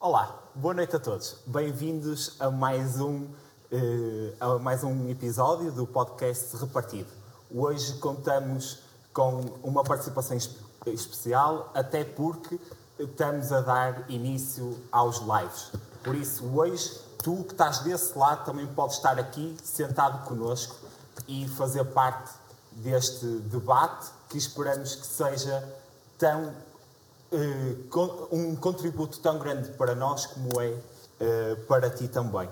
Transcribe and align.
Olá, 0.00 0.44
boa 0.54 0.72
noite 0.74 0.94
a 0.94 1.00
todos. 1.00 1.38
Bem-vindos 1.44 2.36
a 2.38 2.48
mais 2.52 3.00
um, 3.00 3.26
eh, 3.72 4.32
a 4.38 4.56
mais 4.56 4.84
um 4.84 5.08
episódio 5.08 5.72
do 5.72 5.88
podcast 5.88 6.56
Repartido. 6.56 7.08
Hoje 7.52 7.94
contamos 7.94 8.78
com 9.12 9.40
uma 9.60 9.82
participação 9.82 10.38
especial, 10.86 11.72
até 11.74 12.04
porque 12.04 12.60
estamos 12.96 13.50
a 13.50 13.60
dar 13.60 14.08
início 14.08 14.78
aos 14.92 15.18
lives. 15.18 15.72
Por 16.04 16.14
isso, 16.14 16.46
hoje, 16.46 16.96
tu 17.18 17.42
que 17.42 17.50
estás 17.50 17.80
desse 17.80 18.16
lado 18.16 18.44
também 18.44 18.68
podes 18.68 18.98
estar 18.98 19.18
aqui 19.18 19.56
sentado 19.64 20.24
connosco 20.28 20.76
e 21.26 21.48
fazer 21.48 21.84
parte 21.86 22.34
deste 22.70 23.26
debate 23.26 24.12
que 24.28 24.38
esperamos 24.38 24.94
que 24.94 25.06
seja 25.08 25.76
tão 26.16 26.54
um 28.32 28.56
contributo 28.56 29.18
tão 29.20 29.38
grande 29.38 29.70
para 29.70 29.94
nós 29.94 30.26
como 30.26 30.60
é 30.60 30.74
eh, 31.20 31.56
para 31.66 31.90
ti 31.90 32.08
também. 32.08 32.48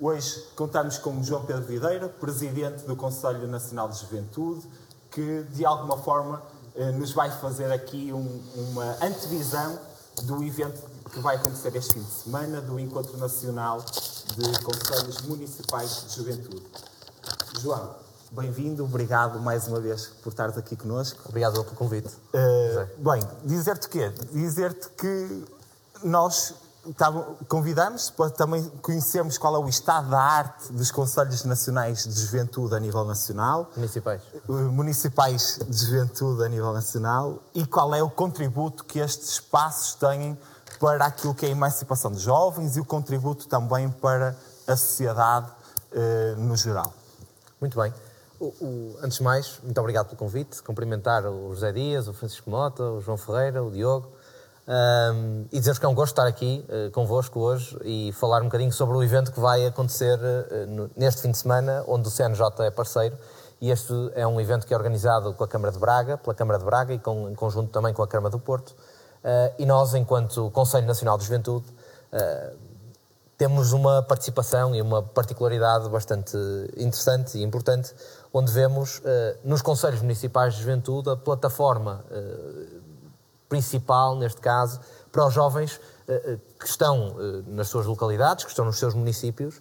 Hoje 0.00 0.44
contamos 0.56 0.98
com 0.98 1.22
João 1.22 1.44
Pedro 1.44 1.64
Videira, 1.64 2.08
presidente 2.08 2.84
do 2.84 2.96
Conselho 2.96 3.46
Nacional 3.46 3.88
de 3.88 3.98
Juventude, 4.00 4.66
que 5.10 5.42
de 5.50 5.64
alguma 5.64 5.98
forma 5.98 6.42
eh, 6.74 6.90
nos 6.92 7.12
vai 7.12 7.30
fazer 7.30 7.70
aqui 7.72 8.12
um, 8.12 8.42
uma 8.54 8.96
antevisão 9.04 9.78
do 10.22 10.42
evento 10.42 10.80
que 11.10 11.20
vai 11.20 11.36
acontecer 11.36 11.74
este 11.76 11.94
fim 11.94 12.02
de 12.02 12.10
semana, 12.10 12.60
do 12.60 12.78
Encontro 12.78 13.16
Nacional 13.18 13.80
de 13.80 14.64
Conselhos 14.64 15.20
Municipais 15.22 16.06
de 16.08 16.16
Juventude. 16.16 16.66
João, 17.60 17.94
bem-vindo, 18.32 18.84
obrigado 18.84 19.40
mais 19.40 19.66
uma 19.66 19.80
vez 19.80 20.06
por 20.22 20.30
estares 20.30 20.56
aqui 20.56 20.76
connosco. 20.76 21.20
Obrigado 21.28 21.64
pelo 21.64 21.76
convite. 21.76 22.08
Uh, 22.34 23.10
bem, 23.10 23.22
dizer-te 23.44 23.86
o 23.86 23.90
quê? 23.90 24.12
Dizer-te 24.32 24.88
que 24.90 25.44
nós 26.02 26.54
convidamos 27.48 28.08
para 28.10 28.30
também 28.30 28.64
conhecermos 28.80 29.36
qual 29.36 29.56
é 29.56 29.58
o 29.58 29.68
estado 29.68 30.10
da 30.10 30.20
arte 30.20 30.72
dos 30.72 30.90
Conselhos 30.90 31.44
Nacionais 31.44 32.04
de 32.04 32.20
Juventude 32.20 32.74
a 32.74 32.80
nível 32.80 33.04
nacional. 33.04 33.70
Municipais. 33.76 34.22
Uh, 34.48 34.52
municipais 34.52 35.58
de 35.68 35.86
Juventude 35.86 36.44
a 36.44 36.48
nível 36.48 36.72
nacional 36.72 37.42
e 37.54 37.66
qual 37.66 37.94
é 37.94 38.02
o 38.02 38.10
contributo 38.10 38.84
que 38.84 38.98
estes 38.98 39.30
espaços 39.32 39.94
têm 39.94 40.38
para 40.78 41.06
aquilo 41.06 41.34
que 41.34 41.46
é 41.46 41.48
a 41.48 41.52
emancipação 41.52 42.12
de 42.12 42.20
jovens 42.20 42.76
e 42.76 42.80
o 42.80 42.84
contributo 42.84 43.48
também 43.48 43.90
para 43.90 44.36
a 44.66 44.76
sociedade 44.76 45.50
uh, 45.92 46.40
no 46.40 46.56
geral. 46.56 46.92
Muito 47.60 47.78
bem. 47.80 47.92
O, 48.40 48.46
o, 48.60 48.96
antes 49.02 49.18
de 49.18 49.24
mais, 49.24 49.58
muito 49.62 49.78
obrigado 49.80 50.06
pelo 50.06 50.16
convite. 50.16 50.62
Cumprimentar 50.62 51.26
o 51.26 51.52
José 51.54 51.72
Dias, 51.72 52.06
o 52.06 52.12
Francisco 52.12 52.48
Mota, 52.48 52.82
o 52.82 53.00
João 53.00 53.16
Ferreira, 53.16 53.62
o 53.62 53.70
Diogo. 53.70 54.12
Um, 54.68 55.46
e 55.50 55.58
dizer-vos 55.58 55.78
que 55.78 55.86
é 55.86 55.88
um 55.88 55.94
gosto 55.94 56.12
estar 56.12 56.26
aqui 56.26 56.62
uh, 56.68 56.90
convosco 56.90 57.40
hoje 57.40 57.74
e 57.84 58.12
falar 58.12 58.42
um 58.42 58.44
bocadinho 58.44 58.70
sobre 58.70 58.96
o 58.96 59.02
evento 59.02 59.32
que 59.32 59.40
vai 59.40 59.66
acontecer 59.66 60.18
uh, 60.18 60.66
no, 60.68 60.90
neste 60.94 61.22
fim 61.22 61.30
de 61.30 61.38
semana, 61.38 61.82
onde 61.88 62.06
o 62.06 62.10
CNJ 62.10 62.44
é 62.60 62.70
parceiro. 62.70 63.16
E 63.60 63.70
este 63.70 63.92
é 64.14 64.26
um 64.26 64.40
evento 64.40 64.66
que 64.66 64.74
é 64.74 64.76
organizado 64.76 65.32
com 65.32 65.42
a 65.42 65.48
Câmara 65.48 65.72
de 65.72 65.78
Braga, 65.78 66.16
pela 66.18 66.34
Câmara 66.34 66.58
de 66.58 66.64
Braga 66.64 66.92
e 66.94 66.98
com, 66.98 67.30
em 67.30 67.34
conjunto 67.34 67.70
também 67.72 67.92
com 67.92 68.02
a 68.02 68.06
Câmara 68.06 68.30
do 68.30 68.38
Porto. 68.38 68.70
Uh, 68.70 69.52
e 69.58 69.66
nós, 69.66 69.94
enquanto 69.94 70.50
Conselho 70.50 70.86
Nacional 70.86 71.18
de 71.18 71.24
Juventude, 71.24 71.66
temos 73.38 73.72
uma 73.72 74.02
participação 74.02 74.74
e 74.74 74.82
uma 74.82 75.00
particularidade 75.00 75.88
bastante 75.88 76.36
interessante 76.76 77.38
e 77.38 77.42
importante, 77.42 77.94
onde 78.38 78.52
vemos 78.52 79.02
eh, 79.04 79.36
nos 79.42 79.62
Conselhos 79.62 80.00
Municipais 80.00 80.54
de 80.54 80.60
Juventude 80.60 81.10
a 81.10 81.16
plataforma 81.16 82.04
eh, 82.08 82.66
principal, 83.48 84.14
neste 84.14 84.40
caso, 84.40 84.78
para 85.10 85.26
os 85.26 85.34
jovens 85.34 85.80
eh, 86.06 86.38
que 86.56 86.66
estão 86.66 87.16
nas 87.48 87.66
suas 87.68 87.84
localidades, 87.86 88.44
que 88.44 88.50
estão 88.50 88.64
nos 88.64 88.78
seus 88.78 88.94
municípios, 88.94 89.60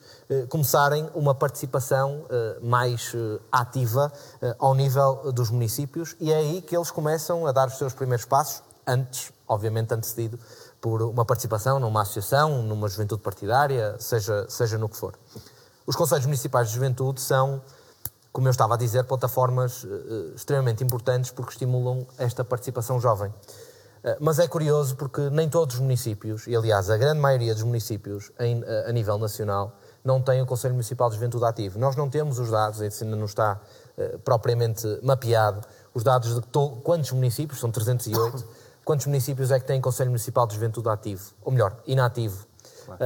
começarem 0.50 1.09
uma 1.16 1.33
participação 1.33 2.25
mais 2.61 3.14
ativa 3.52 4.11
ao 4.58 4.73
nível 4.73 5.32
dos 5.32 5.49
municípios 5.49 6.15
e 6.20 6.32
é 6.32 6.38
aí 6.38 6.61
que 6.61 6.76
eles 6.76 6.89
começam 6.89 7.45
a 7.45 7.52
dar 7.52 7.67
os 7.67 7.77
seus 7.77 7.94
primeiros 7.94 8.26
passos, 8.26 8.64
antes, 8.86 9.32
obviamente, 9.48 9.94
antecedido 9.94 10.39
por 10.82 11.02
uma 11.02 11.23
participação 11.23 11.80
numa 11.80 12.02
associação, 12.02 12.64
numa 12.64 12.88
juventude 12.88 13.21
partidária, 13.21 13.95
seja, 13.99 14.45
seja 14.49 14.77
no 14.77 14.89
que 14.89 14.98
for. 14.98 15.14
Os 15.88 15.95
Conselhos 15.95 16.26
Municipais 16.26 16.67
de 16.67 16.76
Juventude 16.76 17.21
são, 17.21 17.61
como 18.37 18.48
eu 18.48 18.52
estava 18.52 18.75
a 18.75 18.77
dizer, 18.77 19.03
plataformas 19.05 19.83
uh, 19.83 20.33
extremamente 20.36 20.83
importantes 20.83 21.31
porque 21.31 21.53
estimulam 21.53 22.05
esta 22.20 22.43
participação 22.43 22.99
jovem. 22.99 23.30
Uh, 23.30 24.15
mas 24.20 24.37
é 24.37 24.48
curioso 24.48 24.95
porque 24.95 25.27
nem 25.31 25.49
todos 25.49 25.77
os 25.77 25.81
municípios, 25.81 26.45
e 26.45 26.55
aliás 26.55 26.87
a 26.92 26.97
grande 26.97 27.20
maioria 27.20 27.55
dos 27.55 27.64
municípios 27.64 28.31
em, 28.39 28.64
a, 28.64 28.89
a 28.89 28.92
nível 28.92 29.17
nacional, 29.17 29.76
não 30.05 30.21
têm 30.21 30.39
o 30.39 30.45
Conselho 30.45 30.76
Municipal 30.76 31.09
de 31.09 31.15
Juventude 31.15 31.45
ativo. 31.45 31.80
Nós 31.80 31.95
não 31.95 32.08
temos 32.11 32.37
os 32.37 32.52
dados, 32.52 32.80
isso 32.80 33.03
ainda 33.03 33.15
não 33.15 33.26
está 33.26 33.59
uh, 33.97 34.20
propriamente 34.20 34.86
mapeado, 35.02 35.61
os 35.92 36.03
dados 36.03 36.36
de 36.36 36.42
quantos 36.83 37.11
municípios, 37.14 37.59
são 37.59 37.71
308, 37.71 38.45
quantos 38.86 39.08
municípios 39.08 39.49
é 39.49 39.59
que 39.59 39.65
têm 39.65 39.81
Conselho 39.81 40.11
Municipal 40.11 40.45
de 40.45 40.53
Juventude 40.53 40.87
ativo? 40.89 41.33
Ou 41.42 41.52
melhor, 41.52 41.76
inativo. 41.87 42.45
Claro. 42.86 43.02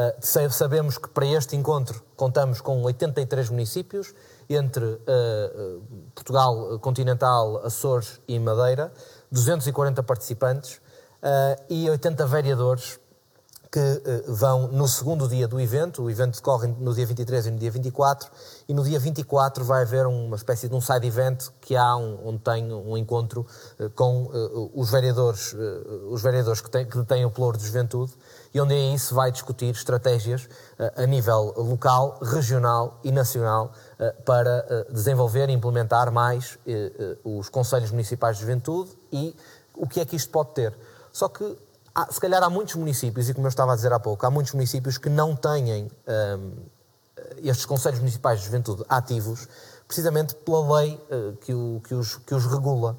Sabemos 0.52 0.98
que 0.98 1.08
para 1.08 1.26
este 1.26 1.56
encontro 1.56 2.04
contamos 2.18 2.60
com 2.60 2.84
83 2.84 3.50
municípios, 3.50 4.14
entre 4.56 4.86
uh, 4.86 5.82
Portugal 6.14 6.80
continental, 6.80 7.58
Açores 7.66 8.20
e 8.28 8.38
Madeira, 8.40 8.92
240 9.32 10.04
participantes 10.04 10.76
uh, 11.22 11.64
e 11.70 11.90
80 11.90 12.26
vereadores 12.26 13.00
que 13.72 13.80
uh, 13.80 14.34
vão 14.36 14.68
no 14.68 14.86
segundo 14.86 15.30
dia 15.30 15.48
do 15.48 15.60
evento. 15.60 16.04
O 16.04 16.10
evento 16.10 16.36
decorre 16.36 16.68
no 16.80 16.94
dia 16.94 17.06
23 17.06 17.46
e 17.46 17.52
no 17.52 17.58
dia 17.58 17.72
24, 17.72 18.30
e 18.68 18.74
no 18.74 18.84
dia 18.84 19.00
24 19.00 19.64
vai 19.64 19.84
haver 19.84 20.06
uma 20.06 20.36
espécie 20.36 20.68
de 20.68 20.76
um 20.76 20.82
side 20.82 21.08
event 21.08 21.48
que 21.62 21.78
há 21.78 21.96
um, 21.96 22.28
onde 22.28 22.40
tem 22.40 22.72
um 22.74 22.98
encontro 22.98 23.48
uh, 23.80 23.90
com 23.92 24.24
uh, 24.24 24.72
os 24.76 24.92
vereadores, 24.92 25.56
os 26.10 26.22
vereadores 26.22 26.60
que 26.60 26.70
têm, 26.70 26.86
que 26.86 27.02
têm 27.06 27.24
o 27.24 27.32
pluro 27.32 27.58
de 27.58 27.66
juventude, 27.66 28.12
e 28.54 28.60
onde 28.60 28.74
aí 28.74 29.00
se 29.00 29.14
vai 29.14 29.32
discutir 29.32 29.70
estratégias 29.70 30.50
a 30.98 31.06
nível 31.06 31.54
local, 31.56 32.20
regional 32.22 33.00
e 33.02 33.10
nacional 33.10 33.72
para 34.26 34.86
desenvolver 34.90 35.50
e 35.50 35.54
implementar 35.54 36.12
mais 36.12 36.58
os 37.24 37.50
conselhos 37.50 37.92
municipais 37.92 38.38
de 38.38 38.42
juventude 38.42 38.92
e 39.12 39.36
o 39.76 39.88
que 39.88 40.00
é 40.00 40.06
que 40.06 40.16
isto 40.16 40.32
pode 40.32 40.52
ter. 40.54 40.76
Só 41.12 41.28
que 41.28 41.58
se 42.10 42.20
calhar 42.20 42.42
há 42.42 42.50
muitos 42.50 42.76
municípios, 42.76 43.30
e 43.30 43.34
como 43.34 43.48
eu 43.48 43.50
estava 43.50 43.74
a 43.74 43.76
dizer 43.76 43.92
há 43.92 44.00
pouco, 44.00 44.26
há 44.26 44.32
muitos 44.32 44.54
municípios 44.54 44.98
que 44.98 45.10
não 45.10 45.36
têm 45.36 45.92
um, 46.38 46.52
estes 47.44 47.66
Conselhos 47.66 48.00
Municipais 48.00 48.40
de 48.40 48.46
Juventude 48.46 48.84
ativos, 48.88 49.48
precisamente 49.88 50.36
pela 50.36 50.80
lei 50.80 51.00
que, 51.42 51.54
o, 51.54 51.82
que, 51.84 51.94
os, 51.94 52.16
que 52.18 52.34
os 52.34 52.46
regula. 52.46 52.98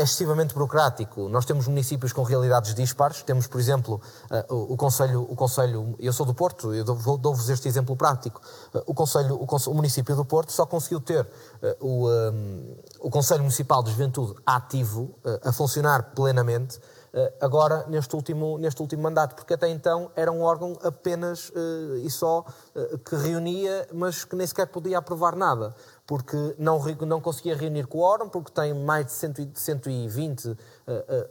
É 0.00 0.04
excessivamente 0.04 0.54
burocrático. 0.54 1.28
Nós 1.28 1.44
temos 1.44 1.66
municípios 1.66 2.12
com 2.12 2.22
realidades 2.22 2.74
dispares. 2.74 3.22
Temos, 3.22 3.46
por 3.46 3.60
exemplo, 3.60 4.00
uh, 4.30 4.72
o, 4.72 4.76
Conselho, 4.76 5.26
o 5.28 5.36
Conselho, 5.36 5.94
eu 5.98 6.12
sou 6.12 6.26
do 6.26 6.34
Porto, 6.34 6.74
eu 6.74 6.84
dou-vos 6.84 7.48
este 7.48 7.68
exemplo 7.68 7.94
prático. 7.96 8.40
Uh, 8.74 8.82
o, 8.86 8.94
Conselho, 8.94 9.36
o, 9.36 9.70
o, 9.70 9.74
município 9.74 10.16
do 10.16 10.24
Porto 10.24 10.52
só 10.52 10.66
conseguiu 10.66 11.00
ter 11.00 11.22
uh, 11.22 11.86
o, 11.86 12.08
um, 12.08 12.76
o 13.00 13.10
Conselho 13.10 13.40
Municipal 13.40 13.82
de 13.82 13.90
Juventude 13.90 14.34
ativo, 14.44 15.14
a 15.44 15.52
funcionar 15.52 16.12
plenamente, 16.14 16.78
eh, 16.78 16.99
agora 17.40 17.86
neste 17.88 18.14
último, 18.14 18.56
neste 18.58 18.80
último 18.80 19.02
mandato, 19.02 19.34
porque 19.34 19.54
até 19.54 19.68
então 19.68 20.10
era 20.14 20.30
um 20.30 20.42
órgão 20.42 20.78
apenas 20.82 21.48
uh, 21.50 21.96
e 21.96 22.10
só 22.10 22.44
uh, 22.74 22.98
que 22.98 23.16
reunia, 23.16 23.88
mas 23.92 24.24
que 24.24 24.36
nem 24.36 24.46
sequer 24.46 24.66
podia 24.66 24.98
aprovar 24.98 25.34
nada, 25.34 25.74
porque 26.06 26.36
não, 26.58 26.80
não 27.06 27.20
conseguia 27.20 27.56
reunir 27.56 27.86
quórum, 27.86 28.28
porque 28.28 28.52
tem 28.52 28.72
mais 28.74 29.06
de 29.06 29.12
120 29.54 30.48
uh, 30.48 30.56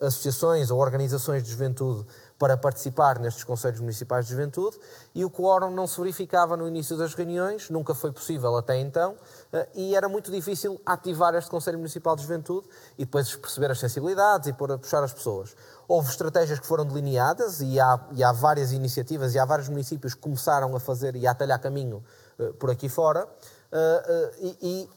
associações 0.02 0.70
ou 0.70 0.80
organizações 0.80 1.44
de 1.44 1.52
juventude 1.52 2.06
para 2.40 2.56
participar 2.56 3.20
nestes 3.20 3.44
Conselhos 3.44 3.82
Municipais 3.82 4.26
de 4.26 4.32
Juventude 4.32 4.80
e 5.14 5.26
o 5.26 5.30
quórum 5.30 5.70
não 5.70 5.86
se 5.86 6.00
verificava 6.00 6.56
no 6.56 6.66
início 6.66 6.98
das 6.98 7.14
reuniões, 7.14 7.70
nunca 7.70 7.94
foi 7.94 8.14
possível 8.14 8.56
até 8.56 8.80
então, 8.80 9.16
eh, 9.52 9.68
e 9.76 9.96
era 9.96 10.08
muito 10.08 10.32
difícil 10.32 10.80
ativar 10.86 11.36
este 11.36 11.50
Conselho 11.50 11.78
Municipal 11.78 12.16
de 12.16 12.22
Juventude 12.22 12.66
e 12.98 13.04
depois 13.04 13.36
perceber 13.36 13.70
as 13.70 13.80
sensibilidades 13.80 14.48
e 14.48 14.54
pôr 14.54 14.72
a 14.72 14.78
puxar 14.78 15.04
as 15.04 15.12
pessoas. 15.12 15.54
Houve 15.86 16.10
estratégias 16.10 16.60
que 16.60 16.66
foram 16.66 16.86
delineadas 16.86 17.60
e 17.60 17.78
há, 17.78 18.00
e 18.14 18.24
há 18.24 18.32
várias 18.32 18.72
iniciativas 18.72 19.36
e 19.36 19.40
há 19.40 19.44
vários 19.44 19.68
municípios 19.68 20.14
que 20.14 20.22
começaram 20.22 20.74
a 20.74 20.80
fazer 20.80 21.18
e 21.18 21.28
a 21.28 21.32
atalhar 21.32 21.60
caminho 21.60 22.02
uh, 22.40 22.54
por 22.54 22.72
aqui 22.72 22.88
fora. 22.88 23.28
Uh, 23.72 24.48
uh, 24.48 24.58
e 24.62 24.90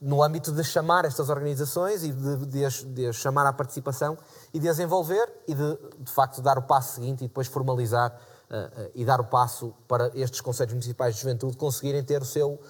no 0.00 0.22
âmbito 0.22 0.52
de 0.52 0.62
chamar 0.62 1.04
estas 1.04 1.28
organizações 1.28 2.04
e 2.04 2.12
de, 2.12 2.46
de, 2.46 2.64
as, 2.64 2.84
de 2.84 3.06
as 3.06 3.16
chamar 3.16 3.46
à 3.46 3.52
participação 3.52 4.16
e 4.54 4.60
de 4.60 4.68
as 4.68 4.78
envolver 4.78 5.28
e 5.46 5.54
de, 5.54 5.78
de 5.98 6.12
facto, 6.12 6.40
dar 6.40 6.56
o 6.56 6.62
passo 6.62 6.94
seguinte 6.94 7.24
e 7.24 7.28
depois 7.28 7.48
formalizar 7.48 8.16
uh, 8.48 8.82
uh, 8.82 8.90
e 8.94 9.04
dar 9.04 9.20
o 9.20 9.24
passo 9.24 9.74
para 9.88 10.10
estes 10.14 10.40
Conselhos 10.40 10.72
Municipais 10.72 11.16
de 11.16 11.20
Juventude 11.20 11.56
conseguirem 11.56 12.02
ter 12.04 12.22
o 12.22 12.24
seu, 12.24 12.52
uh, 12.52 12.60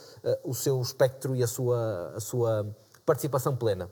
o 0.43 0.55
seu 0.55 0.81
espectro 0.81 1.37
e 1.37 1.43
a 1.43 1.47
sua, 1.47 2.14
a 2.17 2.20
sua 2.20 2.75
participação 3.05 3.56
plena. 3.56 3.91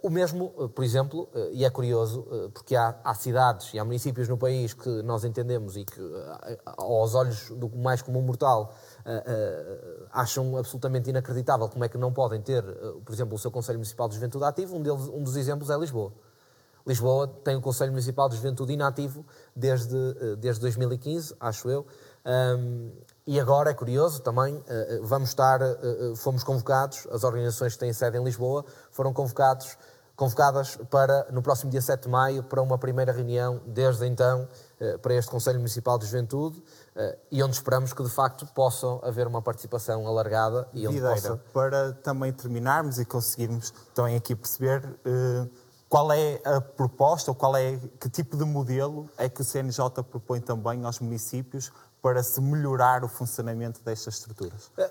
O 0.00 0.10
mesmo, 0.10 0.48
por 0.68 0.84
exemplo, 0.84 1.28
e 1.50 1.64
é 1.64 1.70
curioso, 1.70 2.24
porque 2.54 2.76
há, 2.76 2.94
há, 3.02 3.12
cidades 3.16 3.74
e 3.74 3.80
há 3.80 3.84
municípios 3.84 4.28
no 4.28 4.38
país 4.38 4.74
que 4.74 4.88
nós 5.02 5.24
entendemos 5.24 5.76
e 5.76 5.84
que, 5.84 6.00
aos 6.64 7.16
olhos 7.16 7.50
do 7.50 7.68
mais 7.68 8.00
comum 8.00 8.22
mortal, 8.22 8.72
acham 10.10 10.56
absolutamente 10.56 11.10
inacreditável 11.10 11.68
como 11.68 11.84
é 11.84 11.88
que 11.88 11.98
não 11.98 12.12
podem 12.12 12.40
ter, 12.40 12.62
por 13.04 13.12
exemplo, 13.12 13.34
o 13.34 13.38
seu 13.38 13.50
Conselho 13.50 13.78
Municipal 13.78 14.08
de 14.08 14.14
Juventude 14.14 14.44
ativo. 14.44 14.76
Um, 14.76 14.82
deles, 14.82 15.08
um 15.08 15.22
dos 15.22 15.36
exemplos 15.36 15.70
é 15.70 15.76
Lisboa. 15.76 16.12
Lisboa 16.86 17.28
tem 17.44 17.56
o 17.56 17.60
Conselho 17.60 17.92
Municipal 17.92 18.28
de 18.28 18.36
Juventude 18.36 18.72
inativo 18.72 19.24
desde, 19.54 19.96
desde 20.36 20.60
2015, 20.62 21.34
acho 21.38 21.68
eu. 21.68 21.86
Um, 22.24 22.90
e 23.26 23.38
agora 23.38 23.70
é 23.70 23.74
curioso 23.74 24.20
também, 24.22 24.62
eh, 24.66 24.86
eh, 24.96 25.00
vamos 25.02 25.28
estar, 25.28 25.62
eh, 25.62 25.76
fomos 26.16 26.42
convocados, 26.42 27.06
as 27.12 27.22
organizações 27.22 27.74
que 27.74 27.78
têm 27.78 27.92
sede 27.92 28.18
em 28.18 28.24
Lisboa 28.24 28.64
foram 28.90 29.12
convocados, 29.12 29.78
convocadas 30.16 30.76
para, 30.90 31.28
no 31.30 31.40
próximo 31.40 31.70
dia 31.70 31.80
7 31.80 32.02
de 32.02 32.08
maio, 32.08 32.42
para 32.42 32.60
uma 32.60 32.76
primeira 32.76 33.12
reunião, 33.12 33.60
desde 33.66 34.04
então, 34.04 34.48
para 35.00 35.14
este 35.14 35.30
Conselho 35.30 35.58
Municipal 35.58 35.96
de 35.96 36.06
Juventude, 36.06 36.62
e 37.30 37.42
onde 37.42 37.54
esperamos 37.54 37.92
que, 37.92 38.02
de 38.02 38.10
facto, 38.10 38.46
possa 38.54 38.86
haver 39.02 39.26
uma 39.26 39.42
participação 39.42 40.06
alargada. 40.06 40.68
E 40.72 40.86
onde 40.86 40.96
Videira, 40.96 41.14
possa... 41.14 41.36
para 41.52 41.92
também 41.94 42.32
terminarmos 42.32 42.98
e 42.98 43.04
conseguirmos 43.04 43.72
também 43.94 44.16
aqui 44.16 44.34
perceber 44.34 44.82
qual 45.88 46.12
é 46.12 46.40
a 46.44 46.60
proposta, 46.60 47.32
ou 47.32 47.34
qual 47.34 47.56
é, 47.56 47.76
que 48.00 48.08
tipo 48.08 48.36
de 48.36 48.44
modelo 48.44 49.10
é 49.18 49.28
que 49.28 49.40
o 49.40 49.44
CNJ 49.44 50.04
propõe 50.08 50.40
também 50.40 50.84
aos 50.84 51.00
municípios 51.00 51.72
para 52.02 52.22
se 52.22 52.40
melhorar 52.40 53.04
o 53.04 53.08
funcionamento 53.08 53.80
destas 53.84 54.14
estruturas? 54.14 54.70
Eh, 54.76 54.90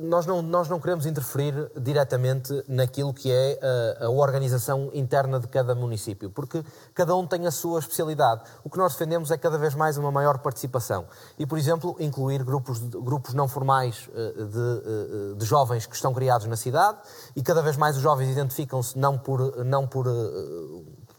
nós 0.00 0.26
não, 0.26 0.42
nós 0.42 0.68
não 0.68 0.78
queremos 0.78 1.06
interferir 1.06 1.54
diretamente 1.76 2.64
naquilo 2.68 3.14
que 3.14 3.30
é 3.32 3.58
a, 3.62 4.02
eh, 4.02 4.06
a, 4.06 4.10
organização 4.10 4.90
interna 4.92 5.40
de 5.40 5.48
cada 5.48 5.74
município, 5.74 6.30
porque 6.30 6.64
cada 6.94 7.14
um 7.16 7.26
tem 7.26 7.46
a 7.46 7.50
sua 7.50 7.80
especialidade. 7.80 8.42
O 8.62 8.70
que 8.70 8.78
nós 8.78 8.92
defendemos 8.92 9.30
é 9.30 9.38
cada 9.38 9.56
vez 9.58 9.74
mais 9.74 9.96
uma 9.96 10.10
maior 10.10 10.38
participação 10.38 11.06
e, 11.38 11.46
por 11.46 11.58
exemplo, 11.58 11.96
incluir 11.98 12.42
grupos, 12.44 12.78
grupos 12.80 13.34
não 13.34 13.48
formais 13.48 14.08
eh, 14.14 14.32
de, 14.44 15.34
de 15.36 15.44
jovens 15.44 15.86
que 15.86 15.94
estão 15.94 16.12
criados 16.12 16.46
na 16.46 16.56
cidade 16.56 16.98
e 17.34 17.42
cada 17.42 17.62
vez 17.62 17.76
mais 17.76 17.96
os 17.96 18.02
jovens 18.02 18.30
identificam-se 18.30 18.98
não 18.98 19.18
por, 19.18 19.64
não 19.64 19.86
por 19.86 20.06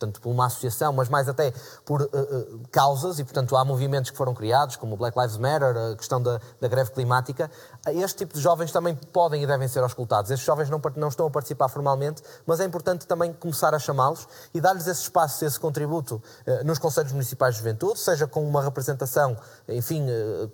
portanto, 0.02 0.20
por 0.20 0.32
uma 0.32 0.48
associação, 0.48 0.92
mas 0.94 1.10
mais 1.10 1.30
até 1.30 1.54
por 1.86 2.02
uh, 2.02 2.06
uh, 2.06 2.62
causas, 2.72 3.20
e 3.20 3.24
portanto 3.24 3.56
há 3.56 3.64
movimentos 3.64 4.10
que 4.10 4.18
foram 4.18 4.34
criados, 4.34 4.76
como 4.76 4.96
o 4.96 4.98
Black 4.98 5.18
Lives 5.18 5.38
Matter, 5.38 5.76
a 5.78 5.96
questão 5.96 6.22
da, 6.22 6.40
da 6.60 6.68
greve 6.68 6.92
climática. 6.92 7.50
Este 7.88 8.20
tipo 8.20 8.34
de 8.34 8.40
jovens 8.40 8.72
também 8.72 8.96
podem 8.96 9.44
e 9.44 9.48
devem 9.48 9.68
ser 9.68 9.80
auscultados. 9.80 10.30
Estes 10.30 10.46
jovens 10.46 10.70
não, 10.70 10.82
não 10.96 11.08
estão 11.08 11.26
a 11.26 11.30
participar 11.30 11.68
formalmente, 11.68 12.22
mas 12.46 12.60
é 12.60 12.66
importante 12.66 13.08
também 13.08 13.34
começar 13.34 13.74
a 13.74 13.80
chamá-los 13.80 14.28
e 14.54 14.62
dar-lhes 14.62 14.88
esse 14.88 15.02
espaço, 15.02 15.44
esse 15.44 15.60
contributo 15.60 16.22
uh, 16.48 16.64
nos 16.64 16.78
Conselhos 16.78 17.12
Municipais 17.12 17.56
de 17.56 17.60
Juventude, 17.60 18.00
seja 18.00 18.28
com 18.28 18.48
uma 18.48 18.62
representação, 18.62 19.36
enfim, 19.68 20.06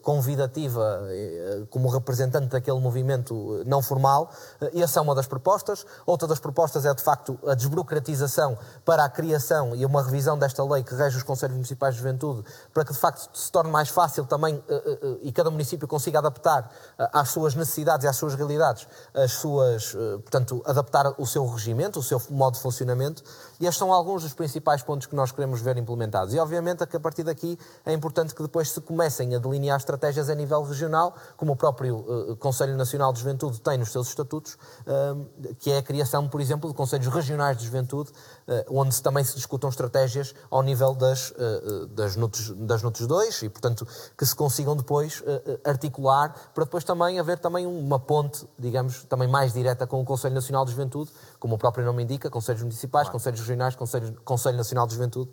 convidativa, 0.01 1.01
como 1.69 1.89
representante 1.89 2.47
daquele 2.47 2.79
movimento 2.79 3.63
não 3.65 3.81
formal. 3.81 4.31
E 4.74 4.81
essa 4.81 5.00
é 5.00 5.01
uma 5.01 5.15
das 5.15 5.27
propostas. 5.27 5.85
Outra 6.06 6.27
das 6.27 6.39
propostas 6.39 6.85
é, 6.85 6.94
de 6.94 7.01
facto, 7.01 7.38
a 7.45 7.53
desburocratização 7.53 8.57
para 8.85 9.03
a 9.03 9.09
criação 9.09 9.75
e 9.75 9.85
uma 9.85 10.03
revisão 10.03 10.38
desta 10.38 10.63
lei 10.63 10.83
que 10.83 10.95
rege 10.95 11.18
os 11.18 11.24
Conselhos 11.24 11.56
Municipais 11.56 11.95
de 11.95 12.01
Juventude, 12.01 12.44
para 12.74 12.85
que 12.85 12.94
de 12.94 13.00
facto 13.00 13.29
se 13.38 13.51
torne 13.51 13.71
mais 13.71 13.89
fácil 13.89 14.25
também 14.25 14.63
eh, 14.68 14.83
eh, 14.85 15.00
eh, 15.01 15.18
e 15.24 15.31
cada 15.31 15.50
município 15.50 15.88
consiga 15.88 16.19
adaptar 16.19 16.69
às 17.19 17.29
suas 17.29 17.55
necessidades 17.55 18.05
e 18.05 18.07
às 18.07 18.15
suas 18.15 18.35
realidades, 18.35 18.87
as 19.13 19.31
suas, 19.33 19.93
portanto, 20.21 20.61
adaptar 20.65 21.13
o 21.17 21.25
seu 21.25 21.45
regimento, 21.47 21.99
o 21.99 22.03
seu 22.03 22.21
modo 22.29 22.55
de 22.55 22.61
funcionamento. 22.61 23.23
E 23.59 23.65
estes 23.65 23.77
são 23.77 23.92
alguns 23.92 24.24
dos 24.24 24.33
principais 24.33 24.81
pontos 24.83 25.07
que 25.07 25.15
nós 25.15 25.31
queremos 25.31 25.62
ver 25.62 25.77
implementados. 25.77 26.33
E 26.33 26.39
obviamente 26.39 26.86
que 26.86 26.95
a 26.95 27.00
partir 27.00 27.24
daqui 27.24 27.57
é 27.86 27.94
importante 27.94 28.33
que 28.33 28.42
depois 28.42 28.71
se 28.71 28.81
comecem 28.81 29.36
a 29.36 29.39
delinear 29.39 29.77
estratégias 29.77 30.30
a 30.30 30.36
nível 30.36 30.63
regional, 30.63 31.15
como 31.36 31.54
o 31.54 31.56
próprio 31.56 32.38
Conselho 32.39 32.75
Nacional 32.77 33.12
de 33.12 33.19
Juventude 33.19 33.59
tem 33.62 33.77
nos 33.77 33.92
seus 33.92 34.07
estatutos, 34.09 34.57
que 35.59 35.71
é 35.71 35.77
a 35.77 35.81
criação, 35.81 36.27
por 36.27 36.39
exemplo, 36.39 36.69
de 36.69 36.75
Conselhos 36.75 37.07
Regionais 37.07 37.57
de 37.57 37.65
Juventude, 37.65 38.12
onde 38.69 39.01
também 39.01 39.24
se 39.24 39.36
discutam 39.36 39.69
estratégias 39.69 40.33
ao 40.50 40.62
nível 40.62 40.94
das, 40.94 41.33
das, 41.92 42.15
NUTs, 42.15 42.50
das 42.57 42.83
NUTs 42.83 43.07
2 43.07 43.42
e, 43.44 43.50
portanto, 43.50 43.88
que 44.18 44.25
se 44.25 44.36
consigam 44.36 44.75
depois 44.75 45.24
articular 45.65 46.33
para 46.53 46.63
depois 46.63 46.83
também 46.83 47.19
haver 47.19 47.39
também 47.39 47.65
uma 47.65 48.00
ponte, 48.00 48.48
digamos, 48.57 49.03
também 49.06 49.27
mais 49.27 49.53
direta 49.53 49.88
com 49.88 50.01
o 50.01 50.06
Conselho 50.06 50.36
Nacional 50.36 50.65
de 50.65 50.71
Juventude, 50.71 51.12
como 51.39 51.56
o 51.56 51.57
próprio 51.57 51.86
nome 51.86 52.04
indica, 52.04 52.30
Conselhos 52.30 52.62
Municipais, 52.62 53.06
claro. 53.07 53.13
Conselhos 53.13 53.39
Regionais, 53.39 53.75
Conselho, 53.75 54.16
Conselho 54.24 54.57
Nacional 54.57 54.88
de 54.88 54.94
Juventude, 54.94 55.31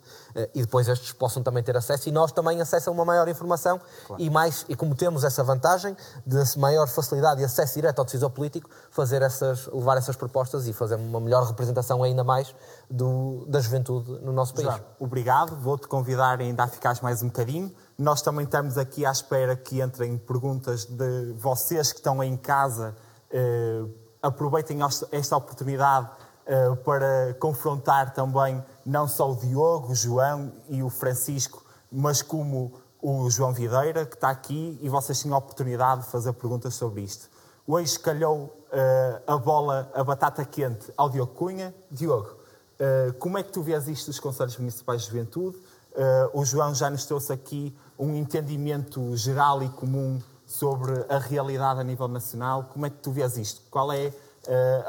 e 0.53 0.61
depois 0.61 0.87
estes 0.87 1.11
possam 1.11 1.41
também 1.41 1.63
ter 1.63 1.75
acesso 1.75 2.09
e 2.09 2.11
nós 2.11 2.31
também 2.31 2.61
acesso 2.61 2.89
a 2.89 2.93
uma 2.93 3.05
maior 3.05 3.27
informação 3.27 3.79
claro. 4.05 4.21
e 4.21 4.29
mais, 4.29 4.65
e 4.69 4.75
como 4.75 4.95
temos 4.95 5.23
essa 5.23 5.43
vantagem 5.43 5.95
de 6.25 6.59
maior 6.59 6.87
facilidade 6.87 7.41
e 7.41 7.45
acesso 7.45 7.75
direto 7.75 7.99
ao 7.99 8.05
decisor 8.05 8.29
político, 8.29 8.69
fazer 8.89 9.21
essas, 9.21 9.67
levar 9.67 9.97
essas 9.97 10.15
propostas 10.15 10.67
e 10.67 10.73
fazer 10.73 10.95
uma 10.95 11.19
melhor 11.19 11.45
representação 11.45 12.03
ainda 12.03 12.23
mais 12.23 12.53
do, 12.89 13.45
da 13.47 13.59
juventude 13.59 14.11
no 14.21 14.31
nosso 14.31 14.53
país. 14.53 14.81
obrigado. 14.99 15.55
Vou-te 15.57 15.87
convidar 15.87 16.39
ainda 16.39 16.63
a 16.63 16.67
ficares 16.67 17.01
mais 17.01 17.21
um 17.21 17.27
bocadinho. 17.27 17.71
Nós 17.97 18.21
também 18.21 18.45
estamos 18.45 18.77
aqui 18.77 19.05
à 19.05 19.11
espera 19.11 19.55
que 19.55 19.81
entrem 19.81 20.17
perguntas 20.17 20.85
de 20.85 21.33
vocês 21.33 21.91
que 21.91 21.99
estão 21.99 22.23
em 22.23 22.35
casa. 22.35 22.95
Eh, 23.31 23.83
aproveitem 24.25 24.79
esta 25.11 25.37
oportunidade 25.37 26.09
eh, 26.47 26.75
para 26.83 27.35
confrontar 27.39 28.13
também 28.13 28.63
não 28.85 29.07
só 29.07 29.31
o 29.31 29.35
Diogo, 29.35 29.91
o 29.91 29.95
João 29.95 30.51
e 30.69 30.81
o 30.81 30.89
Francisco, 30.89 31.63
mas 31.91 32.21
como 32.21 32.73
o 33.01 33.29
João 33.29 33.53
Videira, 33.53 34.05
que 34.05 34.15
está 34.15 34.29
aqui, 34.29 34.79
e 34.81 34.89
vocês 34.89 35.21
têm 35.21 35.31
a 35.31 35.37
oportunidade 35.37 36.01
de 36.01 36.07
fazer 36.07 36.33
perguntas 36.33 36.73
sobre 36.73 37.01
isto. 37.01 37.29
Hoje 37.67 37.99
calhou 37.99 38.45
uh, 38.45 39.33
a 39.33 39.37
bola, 39.37 39.91
a 39.93 40.03
batata 40.03 40.43
quente 40.43 40.91
ao 40.97 41.09
Diogo 41.09 41.33
Cunha. 41.33 41.73
Diogo, 41.89 42.35
eh, 42.79 43.13
como 43.19 43.37
é 43.37 43.43
que 43.43 43.51
tu 43.51 43.61
vês 43.61 43.87
isto 43.87 44.07
dos 44.07 44.19
Conselhos 44.19 44.57
Municipais 44.57 45.01
de 45.01 45.07
Juventude? 45.07 45.57
Uh, 45.57 46.39
o 46.39 46.45
João 46.45 46.75
já 46.75 46.89
nos 46.89 47.05
trouxe 47.05 47.31
aqui 47.31 47.75
um 47.97 48.15
entendimento 48.15 49.15
geral 49.15 49.63
e 49.63 49.69
comum 49.69 50.21
sobre 50.45 51.05
a 51.09 51.17
realidade 51.17 51.79
a 51.79 51.83
nível 51.83 52.07
nacional. 52.07 52.65
Como 52.65 52.85
é 52.85 52.89
que 52.89 52.97
tu 52.97 53.11
vês 53.11 53.37
isto? 53.37 53.61
Qual 53.69 53.91
é 53.91 54.07
uh, 54.07 54.13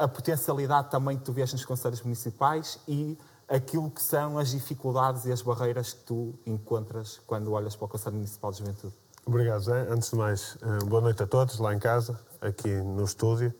a 0.03 0.07
potencialidade 0.07 0.89
também 0.89 1.17
que 1.17 1.23
tu 1.23 1.33
vês 1.33 1.51
nos 1.51 1.65
Conselhos 1.65 2.01
Municipais 2.01 2.79
e 2.87 3.17
aquilo 3.47 3.89
que 3.89 4.01
são 4.01 4.37
as 4.37 4.49
dificuldades 4.49 5.25
e 5.25 5.31
as 5.31 5.41
barreiras 5.41 5.93
que 5.93 6.03
tu 6.03 6.33
encontras 6.45 7.19
quando 7.25 7.51
olhas 7.51 7.75
para 7.75 7.85
o 7.85 7.87
Conselho 7.87 8.15
Municipal 8.15 8.51
de 8.51 8.59
Juventude? 8.59 8.93
Obrigado, 9.25 9.61
Zé. 9.61 9.87
Antes 9.89 10.09
de 10.09 10.15
mais, 10.15 10.57
boa 10.85 11.01
noite 11.01 11.21
a 11.23 11.27
todos 11.27 11.59
lá 11.59 11.73
em 11.73 11.79
casa, 11.79 12.19
aqui 12.41 12.69
no 12.69 13.03
estúdio. 13.03 13.53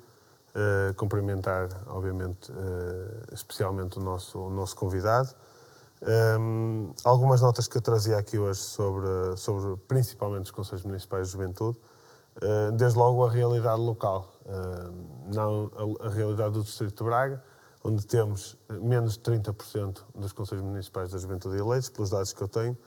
Uh, 0.57 0.91
cumprimentar, 0.95 1.69
obviamente, 1.85 2.51
uh, 2.51 3.31
especialmente 3.31 3.99
o 3.99 4.01
nosso, 4.01 4.39
o 4.39 4.49
nosso 4.49 4.75
convidado. 4.75 5.29
Um, 6.01 6.93
algumas 7.03 7.41
notas 7.41 7.67
que 7.67 7.77
eu 7.77 7.81
trazia 7.81 8.17
aqui 8.17 8.37
hoje 8.37 8.59
sobre, 8.59 9.35
sobre 9.35 9.77
principalmente 9.87 10.45
os 10.45 10.51
Conselhos 10.51 10.83
Municipais 10.85 11.27
de 11.27 11.33
Juventude. 11.33 11.79
Uh, 12.37 12.71
desde 12.73 12.99
logo 12.99 13.25
a 13.25 13.31
realidade 13.31 13.81
local, 13.81 14.31
não 15.33 15.71
a, 16.01 16.05
a, 16.05 16.09
realidade 16.09 16.53
do 16.53 16.63
Distrito 16.63 17.03
de 17.03 17.09
Braga, 17.09 17.43
onde 17.83 18.05
temos 18.05 18.55
menos 18.69 19.13
de 19.13 19.19
30% 19.19 20.03
dos 20.13 20.31
Conselhos 20.33 20.63
Municipais 20.63 21.11
da 21.11 21.17
Juventude 21.17 21.57
eleitos, 21.57 21.89
pelos 21.89 22.11
dados 22.11 22.31
que 22.31 22.41
eu 22.41 22.47
tenho. 22.47 22.77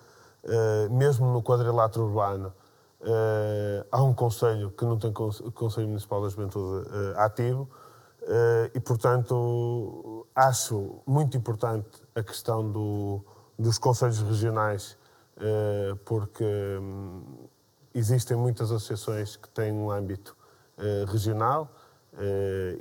mesmo 0.90 1.32
no 1.32 1.42
quadrilátero 1.42 2.04
urbano, 2.04 2.52
Uh, 3.00 3.82
há 3.90 4.02
um 4.02 4.12
Conselho 4.12 4.70
que 4.72 4.84
não 4.84 4.98
tem 4.98 5.10
Conselho 5.10 5.88
Municipal 5.88 6.20
da 6.20 6.28
Juventude 6.28 6.86
uh, 6.86 7.18
ativo 7.18 7.62
uh, 8.20 8.70
e, 8.74 8.80
portanto, 8.80 10.26
acho 10.34 11.00
muito 11.06 11.34
importante 11.34 11.88
a 12.20 12.24
questão 12.24 12.70
do, 12.70 13.24
dos 13.58 13.78
Conselhos 13.78 14.20
Regionais, 14.20 14.96
porque 16.04 16.44
um, 16.44 17.22
existem 17.94 18.36
muitas 18.36 18.70
associações 18.70 19.36
que 19.36 19.48
têm 19.48 19.72
um 19.72 19.90
âmbito 19.90 20.36
regional 21.08 21.70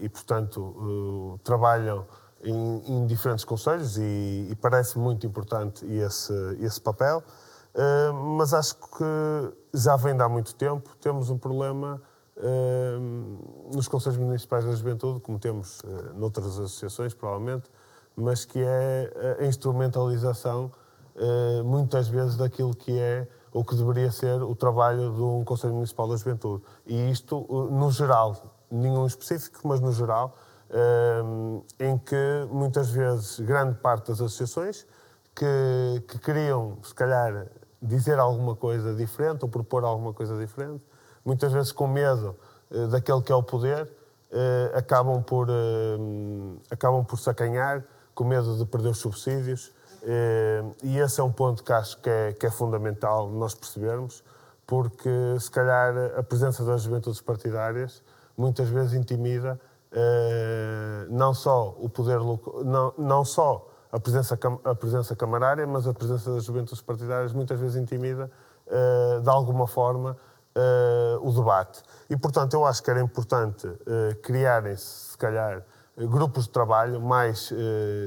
e, 0.01 0.09
portanto, 0.09 1.39
trabalham 1.43 2.05
em, 2.43 2.81
em, 2.85 3.05
diferentes 3.05 3.45
Conselhos 3.45 3.97
e, 3.97 4.47
e 4.49 4.57
parece 4.59 4.97
muito 4.97 5.25
importante 5.25 5.85
esse, 5.85 6.33
esse 6.59 6.81
papel. 6.81 7.23
Uh, 7.73 8.13
mas 8.13 8.53
acho 8.53 8.75
que 8.75 9.53
já 9.73 9.95
vem 9.95 10.15
de 10.15 10.23
há 10.23 10.29
muito 10.29 10.55
tempo. 10.55 10.95
Temos 10.99 11.29
um 11.29 11.37
problema 11.37 12.01
uh, 12.37 13.73
nos 13.73 13.87
Conselhos 13.87 14.17
Municipais 14.17 14.65
da 14.65 14.71
Juventude, 14.71 15.19
como 15.19 15.37
temos 15.37 15.81
uh, 15.81 16.13
noutras 16.15 16.47
associações, 16.47 17.13
provavelmente, 17.13 17.69
mas 18.19 18.45
que 18.45 18.59
é 18.61 19.37
a 19.39 19.45
instrumentalização, 19.45 20.71
muitas 21.65 22.07
vezes, 22.07 22.35
daquilo 22.37 22.75
que 22.75 22.97
é 22.99 23.27
ou 23.51 23.63
que 23.63 23.75
deveria 23.75 24.11
ser 24.11 24.41
o 24.43 24.55
trabalho 24.55 25.11
de 25.13 25.21
um 25.21 25.43
Conselho 25.43 25.73
Municipal 25.73 26.07
da 26.07 26.15
Juventude. 26.15 26.63
E 26.85 27.09
isto, 27.09 27.45
no 27.71 27.91
geral, 27.91 28.35
nenhum 28.69 29.05
específico, 29.05 29.67
mas 29.67 29.79
no 29.79 29.91
geral, 29.91 30.35
um, 31.25 31.63
em 31.79 31.97
que 31.97 32.47
muitas 32.51 32.89
vezes 32.89 33.39
grande 33.39 33.75
parte 33.79 34.09
das 34.09 34.21
associações 34.21 34.85
que, 35.33 36.03
que 36.07 36.19
queriam, 36.19 36.77
se 36.83 36.93
calhar, 36.93 37.47
dizer 37.81 38.19
alguma 38.19 38.55
coisa 38.55 38.93
diferente 38.93 39.43
ou 39.43 39.49
propor 39.49 39.83
alguma 39.83 40.13
coisa 40.13 40.37
diferente, 40.37 40.83
muitas 41.25 41.51
vezes 41.51 41.71
com 41.71 41.87
medo 41.87 42.35
daquele 42.91 43.21
que 43.21 43.31
é 43.31 43.35
o 43.35 43.41
poder, 43.41 43.91
acabam, 44.75 45.23
por, 45.23 45.47
acabam 46.69 47.03
por 47.03 47.17
sacanhar, 47.17 47.83
com 48.19 48.25
medo 48.25 48.57
de 48.57 48.65
perder 48.65 48.89
os 48.89 48.97
subsídios. 48.97 49.71
e 50.83 50.99
esse 50.99 51.21
é 51.21 51.23
um 51.23 51.31
ponto 51.31 51.63
que 51.63 51.71
acho 51.71 51.97
que 52.01 52.09
é, 52.09 52.33
que 52.33 52.45
é 52.45 52.51
fundamental 52.51 53.29
nós 53.29 53.55
percebermos, 53.55 54.21
porque 54.67 55.09
se 55.39 55.49
calhar 55.49 55.93
a 56.17 56.21
presença 56.21 56.65
das 56.65 56.81
juventudes 56.81 57.21
partidárias 57.21 58.03
muitas 58.37 58.67
vezes 58.67 58.93
intimida 58.93 59.57
não 61.09 61.33
só 61.33 61.73
o 61.79 61.87
poder 61.87 62.19
não, 62.65 62.93
não 62.97 63.23
só 63.23 63.69
a 63.89 63.99
presença, 64.01 64.37
a 64.65 64.75
presença 64.75 65.15
camarária, 65.15 65.65
mas 65.65 65.87
a 65.87 65.93
presença 65.93 66.29
das 66.29 66.43
juventudes 66.43 66.81
partidárias 66.81 67.31
muitas 67.31 67.57
vezes 67.57 67.77
intimida, 67.77 68.29
uh, 68.67 69.21
de 69.21 69.29
alguma 69.29 69.65
forma, 69.65 70.17
o 71.21 71.31
debate. 71.31 71.81
E, 72.09 72.17
portanto, 72.17 72.53
eu 72.53 72.65
acho 72.65 72.83
que 72.83 72.91
era 72.91 72.99
importante 72.99 73.65
criarem-se, 74.21 75.11
se 75.11 75.17
calhar, 75.17 75.63
grupos 76.07 76.45
de 76.45 76.51
trabalho 76.51 77.01
mais 77.01 77.51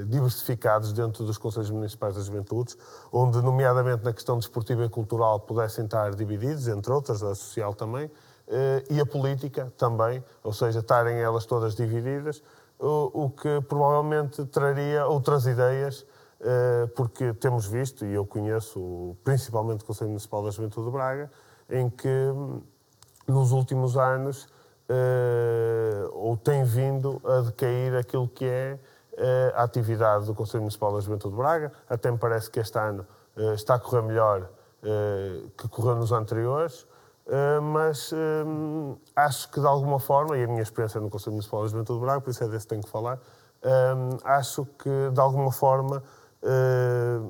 diversificados 0.08 0.92
dentro 0.92 1.24
dos 1.24 1.36
Conselhos 1.36 1.70
Municipais 1.70 2.14
das 2.14 2.26
Juventudes, 2.26 2.76
onde, 3.12 3.40
nomeadamente 3.42 4.04
na 4.04 4.12
questão 4.12 4.38
desportiva 4.38 4.84
e 4.84 4.88
cultural, 4.88 5.40
pudessem 5.40 5.84
estar 5.84 6.14
divididos, 6.14 6.68
entre 6.68 6.92
outras, 6.92 7.22
a 7.22 7.34
social 7.34 7.74
também, 7.74 8.10
e 8.90 9.00
a 9.00 9.06
política 9.06 9.72
também, 9.76 10.24
ou 10.42 10.52
seja, 10.52 10.80
estarem 10.80 11.18
elas 11.18 11.44
todas 11.44 11.74
divididas, 11.74 12.42
o, 12.78 13.30
que 13.30 13.60
provavelmente 13.68 14.44
traria 14.46 15.06
outras 15.06 15.46
ideias, 15.46 16.04
eh, 16.40 16.90
porque 16.96 17.32
temos 17.34 17.66
visto, 17.66 18.04
e 18.04 18.12
eu 18.12 18.26
conheço 18.26 19.16
principalmente 19.22 19.84
o 19.84 19.86
Conselho 19.86 20.10
Municipal 20.10 20.42
da 20.42 20.50
Juventude 20.50 20.86
de 20.86 20.92
Braga, 20.92 21.30
em 21.70 21.88
que 21.88 22.08
hum, 22.08 22.60
nos 23.28 23.52
últimos 23.52 23.96
anos 23.96 24.48
eh, 24.48 24.61
ou 26.12 26.36
tem 26.36 26.64
vindo 26.64 27.20
a 27.24 27.40
decair 27.40 27.94
aquilo 27.94 28.28
que 28.28 28.44
é 28.44 28.78
eh, 29.16 29.52
a 29.54 29.62
atividade 29.64 30.26
do 30.26 30.34
Conselho 30.34 30.62
Municipal 30.62 30.92
da 30.94 31.00
Juventude 31.00 31.34
de 31.34 31.40
Braga. 31.40 31.72
Até 31.88 32.10
me 32.10 32.18
parece 32.18 32.50
que 32.50 32.60
este 32.60 32.78
ano 32.78 33.06
está 33.54 33.74
a 33.74 33.78
correr 33.78 34.02
melhor 34.02 34.50
que 35.56 35.68
correu 35.68 35.96
nos 35.96 36.12
anteriores. 36.12 36.86
Mas 37.62 38.12
acho 39.14 39.50
que 39.50 39.60
de 39.60 39.66
alguma 39.66 40.00
forma, 40.00 40.36
e 40.36 40.44
a 40.44 40.46
minha 40.46 40.62
experiência 40.62 41.00
no 41.00 41.08
Conselho 41.08 41.32
Municipal 41.32 41.62
da 41.62 41.68
Juventude 41.68 41.98
de 41.98 42.04
Braga, 42.04 42.20
por 42.20 42.30
isso 42.30 42.44
é 42.44 42.48
desse 42.48 42.66
que 42.66 42.70
tenho 42.70 42.82
que 42.82 42.90
falar, 42.90 43.18
acho 44.24 44.66
que 44.78 45.10
de 45.10 45.20
alguma 45.20 45.52
forma 45.52 46.02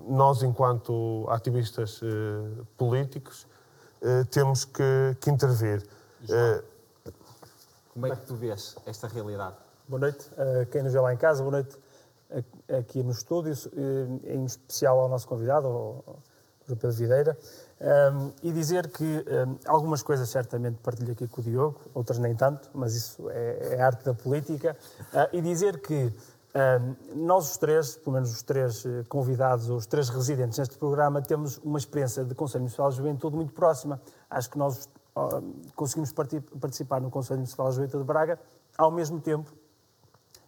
nós, 0.09 0.43
enquanto 0.43 1.27
ativistas 1.29 2.01
políticos, 2.77 3.47
temos 4.31 4.65
que, 4.65 5.17
que 5.21 5.31
intervir. 5.31 5.87
Como 7.93 8.07
é 8.07 8.17
que 8.17 8.25
tu 8.25 8.35
vês 8.35 8.75
esta 8.87 9.07
realidade? 9.07 9.55
Boa 9.87 10.01
noite, 10.01 10.31
quem 10.71 10.83
nos 10.83 10.95
vê 10.95 11.01
lá 11.01 11.13
em 11.13 11.17
casa, 11.19 11.43
boa 11.43 11.53
noite 11.53 11.77
aqui 12.79 13.03
no 13.03 13.11
estúdio, 13.11 13.53
em 14.25 14.47
especial 14.47 14.99
ao 14.99 15.11
nosso 15.11 15.29
convidado, 15.29 15.67
ao 15.67 16.17
Pedro 16.67 16.91
Videira. 16.93 17.37
E 18.43 18.51
dizer 18.51 18.89
que 18.89 19.05
um, 19.05 19.59
algumas 19.67 20.03
coisas 20.03 20.31
certamente 20.31 20.79
partilho 20.79 21.13
aqui 21.13 21.29
com 21.29 21.43
o 21.43 21.45
Diogo, 21.45 21.81
outras 21.93 22.19
nem 22.19 22.35
tanto, 22.35 22.71
mas 22.73 22.95
isso 22.95 23.29
é, 23.29 23.75
é 23.75 23.83
arte 23.83 24.05
da 24.07 24.15
política. 24.15 24.75
E 25.31 25.43
dizer 25.43 25.83
que 25.83 26.11
nós 27.15 27.51
os 27.51 27.57
três, 27.59 27.97
pelo 27.97 28.15
menos 28.15 28.31
os 28.31 28.43
três 28.43 28.85
eh, 28.85 29.05
convidados, 29.09 29.71
os 29.71 29.87
três 29.87 30.11
residentes 30.11 30.59
neste 30.59 30.77
programa, 30.77 31.23
temos 31.23 31.59
uma 31.65 31.79
experiência 31.79 32.25
de 32.25 32.35
Conselho 32.35 32.61
Municipal 32.61 32.91
de 32.91 32.97
Juventude 32.97 33.37
muito 33.37 33.55
próxima. 33.55 34.01
Acho 34.29 34.51
que 34.51 34.59
nós 34.59 34.89
conseguimos 35.75 36.13
participar 36.13 37.01
no 37.01 37.11
Conselho 37.11 37.39
Municipal 37.39 37.69
de 37.69 37.77
Juventude 37.77 38.03
de 38.03 38.07
Braga 38.07 38.41
ao 38.77 38.91
mesmo 38.91 39.21
tempo 39.21 39.53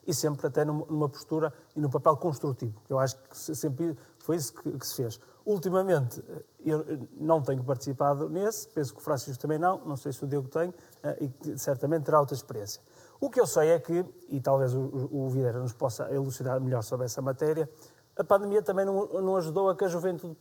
e 0.07 0.13
sempre 0.13 0.47
até 0.47 0.65
numa 0.65 1.09
postura 1.09 1.53
e 1.75 1.81
num 1.81 1.91
papel 1.91 2.17
construtivo. 2.17 2.75
Eu 2.89 2.99
acho 2.99 3.17
que 3.17 3.37
sempre 3.37 3.97
foi 4.19 4.37
isso 4.37 4.53
que, 4.55 4.71
que 4.79 4.87
se 4.87 4.97
fez. 4.97 5.21
Ultimamente, 5.45 6.23
eu 6.65 6.85
não 7.19 7.43
tenho 7.43 7.63
participado 7.63 8.29
nesse, 8.29 8.69
penso 8.69 8.95
que 8.95 9.01
o 9.01 9.03
Francisco 9.03 9.41
também 9.41 9.59
não, 9.59 9.79
não 9.85 9.97
sei 9.97 10.13
se 10.13 10.25
o 10.25 10.27
Diego 10.27 10.49
tem, 10.49 10.73
eh, 11.03 11.31
e 11.47 11.59
certamente 11.59 12.05
terá 12.05 12.21
outra 12.21 12.35
experiência. 12.35 12.81
O 13.21 13.29
que 13.29 13.41
eu 13.41 13.47
sei 13.47 13.71
é 13.71 13.79
que, 13.79 14.05
e 14.29 14.41
talvez 14.41 14.75
o, 14.75 15.09
o 15.13 15.29
Videira 15.29 15.59
nos 15.59 15.73
possa 15.73 16.11
elucidar 16.11 16.61
melhor 16.61 16.83
sobre 16.83 17.07
essa 17.07 17.21
matéria, 17.21 17.69
a 18.17 18.25
pandemia 18.25 18.63
também 18.63 18.87
não, 18.87 19.07
não, 19.07 19.37
ajudou 19.37 19.69
a 19.69 19.77
que 19.77 19.85
a 19.85 19.89
juventude 19.89 20.37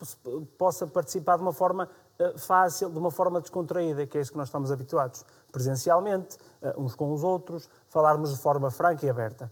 possa 0.58 0.86
participar 0.86 1.38
de 1.38 1.42
uma 1.42 1.53
forma 1.53 1.89
fácil, 2.38 2.89
de 2.89 2.98
uma 2.98 3.12
forma 3.12 3.41
descontraída, 3.41 4.05
que 4.05 4.17
é 4.17 4.22
isso 4.22 4.32
que 4.32 4.38
nós 4.38 4.48
estamos 4.48 4.72
habituados, 4.72 5.25
presencialmente, 5.51 6.38
uh, 6.62 6.82
uns 6.82 6.96
com 6.96 7.12
os 7.12 7.24
outros, 7.24 7.70
falarmos 7.89 8.32
de 8.32 8.41
forma 8.41 8.70
franca 8.72 9.05
e 9.05 9.10
aberta. 9.10 9.51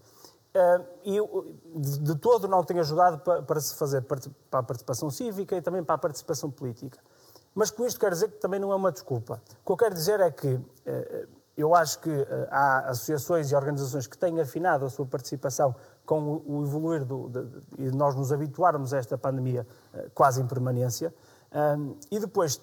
Uh, 0.54 0.84
e 1.04 1.80
de, 1.80 2.14
todo 2.16 2.46
não 2.46 2.62
tem 2.62 2.78
ajudado 2.78 3.18
para, 3.18 3.60
se 3.60 3.74
fazer 3.74 4.02
para 4.02 4.18
a 4.52 4.62
participação 4.62 5.10
cívica 5.10 5.56
e 5.56 5.62
também 5.62 5.82
para 5.82 5.94
a 5.94 5.98
participação 5.98 6.50
política. 6.50 6.98
Mas 7.54 7.70
com 7.70 7.86
isto 7.86 7.98
quero 7.98 8.12
dizer 8.12 8.28
que 8.28 8.38
também 8.38 8.60
não 8.60 8.72
é 8.72 8.76
uma 8.76 8.92
desculpa. 8.92 9.40
O 9.62 9.66
que 9.66 9.72
eu 9.72 9.76
quero 9.76 9.94
dizer 9.94 10.20
é 10.20 10.30
que 10.30 10.58
eu 11.54 11.74
acho 11.74 11.98
que 12.00 12.10
há 12.50 12.88
associações 12.88 13.52
e 13.52 13.54
organizações 13.54 14.06
que 14.06 14.16
têm 14.16 14.40
afinado 14.40 14.86
a 14.86 14.90
sua 14.90 15.04
participação 15.04 15.74
com 16.06 16.18
o, 16.22 16.60
o 16.60 16.62
evoluir 16.64 17.04
do, 17.04 17.28
de, 17.28 17.44
de, 17.44 17.60
e 17.78 17.90
nós 17.90 18.14
nos 18.14 18.32
habituarmos 18.32 18.94
a 18.94 18.98
esta 18.98 19.18
pandemia 19.18 19.66
quase 20.14 20.40
em 20.40 20.46
permanência. 20.46 21.12
E 22.10 22.18
depois, 22.18 22.60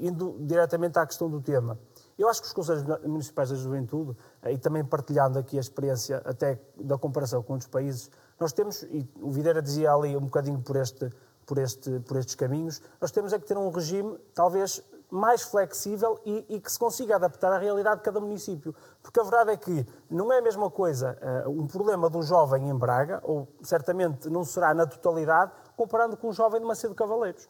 indo 0.00 0.36
diretamente 0.40 0.98
à 0.98 1.06
questão 1.06 1.30
do 1.30 1.40
tema, 1.40 1.78
eu 2.18 2.28
acho 2.28 2.40
que 2.40 2.46
os 2.46 2.52
Conselhos 2.52 2.82
Municipais 3.04 3.50
da 3.50 3.56
Juventude, 3.56 4.16
eh, 4.42 4.52
e 4.52 4.58
também 4.58 4.82
partilhando 4.82 5.38
aqui 5.38 5.58
a 5.58 5.60
experiência 5.60 6.22
até 6.24 6.58
da 6.76 6.96
comparação 6.96 7.42
com 7.42 7.54
outros 7.54 7.68
países, 7.68 8.10
nós 8.40 8.52
temos, 8.52 8.82
e 8.84 9.06
o 9.20 9.30
Videira 9.30 9.60
dizia 9.60 9.92
ali 9.92 10.16
um 10.16 10.24
bocadinho 10.24 10.60
por, 10.60 10.76
este, 10.76 11.10
por, 11.44 11.58
este, 11.58 12.00
por 12.00 12.16
estes 12.16 12.34
caminhos, 12.34 12.80
nós 13.00 13.10
temos 13.10 13.32
é 13.32 13.38
que 13.38 13.46
ter 13.46 13.56
um 13.58 13.68
regime 13.68 14.18
talvez 14.34 14.82
mais 15.10 15.42
flexível 15.42 16.18
e, 16.24 16.44
e, 16.48 16.60
que 16.60 16.70
se 16.70 16.78
consiga 16.78 17.16
adaptar 17.16 17.52
à 17.52 17.58
realidade 17.58 17.98
de 17.98 18.02
cada 18.02 18.18
município. 18.18 18.74
Porque 19.02 19.20
a 19.20 19.22
verdade 19.22 19.52
é 19.52 19.56
que 19.56 19.86
não 20.10 20.32
é 20.32 20.38
a 20.38 20.42
mesma 20.42 20.70
coisa 20.70 21.16
uh, 21.46 21.50
um 21.50 21.66
problema 21.66 22.10
de 22.10 22.16
um 22.16 22.22
jovem 22.22 22.68
em 22.68 22.74
Braga, 22.74 23.20
ou 23.22 23.46
certamente 23.62 24.28
não 24.28 24.44
será 24.44 24.74
na 24.74 24.84
totalidade, 24.84 25.52
comparando 25.76 26.16
com 26.16 26.28
um 26.28 26.32
jovem 26.32 26.60
de 26.60 26.66
Macedo 26.66 26.94
Cavaleiros. 26.94 27.48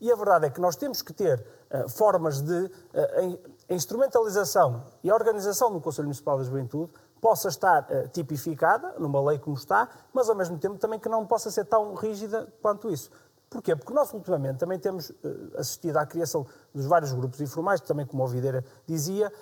E 0.00 0.12
a 0.12 0.16
verdade 0.16 0.46
é 0.46 0.50
que 0.50 0.60
nós 0.60 0.76
temos 0.76 1.02
que 1.02 1.12
ter 1.12 1.44
uh, 1.70 1.88
formas 1.88 2.40
de 2.40 2.66
uh, 2.66 3.38
a 3.68 3.74
instrumentalização 3.74 4.84
e 5.02 5.10
a 5.10 5.14
organização 5.14 5.72
do 5.72 5.80
Conselho 5.80 6.06
Municipal 6.06 6.38
da 6.38 6.44
Juventude 6.44 6.92
possa 7.20 7.48
estar 7.48 7.82
uh, 7.82 8.08
tipificada 8.08 8.94
numa 8.98 9.20
lei 9.20 9.38
como 9.38 9.56
está, 9.56 9.88
mas 10.12 10.28
ao 10.28 10.36
mesmo 10.36 10.56
tempo 10.58 10.78
também 10.78 11.00
que 11.00 11.08
não 11.08 11.26
possa 11.26 11.50
ser 11.50 11.64
tão 11.64 11.94
rígida 11.94 12.46
quanto 12.62 12.88
isso. 12.90 13.10
Porquê? 13.50 13.74
Porque 13.74 13.94
nós 13.94 14.12
ultimamente 14.12 14.58
também 14.58 14.78
temos 14.78 15.08
uh, 15.08 15.14
assistido 15.56 15.96
à 15.96 16.04
criação 16.04 16.46
dos 16.74 16.84
vários 16.84 17.12
grupos 17.12 17.40
informais, 17.40 17.80
também 17.80 18.04
como 18.04 18.22
o 18.22 18.26
Videira 18.26 18.62
dizia, 18.86 19.32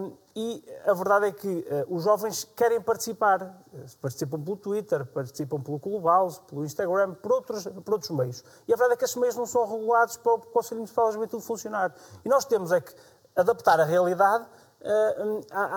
um, 0.00 0.12
e 0.36 0.62
a 0.86 0.92
verdade 0.92 1.26
é 1.26 1.32
que 1.32 1.48
uh, 1.48 1.94
os 1.94 2.04
jovens 2.04 2.44
querem 2.56 2.80
participar. 2.80 3.64
Participam 4.02 4.40
pelo 4.40 4.56
Twitter, 4.56 5.06
participam 5.06 5.60
pelo 5.60 5.80
Clubhouse, 5.80 6.40
pelo 6.42 6.64
Instagram, 6.64 7.14
por 7.14 7.32
outros, 7.32 7.64
por 7.66 7.94
outros 7.94 8.10
meios. 8.10 8.44
E 8.68 8.74
a 8.74 8.76
verdade 8.76 8.94
é 8.94 8.96
que 8.98 9.04
esses 9.04 9.16
meios 9.16 9.34
não 9.34 9.46
são 9.46 9.66
regulados 9.66 10.16
para 10.18 10.34
o 10.34 10.38
Conselho 10.40 10.80
Municipal 10.80 11.06
da 11.06 11.12
Juventude 11.12 11.42
funcionar. 11.42 11.94
E 12.24 12.28
nós 12.28 12.44
temos 12.44 12.70
é 12.70 12.80
que 12.80 12.94
adaptar 13.34 13.80
a 13.80 13.84
realidade 13.84 14.46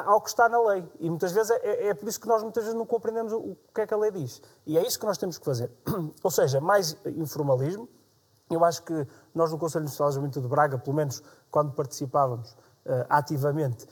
ao 0.05 0.21
que 0.21 0.29
está 0.29 0.49
na 0.49 0.59
lei. 0.61 0.89
E 0.99 1.09
muitas 1.09 1.31
vezes 1.31 1.51
é, 1.51 1.87
é, 1.87 1.93
por 1.93 2.07
isso 2.09 2.19
que 2.19 2.27
nós 2.27 2.43
muitas 2.43 2.63
vezes 2.63 2.77
não 2.77 2.85
compreendemos 2.85 3.31
o, 3.31 3.37
o 3.37 3.57
que 3.73 3.81
é 3.81 3.87
que 3.87 3.93
a 3.93 3.97
lei 3.97 4.11
diz. 4.11 4.41
E 4.65 4.77
é 4.77 4.85
isso 4.85 4.99
que 4.99 5.05
nós 5.05 5.17
temos 5.17 5.37
que 5.37 5.45
fazer. 5.45 5.71
Ou 6.23 6.31
seja, 6.31 6.59
mais 6.59 6.97
informalismo. 7.05 7.87
Eu 8.49 8.63
acho 8.63 8.83
que 8.83 9.07
nós 9.35 9.51
no 9.51 9.57
Conselho 9.57 9.85
Nacional 9.85 10.09
de 10.09 10.15
Juventude 10.15 10.45
de 10.45 10.49
Braga, 10.49 10.77
pelo 10.77 10.95
menos 10.95 11.21
quando 11.51 11.73
participávamos 11.73 12.51
uh, 12.51 13.05
ativamente 13.09 13.85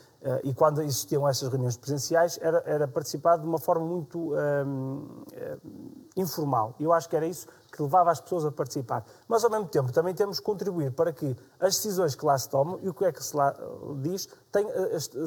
e 0.44 0.54
quando 0.54 0.82
existiam 0.82 1.28
essas 1.28 1.50
reuniões 1.50 1.78
presenciais, 1.78 2.40
era, 2.42 2.64
era 2.66 2.88
participar 2.88 3.38
de 3.38 3.46
uma 3.46 3.60
forma 3.60 3.86
muito 3.86 4.32
informal. 6.16 6.74
E 6.80 6.84
eu 6.84 6.92
acho 6.92 7.08
que 7.08 7.16
era 7.16 7.26
isso 7.26 7.48
que 7.72 7.82
levava 7.82 8.10
as 8.10 8.20
pessoas 8.20 8.46
a 8.46 8.52
participar. 8.52 9.06
Mas, 9.28 9.44
ao 9.44 9.52
mesmo 9.52 9.68
tempo, 9.68 9.92
também 9.92 10.14
temos 10.14 10.40
que 10.40 10.46
contribuir 10.46 10.92
para 10.92 11.12
que 11.12 11.36
as 11.60 11.76
decisões 11.76 12.16
que 12.16 12.26
lá 12.26 12.38
se 12.38 12.50
tomam 12.50 12.80
e 12.82 12.90
o 12.90 12.94
que 12.94 13.06
é 13.06 13.12
que 13.12 13.24
se 13.24 13.36
lá 13.36 13.54
uh, 13.54 13.96
diz 14.02 14.28
tem, 14.52 14.66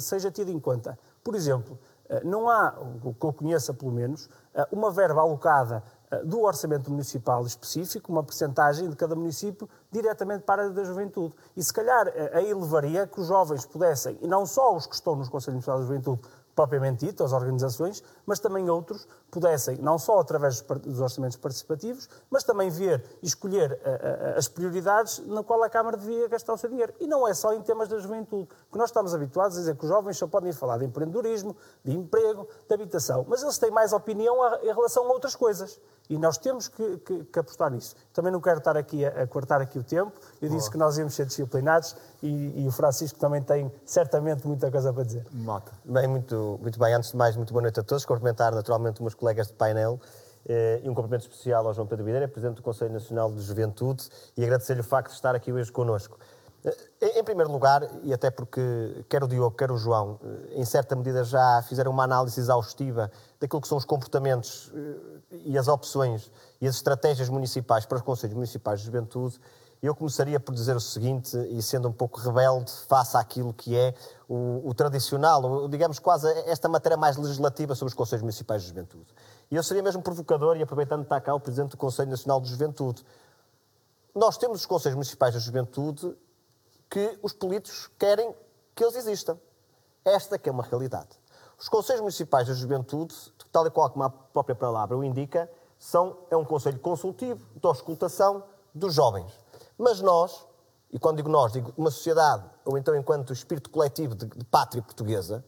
seja 0.01 0.31
tido 0.31 0.51
em 0.51 0.59
conta. 0.59 0.99
Por 1.23 1.35
exemplo, 1.35 1.79
não 2.25 2.49
há, 2.49 2.75
o 3.05 3.13
que 3.13 3.25
eu 3.25 3.33
conheça 3.33 3.75
pelo 3.75 3.93
menos, 3.93 4.29
uma 4.73 4.91
verba 4.91 5.21
alocada 5.21 5.83
do 6.25 6.43
orçamento 6.43 6.91
municipal 6.91 7.45
específico, 7.45 8.11
uma 8.11 8.23
percentagem 8.23 8.89
de 8.89 8.97
cada 8.97 9.15
município, 9.15 9.69
diretamente 9.91 10.45
para 10.45 10.65
a 10.65 10.69
da 10.69 10.85
juventude. 10.85 11.35
E 11.57 11.63
se 11.63 11.73
calhar 11.73 12.13
aí 12.33 12.53
levaria 12.53 13.07
que 13.07 13.21
os 13.21 13.27
jovens 13.27 13.67
pudessem, 13.67 14.19
e 14.23 14.27
não 14.27 14.47
só 14.47 14.75
os 14.75 14.87
que 14.87 14.95
estão 14.95 15.15
nos 15.17 15.29
Conselhos 15.29 15.55
Municipais 15.55 15.81
da 15.81 15.87
Juventude, 15.87 16.21
propriamente 16.55 17.07
dito, 17.07 17.23
as 17.23 17.33
organizações, 17.33 18.03
mas 18.27 18.41
também 18.41 18.69
outros 18.69 19.07
pudessem, 19.31 19.77
não 19.79 19.99
só 19.99 20.19
através 20.21 20.61
dos 20.61 21.01
orçamentos 21.01 21.37
participativos, 21.37 22.09
mas 22.31 22.45
também 22.45 22.71
ver 22.71 23.05
e 23.23 23.27
escolher 23.27 23.79
a, 23.85 24.35
a, 24.35 24.39
as 24.39 24.49
prioridades 24.49 25.19
na 25.27 25.43
qual 25.43 25.63
a 25.63 25.71
Câmara 25.71 25.97
devia 25.97 26.29
gastar 26.29 26.55
o 26.55 26.59
seu 26.59 26.71
dinheiro. 26.71 26.95
E 27.01 27.07
não 27.07 27.27
é 27.27 27.35
só 27.35 27.53
em 27.53 27.61
temas 27.61 27.89
da 27.89 27.99
juventude, 27.99 28.47
porque 28.47 28.79
nós 28.79 28.91
estamos 28.91 29.15
habituados 29.15 29.57
a 29.57 29.61
dizer 29.61 29.77
que 29.77 29.85
os 29.85 29.89
jovens 29.89 30.17
só 30.17 30.27
podem 30.27 30.53
falar 30.53 30.79
de 30.79 30.87
empreendedorismo, 30.87 31.57
de 31.85 31.93
emprego, 31.95 32.49
de 32.67 32.75
habitação, 32.75 33.25
mas 33.29 33.43
eles 33.43 33.59
têm 33.59 33.71
mais 33.71 33.93
opinião 33.93 34.37
em 34.63 34.73
relação 34.73 35.05
a 35.05 35.13
outras 35.13 35.37
coisas. 35.37 35.81
E 36.09 36.17
nós 36.17 36.39
temos 36.39 36.69
que, 36.69 36.99
que, 36.99 37.25
que, 37.25 37.39
apostar 37.39 37.71
nisso. 37.71 37.95
Também 38.15 38.33
não 38.33 38.41
quero 38.41 38.59
estar 38.59 38.77
aqui 38.79 39.05
a, 39.05 39.25
a 39.25 39.27
cortar 39.27 39.61
aqui 39.61 39.79
o 39.79 39.85
tempo. 39.85 40.13
Eu 40.41 40.49
disse 40.49 40.71
que 40.71 40.79
nós 40.79 40.97
íamos 40.97 41.15
ser 41.15 41.27
disciplinados 41.27 41.95
e, 42.23 42.63
e, 42.63 42.67
o 42.67 42.71
Francisco 42.71 43.19
também 43.19 43.43
tem 43.43 43.71
certamente 43.85 44.47
muita 44.47 44.71
coisa 44.71 44.91
para 44.91 45.05
dizer. 45.05 45.27
Mota. 45.31 45.71
Bem, 45.85 46.09
muito, 46.09 46.59
muito 46.63 46.79
bem. 46.79 46.95
Antes 46.95 47.11
de 47.11 47.17
mais, 47.17 47.37
muito 47.37 47.53
boa 47.53 47.61
noite 47.61 47.79
a 47.81 47.83
todos. 47.83 48.07
Cumprimentar 48.07 48.55
naturalmente 48.55 49.03
meus 49.03 49.15
colegas 49.19 49.49
de 49.49 49.55
painel 49.55 50.01
eh, 50.49 50.81
e 50.83 50.89
um 50.89 50.95
cumprimento 50.95 51.23
especial 51.23 51.67
ao 51.67 51.75
João 51.75 51.87
Pedro 51.87 52.05
Videira, 52.05 52.27
Presidente 52.27 52.57
do 52.57 52.63
Conselho 52.63 52.93
Nacional 52.93 53.31
de 53.31 53.41
Juventude, 53.43 54.09
e 54.37 54.43
agradecer-lhe 54.43 54.81
o 54.81 54.85
facto 54.85 55.11
de 55.11 55.17
estar 55.17 55.35
aqui 55.35 55.53
hoje 55.53 55.71
connosco. 55.71 56.19
Eh, 56.65 57.19
em 57.19 57.25
primeiro 57.25 57.53
lugar, 57.53 57.83
e 58.03 58.15
até 58.15 58.31
porque 58.31 59.05
quer 59.09 59.23
o 59.23 59.29
Diogo, 59.29 59.55
quer 59.57 59.71
o 59.71 59.77
João, 59.77 60.19
eh, 60.23 60.61
em 60.61 60.65
certa 60.65 60.97
medida 60.97 61.23
já 61.23 61.63
fizeram 61.69 61.91
uma 61.91 62.05
análise 62.05 62.41
exaustiva 62.41 63.11
daquilo 63.39 63.61
que 63.61 63.69
são 63.69 63.77
os 63.77 63.85
comportamentos 63.85 64.73
e 65.31 65.59
as 65.59 65.69
opções 65.69 66.31
e 66.61 66.67
as 66.67 66.77
estratégias 66.77 67.29
municipais 67.29 67.85
para 67.85 67.97
os 67.97 68.03
Conselhos 68.03 68.35
Municipais 68.35 68.81
de 68.81 68.87
Juventude, 68.87 69.39
eu 69.83 69.95
começaria 69.95 70.41
por 70.41 70.55
dizer 70.55 70.75
o 70.75 70.81
seguinte, 70.81 71.37
e 71.51 71.63
sendo 71.63 71.89
um 71.89 71.93
pouco 71.93 72.19
rebelde 72.21 72.71
face 72.89 73.17
àquilo 73.17 73.53
que 73.53 73.77
é 73.77 73.95
o, 74.29 74.69
o 74.69 74.75
tradicional, 74.75 75.43
ou, 75.43 75.69
digamos 75.69 75.99
quase 75.99 76.29
esta 76.47 76.69
matéria 76.69 76.97
mais 76.97 77.17
legislativa 77.17 77.75
sobre 77.75 77.91
os 77.91 77.95
Conselhos 77.95 78.23
Municipais 78.23 78.63
de 78.63 78.69
Juventude. 78.69 79.07
E 79.51 79.57
eu 79.57 79.63
seria 79.63 79.83
mesmo 79.83 80.03
provocador, 80.03 80.57
e 80.57 80.63
aproveitando 80.63 81.01
que 81.01 81.07
está 81.07 81.21
cá 81.21 81.35
o 81.35 81.41
Presidente 81.41 81.71
do 81.71 81.77
Conselho 81.77 82.11
Nacional 82.11 82.41
de 82.41 82.49
Juventude. 82.49 83.05
Nós 84.15 84.37
temos 84.37 84.61
os 84.61 84.67
Conselhos 84.67 84.97
Municipais 84.97 85.33
de 85.33 85.41
Juventude 85.41 86.17
que 86.91 87.19
os 87.23 87.33
políticos 87.33 87.89
querem 87.99 88.35
que 88.75 88.83
eles 88.83 88.97
existam. 88.97 89.39
Esta 90.05 90.39
que 90.39 90.49
é 90.49 90.53
uma 90.53 90.63
realidade. 90.63 91.11
Os 91.59 91.69
Conselhos 91.69 92.01
Municipais 92.01 92.49
da 92.49 92.55
Juventude, 92.55 93.15
tal 93.53 93.67
e 93.67 93.71
qual 93.71 93.91
como 93.91 94.05
a 94.05 94.11
própria 94.11 94.55
palavra 94.57 94.97
o 94.97 95.05
indica, 95.05 95.51
são, 95.79 96.17
é 96.31 96.37
um 96.37 96.45
conselho 96.45 96.79
consultivo 96.79 97.45
de 97.55 97.67
auscultação 97.67 98.43
dos 98.75 98.95
jovens. 98.95 99.33
Mas 99.79 100.01
nós, 100.01 100.45
e 100.91 100.99
quando 100.99 101.19
digo 101.19 101.29
nós, 101.29 101.53
digo 101.53 101.73
uma 101.77 101.91
sociedade, 101.91 102.45
ou 102.65 102.77
então 102.77 102.95
enquanto 102.97 103.33
espírito 103.33 103.71
coletivo 103.71 104.15
de, 104.15 104.27
de 104.27 104.45
pátria 104.45 104.83
portuguesa, 104.83 105.45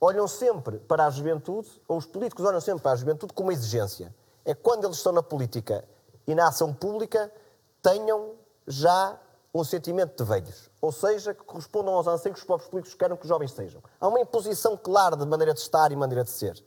olham 0.00 0.28
sempre 0.28 0.78
para 0.78 1.06
a 1.06 1.10
juventude, 1.10 1.68
ou 1.88 1.96
os 1.96 2.06
políticos 2.06 2.44
olham 2.44 2.60
sempre 2.60 2.82
para 2.82 2.92
a 2.92 2.96
juventude 2.96 3.32
com 3.32 3.44
uma 3.44 3.52
exigência. 3.52 4.14
É 4.44 4.54
quando 4.54 4.84
eles 4.84 4.98
estão 4.98 5.12
na 5.12 5.22
política 5.22 5.84
e 6.26 6.34
na 6.34 6.48
ação 6.48 6.74
pública, 6.74 7.32
tenham 7.80 8.32
já 8.66 9.18
um 9.54 9.62
sentimento 9.64 10.16
de 10.16 10.28
velhos, 10.28 10.70
ou 10.80 10.90
seja, 10.90 11.34
que 11.34 11.44
correspondam 11.44 11.94
aos 11.94 12.06
anseios 12.06 12.36
que 12.36 12.40
os 12.40 12.46
próprios 12.46 12.70
políticos 12.70 12.96
querem 12.96 13.16
que 13.16 13.22
os 13.22 13.28
jovens 13.28 13.52
sejam. 13.52 13.82
Há 14.00 14.08
uma 14.08 14.20
imposição 14.20 14.76
clara 14.76 15.16
de 15.16 15.26
maneira 15.26 15.52
de 15.52 15.60
estar 15.60 15.92
e 15.92 15.96
maneira 15.96 16.24
de 16.24 16.30
ser. 16.30 16.62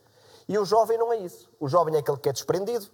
E 0.48 0.56
o 0.56 0.64
jovem 0.64 0.96
não 0.96 1.12
é 1.12 1.16
isso. 1.16 1.50
O 1.58 1.68
jovem 1.68 1.96
é 1.96 1.98
aquele 1.98 2.18
que 2.18 2.28
é 2.28 2.32
desprendido, 2.32 2.86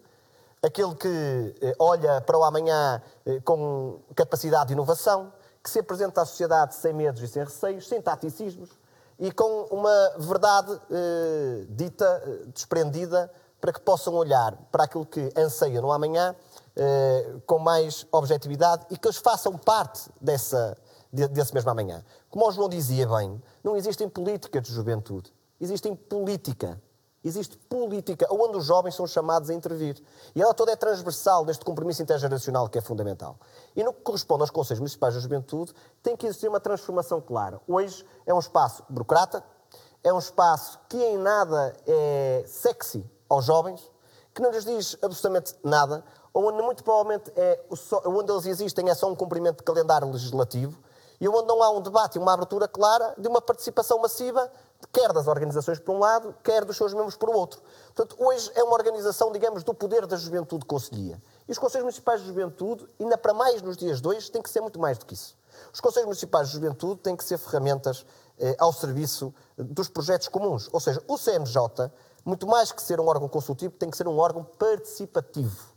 aquele 0.63 0.95
que 0.95 1.55
eh, 1.61 1.75
olha 1.79 2.21
para 2.21 2.39
o 2.39 2.45
amanhã 2.45 3.03
eh, 3.27 3.41
com 3.41 4.01
capacidade 4.15 4.69
de 4.69 4.73
inovação, 4.75 5.33
que 5.63 5.71
se 5.71 5.79
apresenta 5.81 6.23
à 6.23 6.25
sociedade 6.25 6.75
sem 6.75 6.93
medos 6.93 7.23
e 7.23 7.29
sem 7.29 7.45
receios, 7.45 7.89
sem 7.89 8.01
taticismos 8.01 8.71
e 9.23 9.31
com 9.31 9.67
uma 9.71 10.13
verdade 10.19 10.81
eh, 10.91 11.65
dita, 11.69 12.23
eh, 12.27 12.47
desprendida, 12.53 13.31
para 13.61 13.73
que 13.73 13.81
possam 13.81 14.15
olhar 14.15 14.57
para 14.73 14.83
aquilo 14.83 15.07
que 15.07 15.33
anseiam 15.37 15.81
no 15.81 15.93
amanhã 15.93 16.35
eh, 16.75 17.37
com 17.47 17.61
mais 17.61 18.05
objetividade 18.11 18.85
e 18.91 18.97
que 18.99 19.07
eles 19.07 19.19
façam 19.19 19.57
parte 19.57 20.11
dessa, 20.21 20.77
desse 21.13 21.55
mesmo 21.55 21.71
amanhã. 21.71 22.05
Como 22.29 22.49
o 22.49 22.51
João 22.51 22.69
dizia 22.69 23.07
bem, 23.07 23.41
não 23.63 23.77
existem 23.77 24.09
políticas 24.09 24.65
de 24.65 24.73
juventude, 24.73 25.33
existem 25.61 25.95
política. 25.95 26.83
Existe 27.25 27.57
política 27.57 28.27
onde 28.31 28.57
os 28.57 28.65
jovens 28.65 28.95
são 28.95 29.07
chamados 29.07 29.49
a 29.49 29.55
intervir. 29.55 30.03
E 30.35 30.43
ela 30.43 30.53
toda 30.53 30.73
é 30.73 30.77
transversal 30.77 31.45
neste 31.45 31.65
compromisso 31.65 32.03
intergeracional 32.03 32.69
que 32.69 32.79
é 32.79 32.81
fundamental. 32.81 33.39
E 33.77 33.85
no 33.85 33.93
que 33.93 34.01
corresponde 34.01 34.43
aos 34.43 34.51
Conselhos 34.51 34.81
Municipais 34.81 35.15
da 35.15 35.21
Juventude, 35.21 35.73
tem 36.03 36.17
que 36.17 36.27
existir 36.27 36.49
uma 36.49 36.59
transformação 36.59 37.21
clara. 37.21 37.61
Hoje 37.69 38.05
é 38.27 38.35
um 38.35 38.41
espaço 38.41 38.83
burocrata, 38.89 39.45
é 40.03 40.13
um 40.13 40.19
espaço 40.19 40.81
que 40.89 40.97
em 40.97 41.17
nada 41.17 41.77
é 41.87 42.45
sexy 42.47 43.09
aos 43.29 43.45
jovens, 43.45 43.89
que 44.35 44.43
não 44.43 44.51
lhes 44.51 44.65
diz 44.65 44.97
absolutamente 45.01 45.55
nada, 45.63 46.05
onde 46.35 46.61
muito 46.61 46.83
provavelmente 46.83 47.31
é, 47.37 47.61
onde 48.07 48.33
eles 48.33 48.47
existem 48.47 48.89
é 48.89 48.95
só 48.95 49.09
um 49.09 49.15
cumprimento 49.15 49.59
de 49.59 49.63
calendário 49.63 50.11
legislativo 50.11 50.77
e 51.23 51.29
onde 51.29 51.47
não 51.47 51.63
há 51.63 51.71
um 51.71 51.81
debate 51.81 52.17
e 52.17 52.19
uma 52.19 52.33
abertura 52.33 52.67
clara 52.67 53.15
de 53.17 53.29
uma 53.29 53.41
participação 53.41 53.97
massiva, 54.01 54.51
quer 54.93 55.13
das 55.13 55.29
organizações 55.29 55.79
por 55.79 55.95
um 55.95 56.01
lado, 56.01 56.35
quer 56.43 56.65
dos 56.65 56.77
seus 56.77 56.93
membros 56.93 57.15
por 57.15 57.31
outro. 57.31 57.63
Portanto, 57.95 58.17
hoje 58.19 58.51
é 58.57 58.65
uma 58.65 58.73
organização, 58.73 59.31
digamos, 59.31 59.63
do 59.63 59.73
poder 59.73 60.05
da 60.05 60.17
juventude 60.17 60.67
conselhia. 60.67 61.23
E 61.47 61.53
os 61.53 61.59
Conselhos 61.59 61.85
Municipais 61.85 62.23
de 62.23 62.27
Juventude, 62.27 62.85
ainda 62.99 63.17
para 63.17 63.33
mais 63.33 63.63
nos 63.63 63.77
dias 63.77 64.01
de 64.01 64.09
hoje, 64.09 64.33
têm 64.33 64.43
que 64.43 64.51
ser 64.51 64.61
muito 64.63 64.81
mais 64.81 64.99
do 64.99 65.07
que 65.07 65.15
isso. 65.15 65.39
Os 65.73 65.81
Conselhos 65.81 66.07
Municipais 66.07 66.49
de 66.49 66.55
Juventude 66.55 67.01
têm 67.01 67.15
que 67.15 67.23
ser 67.23 67.39
ferramentas 67.39 68.05
eh, 68.41 68.57
ao 68.59 68.73
serviço 68.73 69.33
dos 69.57 69.89
projetos 69.89 70.27
comuns. 70.27 70.69
Ou 70.73 70.81
seja, 70.81 71.01
o 71.07 71.17
CMJ, 71.17 71.89
muito 72.25 72.49
mais 72.49 72.73
que 72.73 72.83
ser 72.83 72.99
um 72.99 73.07
órgão 73.07 73.29
consultivo, 73.29 73.73
tem 73.75 73.89
que 73.89 73.97
ser 73.97 74.09
um 74.09 74.19
órgão 74.19 74.43
participativo 74.43 75.72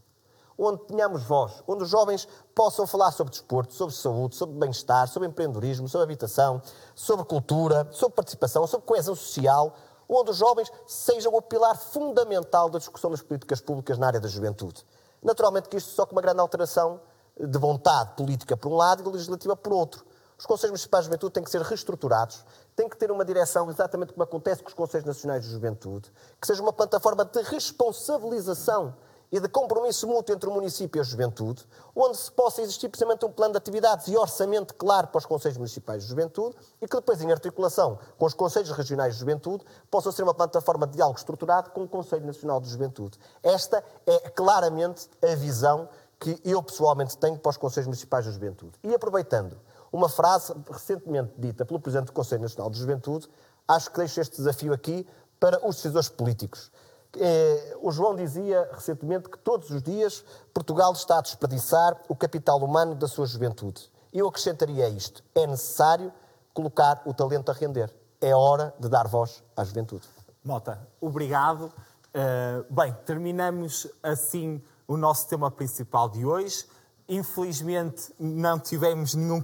onde 0.58 0.84
tenhamos 0.86 1.24
voz, 1.24 1.64
onde 1.68 1.84
os 1.84 1.90
jovens 1.90 2.28
possam 2.54 2.88
falar 2.88 3.12
sobre 3.12 3.32
desporto, 3.32 3.74
sobre 3.74 3.94
saúde, 3.94 4.36
sobre 4.36 4.58
bem-estar, 4.58 5.08
sobre 5.08 5.28
empreendedorismo, 5.28 5.88
sobre 5.88 6.04
habitação, 6.04 6.62
sobre 6.94 7.26
cultura, 7.26 7.88
sobre 7.92 8.16
participação, 8.16 8.66
sobre 8.66 8.88
coesão 8.88 9.16
social, 9.16 9.76
onde 10.08 10.32
os 10.32 10.38
jovens 10.38 10.72
sejam 10.88 11.34
o 11.34 11.42
pilar 11.42 11.78
fundamental 11.78 12.70
da 12.70 12.80
discussão 12.80 13.12
das 13.12 13.22
políticas 13.22 13.60
públicas 13.60 13.98
na 13.98 14.08
área 14.08 14.20
da 14.20 14.28
juventude. 14.28 14.86
Naturalmente 15.22 15.68
que 15.68 15.78
isto 15.78 15.90
só 15.92 16.06
com 16.06 16.14
uma 16.14 16.22
grande 16.22 16.40
alteração 16.40 17.02
de 17.38 17.58
vontade 17.58 18.16
política 18.16 18.56
por 18.56 18.72
um 18.72 18.76
lado 18.76 19.04
e 19.04 19.12
legislativa 19.12 19.56
por 19.56 19.74
outro. 19.74 20.06
Os 20.38 20.46
Conselhos 20.46 20.72
Municipais 20.72 21.04
de 21.04 21.08
Juventude 21.08 21.34
têm 21.34 21.44
que 21.44 21.50
ser 21.50 21.62
reestruturados, 21.62 22.46
têm 22.76 22.90
que 22.90 22.98
ter 22.98 23.10
uma 23.10 23.24
direção 23.24 23.70
exatamente 23.70 24.12
como 24.14 24.24
acontece 24.24 24.62
com 24.62 24.68
os 24.68 24.74
Conselhos 24.74 25.06
Nacionais 25.06 25.44
de 25.44 25.50
Juventude, 25.50 26.12
que 26.40 26.46
seja 26.46 26.62
uma 26.62 26.74
plataforma 26.74 27.24
de 27.24 27.42
responsabilização 27.42 28.94
e 29.36 29.40
de 29.42 29.50
compromisso 29.50 30.08
mútuo 30.08 30.34
entre 30.34 30.48
o 30.48 30.54
município 30.54 30.98
e 30.98 31.02
a 31.02 31.04
juventude, 31.04 31.68
onde 31.94 32.16
se 32.16 32.32
possa 32.32 32.62
existir 32.62 32.88
precisamente 32.88 33.26
um 33.26 33.32
plano 33.32 33.52
de 33.52 33.58
atividades 33.58 34.08
e 34.08 34.16
orçamento 34.16 34.74
claro 34.74 35.08
para 35.08 35.18
os 35.18 35.26
Conselhos 35.26 35.58
Municipais 35.58 36.04
de 36.04 36.10
Juventude 36.10 36.56
e 36.82 36.88
que 36.88 36.96
depois, 36.96 37.22
em 37.22 37.30
articulação 37.34 38.00
com 38.18 38.26
os 38.26 38.34
Conselhos 38.34 38.72
Regionais 38.72 39.16
de 39.16 39.20
Juventude, 39.20 39.66
possa 39.92 40.10
ser 40.14 40.24
uma 40.24 40.34
plataforma 40.34 40.88
de 40.88 40.94
diálogo 40.94 41.20
estruturado 41.20 41.72
com 41.72 41.84
o 41.84 41.88
Conselho 41.88 42.26
Nacional 42.26 42.62
de 42.62 42.70
Juventude. 42.70 43.20
Esta 43.44 43.84
é 44.08 44.30
claramente 44.30 45.10
a 45.22 45.36
visão 45.36 45.90
que 46.18 46.40
eu 46.46 46.64
pessoalmente 46.64 47.18
tenho 47.18 47.38
para 47.38 47.50
os 47.50 47.58
Conselhos 47.58 47.88
Municipais 47.88 48.24
de 48.24 48.32
Juventude. 48.32 48.80
E 48.86 48.96
aproveitando 48.96 49.60
uma 49.92 50.08
frase 50.08 50.54
recentemente 50.72 51.34
dita 51.38 51.66
pelo 51.66 51.82
Presidente 51.82 52.08
do 52.08 52.14
Conselho 52.14 52.44
Nacional 52.44 52.70
de 52.70 52.80
Juventude, 52.80 53.30
acho 53.68 53.92
que 53.92 53.98
deixo 53.98 54.22
este 54.22 54.38
desafio 54.38 54.72
aqui 54.72 55.06
para 55.42 55.60
os 55.68 55.76
decisores 55.76 56.08
políticos. 56.08 56.72
Eh, 57.18 57.78
o 57.82 57.92
João 57.92 58.16
dizia 58.16 58.70
recentemente 58.74 59.30
que 59.30 59.38
todos 59.38 59.70
os 59.70 59.82
dias 59.82 60.24
Portugal 60.54 60.92
está 60.94 61.20
a 61.20 61.22
desperdiçar 61.22 62.00
o 62.08 62.16
capital 62.16 62.60
humano 62.60 62.96
da 62.96 63.08
sua 63.08 63.26
juventude. 63.26 63.90
Eu 64.14 64.28
acrescentaria 64.28 64.88
isto: 64.90 65.24
é 65.34 65.46
necessário 65.46 66.12
colocar 66.54 67.02
o 67.06 67.14
talento 67.14 67.50
a 67.52 67.54
render. 67.54 67.94
É 68.22 68.34
hora 68.36 68.74
de 68.80 68.88
dar 68.90 69.08
voz 69.08 69.44
à 69.56 69.64
juventude. 69.64 70.08
Mota, 70.44 70.80
obrigado. 71.02 71.72
Uh, 72.16 72.74
bem, 72.74 72.96
terminamos 73.06 73.88
assim 74.02 74.64
o 74.88 74.96
nosso 74.96 75.28
tema 75.28 75.52
principal 75.52 76.08
de 76.08 76.26
hoje. 76.26 76.66
Infelizmente 77.08 78.14
não 78.20 78.58
tivemos 78.58 79.14
nenhum, 79.14 79.44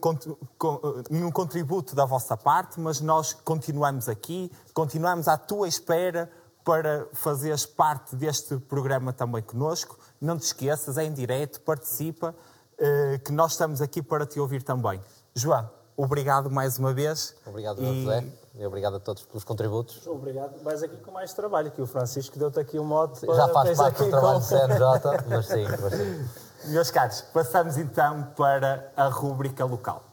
nenhum 1.10 1.32
contributo 1.32 1.94
da 1.94 2.06
vossa 2.06 2.36
parte, 2.36 2.80
mas 2.80 3.02
nós 3.02 3.34
continuamos 3.34 4.10
aqui, 4.10 4.52
continuamos 4.74 5.28
à 5.28 5.38
tua 5.38 5.68
espera 5.68 6.32
para 6.64 7.08
fazeres 7.14 7.66
parte 7.66 8.16
deste 8.16 8.58
programa 8.58 9.12
também 9.12 9.42
conosco. 9.42 9.98
Não 10.20 10.38
te 10.38 10.44
esqueças, 10.44 10.98
é 10.98 11.04
em 11.04 11.14
direto, 11.14 11.62
participa, 11.62 12.36
eh, 12.78 13.20
que 13.24 13.32
nós 13.32 13.52
estamos 13.54 13.82
aqui 13.82 14.02
para 14.02 14.26
te 14.26 14.40
ouvir 14.40 14.64
também. 14.64 15.02
João, 15.34 15.70
obrigado 15.98 16.50
mais 16.50 16.78
uma 16.78 16.94
vez. 16.94 17.36
Obrigado, 17.46 17.82
e... 17.82 18.04
José, 18.04 18.26
e 18.56 18.66
obrigado 18.66 18.98
a 18.98 19.00
todos 19.00 19.24
pelos 19.26 19.44
contributos. 19.44 20.06
Obrigado. 20.06 20.62
Vais 20.64 20.84
aqui 20.84 20.98
com 20.98 21.12
mais 21.12 21.34
trabalho, 21.34 21.72
que 21.72 21.82
o 21.82 21.88
Francisco 21.88 22.38
deu-te 22.38 22.60
aqui 22.60 22.78
um 22.78 22.84
modo 22.84 23.20
para... 23.20 23.36
Já 23.36 23.48
faz 23.48 23.78
parte 23.78 24.04
do 24.04 24.10
trabalho 24.10 24.40
com... 24.40 24.46
CNJ, 24.46 24.84
mas 25.30 25.46
sim, 25.48 25.66
mas 25.82 25.94
sim. 25.94 26.72
Meus 26.72 26.92
caros, 26.92 27.22
passamos 27.34 27.78
então 27.78 28.24
para 28.36 28.92
a 28.96 29.08
rúbrica 29.08 29.66
local. 29.66 30.11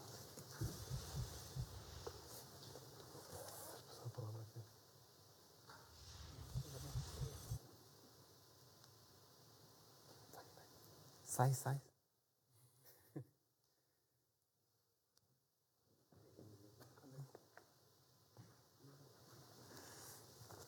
Sai, 11.39 11.53
sai. 11.53 11.81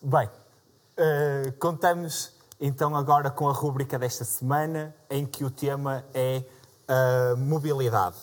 Bem, 0.01 0.27
uh, 0.27 1.51
contamos 1.59 2.31
então 2.59 2.95
agora 2.95 3.29
com 3.29 3.49
a 3.49 3.51
rúbrica 3.51 3.99
desta 3.99 4.23
semana, 4.23 4.95
em 5.09 5.25
que 5.25 5.43
o 5.43 5.51
tema 5.51 6.05
é 6.13 6.43
a 6.87 7.35
mobilidade. 7.35 8.17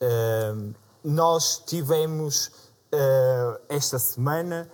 Uh, 0.00 0.72
nós 1.02 1.58
tivemos 1.66 2.46
uh, 2.46 3.60
esta 3.68 3.98
semana 3.98 4.70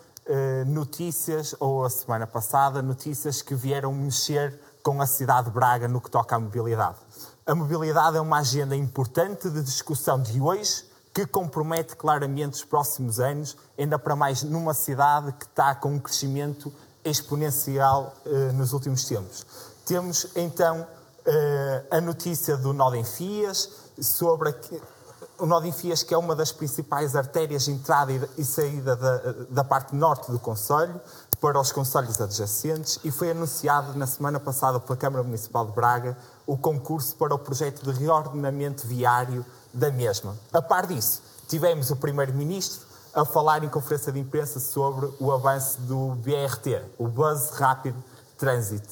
notícias, 0.67 1.55
ou 1.61 1.85
a 1.85 1.91
semana 1.91 2.27
passada, 2.27 2.81
notícias 2.81 3.43
que 3.43 3.55
vieram 3.55 3.93
mexer 3.93 4.59
com 4.85 5.01
a 5.01 5.07
cidade 5.07 5.49
de 5.49 5.55
Braga 5.55 5.89
no 5.89 5.99
que 5.99 6.11
toca 6.11 6.37
à 6.37 6.39
mobilidade. 6.39 6.99
A 7.47 7.55
mobilidade 7.55 8.19
é 8.19 8.21
uma 8.21 8.39
agenda 8.39 8.77
importante 8.77 9.49
de 9.49 9.63
discussão 9.63 10.21
de 10.21 10.39
hoje, 10.39 10.85
que 11.13 11.27
compromete 11.27 11.97
claramente 11.97 12.53
os 12.53 12.65
próximos 12.65 13.19
anos, 13.19 13.57
ainda 13.79 13.99
para 13.99 14.15
mais 14.15 14.43
numa 14.43 14.75
cidade 14.75 15.33
que 15.33 15.47
está 15.47 15.75
com 15.75 15.95
um 15.95 15.99
crescimento 15.99 16.73
exponencial 17.03 18.15
eh, 18.27 18.53
nos 18.53 18.73
últimos 18.75 19.05
tempos. 19.05 19.47
Temos 19.87 20.27
então 20.37 20.87
eh, 21.25 21.85
a 21.91 22.01
notícia 22.01 22.57
do 22.57 22.75
Nó 22.75 22.93
em 22.95 23.05
Fias, 23.05 23.71
sobre 23.99 24.51
a, 24.51 24.55
o 25.39 25.47
Nó 25.47 25.63
em 25.63 25.73
Fias, 25.73 26.03
que 26.03 26.13
é 26.13 26.19
uma 26.19 26.35
das 26.35 26.53
principais 26.53 27.17
artérias 27.17 27.65
de 27.65 27.71
entrada 27.71 28.13
e 28.37 28.45
saída 28.45 28.97
da, 28.97 29.17
da 29.49 29.65
parte 29.65 29.95
norte 29.95 30.31
do 30.31 30.39
Conselho, 30.39 31.01
para 31.45 31.61
os 31.61 31.71
conselhos 31.71 32.19
adjacentes 32.23 32.99
e 33.05 33.11
foi 33.11 33.31
anunciado 33.31 33.99
na 33.99 34.07
semana 34.07 34.41
passada 34.41 34.81
pela 34.81 34.97
Câmara 34.97 35.23
Municipal 35.23 35.67
de 35.67 35.73
Braga 35.73 36.17
o 36.47 36.57
concurso 36.57 37.15
para 37.17 37.35
o 37.35 37.39
projeto 37.39 37.85
de 37.85 38.01
reordenamento 38.01 38.87
viário 38.87 39.45
da 39.71 39.91
mesma. 39.93 40.35
A 40.51 40.63
par 40.63 40.87
disso, 40.87 41.21
tivemos 41.47 41.91
o 41.91 41.97
Primeiro-Ministro 41.97 42.87
a 43.13 43.27
falar 43.27 43.63
em 43.63 43.69
conferência 43.69 44.11
de 44.11 44.21
imprensa 44.21 44.59
sobre 44.59 45.13
o 45.21 45.31
avanço 45.31 45.83
do 45.83 46.15
BRT, 46.15 46.81
o 46.97 47.09
Bus 47.09 47.51
Rapid 47.51 47.95
Transit, 48.39 48.87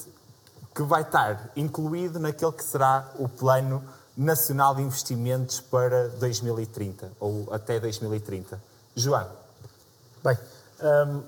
que 0.74 0.82
vai 0.82 1.00
estar 1.00 1.52
incluído 1.56 2.20
naquele 2.20 2.52
que 2.52 2.64
será 2.64 3.10
o 3.18 3.30
Plano 3.30 3.82
Nacional 4.14 4.74
de 4.74 4.82
Investimentos 4.82 5.58
para 5.58 6.08
2030, 6.20 7.12
ou 7.18 7.48
até 7.50 7.80
2030. 7.80 8.62
João. 8.94 9.26
Bem, 10.22 10.36
hum, 10.82 11.22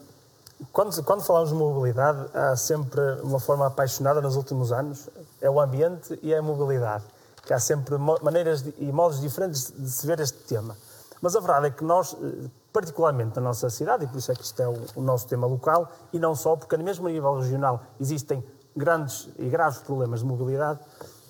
quando, 0.72 1.02
quando 1.04 1.22
falamos 1.22 1.50
de 1.50 1.54
mobilidade, 1.54 2.28
há 2.34 2.56
sempre 2.56 3.00
uma 3.22 3.40
forma 3.40 3.66
apaixonada 3.66 4.20
nos 4.20 4.36
últimos 4.36 4.72
anos, 4.72 5.08
é 5.40 5.50
o 5.50 5.60
ambiente 5.60 6.18
e 6.22 6.32
é 6.32 6.38
a 6.38 6.42
mobilidade 6.42 7.04
que 7.44 7.52
há 7.52 7.58
sempre 7.58 7.96
maneiras 7.98 8.64
e 8.78 8.86
modos 8.86 9.20
diferentes 9.20 9.70
de 9.70 9.90
se 9.90 10.06
ver 10.06 10.18
este 10.20 10.38
tema. 10.44 10.76
Mas 11.20 11.36
a 11.36 11.40
verdade 11.40 11.66
é 11.66 11.70
que 11.70 11.84
nós, 11.84 12.14
eh, 12.14 12.48
particularmente 12.72 13.36
na 13.36 13.42
nossa 13.42 13.68
cidade, 13.70 14.04
e 14.04 14.08
por 14.08 14.18
isso 14.18 14.32
é 14.32 14.34
que 14.34 14.42
isto 14.42 14.60
é 14.60 14.68
o, 14.68 14.76
o 14.96 15.02
nosso 15.02 15.26
tema 15.26 15.46
local, 15.46 15.90
e 16.12 16.18
não 16.18 16.34
só, 16.34 16.56
porque 16.56 16.76
mesmo 16.76 17.06
a 17.06 17.10
nível 17.10 17.38
regional 17.38 17.82
existem 18.00 18.44
grandes 18.76 19.28
e 19.38 19.48
graves 19.48 19.78
problemas 19.78 20.20
de 20.20 20.26
mobilidade, 20.26 20.80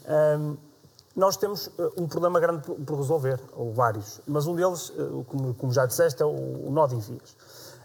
ehm, 0.06 0.56
nós 1.14 1.36
temos 1.36 1.70
eh, 1.78 1.90
um 1.96 2.08
problema 2.08 2.40
grande 2.40 2.62
por 2.62 2.96
resolver, 2.96 3.40
ou 3.52 3.72
vários, 3.72 4.20
mas 4.26 4.46
um 4.46 4.54
deles, 4.54 4.92
eh, 4.96 5.24
como, 5.28 5.54
como 5.54 5.72
já 5.72 5.86
disseste, 5.86 6.22
é 6.22 6.26
o, 6.26 6.30
o 6.30 6.70
nó 6.70 6.86
de 6.86 6.96
enfias. 6.96 7.36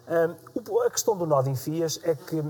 Ehm, 0.10 0.36
a 0.86 0.90
questão 0.90 1.16
do 1.16 1.26
nó 1.26 1.42
de 1.42 1.52
enfias 1.52 2.00
é 2.04 2.16
que 2.16 2.44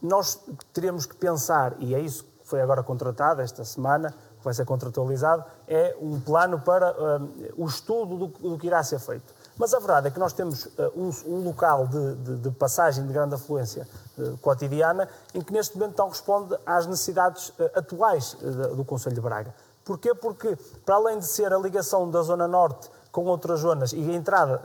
nós 0.00 0.38
teremos 0.72 1.06
que 1.06 1.16
pensar, 1.16 1.74
e 1.78 1.94
é 1.94 2.00
isso 2.00 2.24
que 2.24 2.30
foi 2.48 2.60
agora 2.60 2.82
contratado 2.82 3.40
esta 3.40 3.64
semana, 3.64 4.14
que 4.42 4.44
vai 4.44 4.52
ser 4.52 4.66
contratualizado, 4.66 5.44
é 5.68 5.96
um 6.00 6.20
plano 6.20 6.60
para 6.60 6.92
um, 6.92 7.62
o 7.64 7.66
estudo 7.66 8.18
do, 8.18 8.26
do, 8.26 8.58
que 8.58 8.66
irá 8.66 8.82
ser 8.82 8.98
feito. 8.98 9.32
Mas 9.56 9.72
a 9.72 9.78
verdade 9.78 10.08
é 10.08 10.10
que 10.10 10.18
nós 10.18 10.32
temos 10.32 10.66
uh, 10.66 10.92
um, 10.96 11.10
um, 11.26 11.44
local 11.44 11.86
de, 11.86 12.14
de, 12.16 12.36
de, 12.38 12.50
passagem 12.50 13.06
de 13.06 13.12
grande 13.12 13.36
afluência 13.36 13.86
uh, 14.18 14.36
cotidiana 14.38 15.08
em 15.32 15.40
que 15.40 15.52
neste 15.52 15.78
momento 15.78 15.96
não 15.96 16.08
responde 16.08 16.56
às 16.66 16.86
necessidades 16.86 17.50
uh, 17.50 17.70
atuais 17.76 18.36
do 18.76 18.84
Conselho 18.84 19.14
de 19.14 19.20
Braga. 19.20 19.54
Porquê? 19.84 20.14
Porque, 20.14 20.56
para 20.84 20.96
além 20.96 21.18
de 21.20 21.26
ser 21.26 21.52
a 21.52 21.58
ligação 21.58 22.10
da 22.10 22.22
Zona 22.22 22.48
Norte 22.48 22.90
com 23.12 23.24
outras 23.26 23.60
zonas 23.60 23.92
e 23.92 24.10
a 24.10 24.14
entrada 24.14 24.62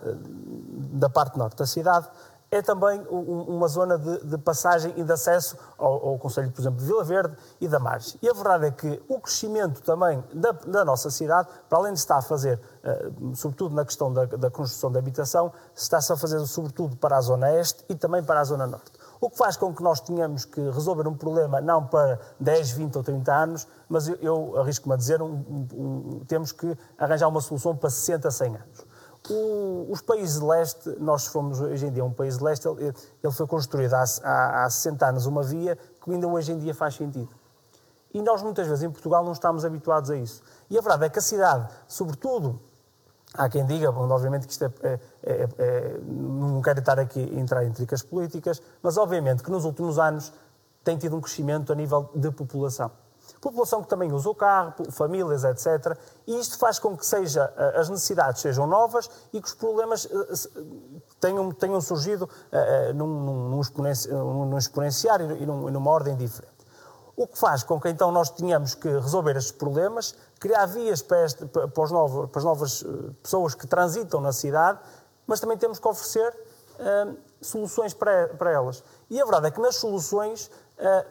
da 0.97 1.09
parte 1.09 1.37
norte 1.37 1.57
da 1.57 1.65
cidade, 1.65 2.07
é 2.49 2.61
também 2.61 3.05
uma 3.09 3.67
zona 3.67 3.97
de, 3.97 4.25
de, 4.25 4.37
passagem 4.37 4.93
e 4.95 5.03
de 5.03 5.11
acesso 5.11 5.57
ao, 5.77 6.09
ao 6.09 6.17
Conselho, 6.17 6.49
por 6.49 6.61
exemplo, 6.61 6.79
de 6.79 6.85
Vila 6.85 7.03
Verde 7.03 7.35
e 7.59 7.67
da 7.67 7.77
Margem. 7.77 8.17
E 8.21 8.29
a 8.29 8.33
verdade 8.33 8.67
é 8.67 8.71
que 8.71 9.03
o 9.07 9.19
crescimento 9.19 9.81
também 9.81 10.23
da, 10.33 10.53
da 10.53 10.85
nossa 10.85 11.09
cidade, 11.09 11.49
para 11.67 11.77
além 11.77 11.93
de 11.93 11.99
estar 11.99 12.17
a 12.17 12.21
fazer, 12.21 12.57
uh, 12.57 13.35
sobretudo 13.35 13.75
na 13.75 13.83
questão 13.83 14.13
da, 14.13 14.25
da 14.25 14.49
construção 14.49 14.89
da 14.89 14.99
habitação, 14.99 15.51
está-se 15.75 16.11
a 16.13 16.15
fazer 16.15 16.39
sobretudo 16.45 16.95
para 16.95 17.17
a 17.17 17.21
Zona 17.21 17.51
Este 17.53 17.83
e 17.89 17.95
também 17.95 18.23
para 18.23 18.39
a 18.39 18.43
Zona 18.45 18.65
Norte. 18.65 18.93
O 19.19 19.29
que 19.29 19.37
faz 19.37 19.57
com 19.57 19.73
que 19.73 19.83
nós 19.83 19.99
tenhamos 19.99 20.45
que 20.45 20.61
resolver 20.69 21.07
um 21.07 21.15
problema 21.15 21.59
não 21.59 21.85
para 21.85 22.19
10, 22.39 22.71
20 22.71 22.95
ou 22.95 23.03
30 23.03 23.33
anos, 23.33 23.67
mas 23.89 24.07
eu, 24.07 24.15
eu 24.21 24.59
arrisco-me 24.59 24.93
a 24.93 24.97
dizer, 24.97 25.21
um, 25.21 25.43
um, 25.73 26.21
temos 26.27 26.53
que 26.53 26.77
arranjar 26.97 27.27
uma 27.27 27.41
solução 27.41 27.75
para 27.75 27.89
60, 27.89 28.29
100 28.31 28.55
anos. 28.55 28.86
O, 29.29 29.87
os 29.89 30.01
países 30.01 30.39
de 30.39 30.45
leste, 30.45 30.89
nós 30.99 31.27
fomos 31.27 31.59
hoje 31.59 31.85
em 31.85 31.91
dia 31.91 32.03
um 32.03 32.11
país 32.11 32.37
de 32.37 32.43
leste, 32.43 32.67
ele, 32.67 32.93
ele 33.23 33.33
foi 33.33 33.45
construído 33.45 33.93
há, 33.93 34.03
há, 34.23 34.65
há 34.65 34.69
60 34.69 35.05
anos 35.05 35.25
uma 35.25 35.43
via 35.43 35.77
que 36.01 36.11
ainda 36.11 36.27
hoje 36.27 36.51
em 36.51 36.59
dia 36.59 36.73
faz 36.73 36.95
sentido. 36.95 37.29
E 38.13 38.21
nós 38.21 38.41
muitas 38.41 38.67
vezes 38.67 38.83
em 38.83 38.89
Portugal 38.89 39.23
não 39.23 39.33
estamos 39.33 39.65
habituados 39.65 40.09
a 40.09 40.15
isso. 40.15 40.41
E 40.69 40.77
a 40.77 40.81
verdade 40.81 41.05
é 41.05 41.09
que 41.09 41.19
a 41.19 41.21
cidade, 41.21 41.67
sobretudo, 41.87 42.59
há 43.33 43.49
quem 43.49 43.65
diga, 43.65 43.91
bom, 43.91 44.09
obviamente 44.09 44.47
que 44.47 44.53
isto 44.53 44.65
é, 44.65 44.71
é, 44.81 44.99
é, 45.23 45.49
é 45.57 45.99
não 46.05 46.61
quero 46.61 46.79
estar 46.79 46.99
aqui 46.99 47.19
entrar 47.37 47.65
em 47.65 47.71
tricas 47.71 48.01
políticas, 48.01 48.61
mas 48.81 48.97
obviamente 48.97 49.43
que 49.43 49.51
nos 49.51 49.65
últimos 49.65 49.99
anos 49.99 50.33
tem 50.83 50.97
tido 50.97 51.17
um 51.17 51.21
crescimento 51.21 51.71
a 51.73 51.75
nível 51.75 52.09
de 52.15 52.31
população 52.31 52.89
população 53.47 53.81
que 53.81 53.87
também 53.87 54.11
usa 54.11 54.29
o 54.29 54.35
carro, 54.35 54.73
famílias, 54.91 55.43
etc. 55.43 55.97
E 56.25 56.37
isto 56.37 56.57
faz 56.57 56.79
com 56.79 56.97
que 56.97 57.05
seja, 57.05 57.51
eh, 57.57 57.79
as 57.79 57.89
necessidades 57.89 58.41
sejam 58.41 58.67
novas 58.67 59.09
e 59.31 59.41
que 59.41 59.47
os 59.47 59.53
problemas 59.53 60.05
eh, 60.05 60.61
tenham, 61.19 61.51
tenham 61.51 61.79
surgido 61.81 62.25
uh, 62.25 62.93
num, 62.93 63.07
num, 63.07 64.45
num 64.45 64.57
exponenciário 64.57 65.37
e 65.37 65.45
num, 65.45 65.69
numa 65.69 65.91
ordem 65.91 66.15
diferente. 66.15 66.53
O 67.15 67.25
que 67.25 67.37
faz 67.39 67.63
com 67.63 67.79
que 67.79 67.89
então 67.89 68.11
nós 68.11 68.29
tenhamos 68.29 68.75
que 68.75 68.87
resolver 68.87 69.35
estes 69.37 69.51
problemas, 69.51 70.13
criar 70.39 70.65
vias 70.67 71.01
para, 71.01 71.25
este, 71.25 71.45
para, 71.45 71.89
novos, 71.89 72.29
para 72.29 72.39
as 72.39 72.45
novas 72.45 72.85
pessoas 73.23 73.55
que 73.55 73.65
transitam 73.65 74.21
na 74.21 74.31
cidade, 74.31 74.79
mas 75.25 75.39
também 75.39 75.57
temos 75.57 75.79
que 75.79 75.87
oferecer 75.87 76.31
soluções 77.41 77.91
para, 77.91 78.27
para 78.27 78.51
elas. 78.51 78.83
E 79.09 79.19
a 79.19 79.23
verdade 79.23 79.47
é 79.47 79.51
que 79.51 79.59
nas 79.59 79.77
soluções 79.77 80.51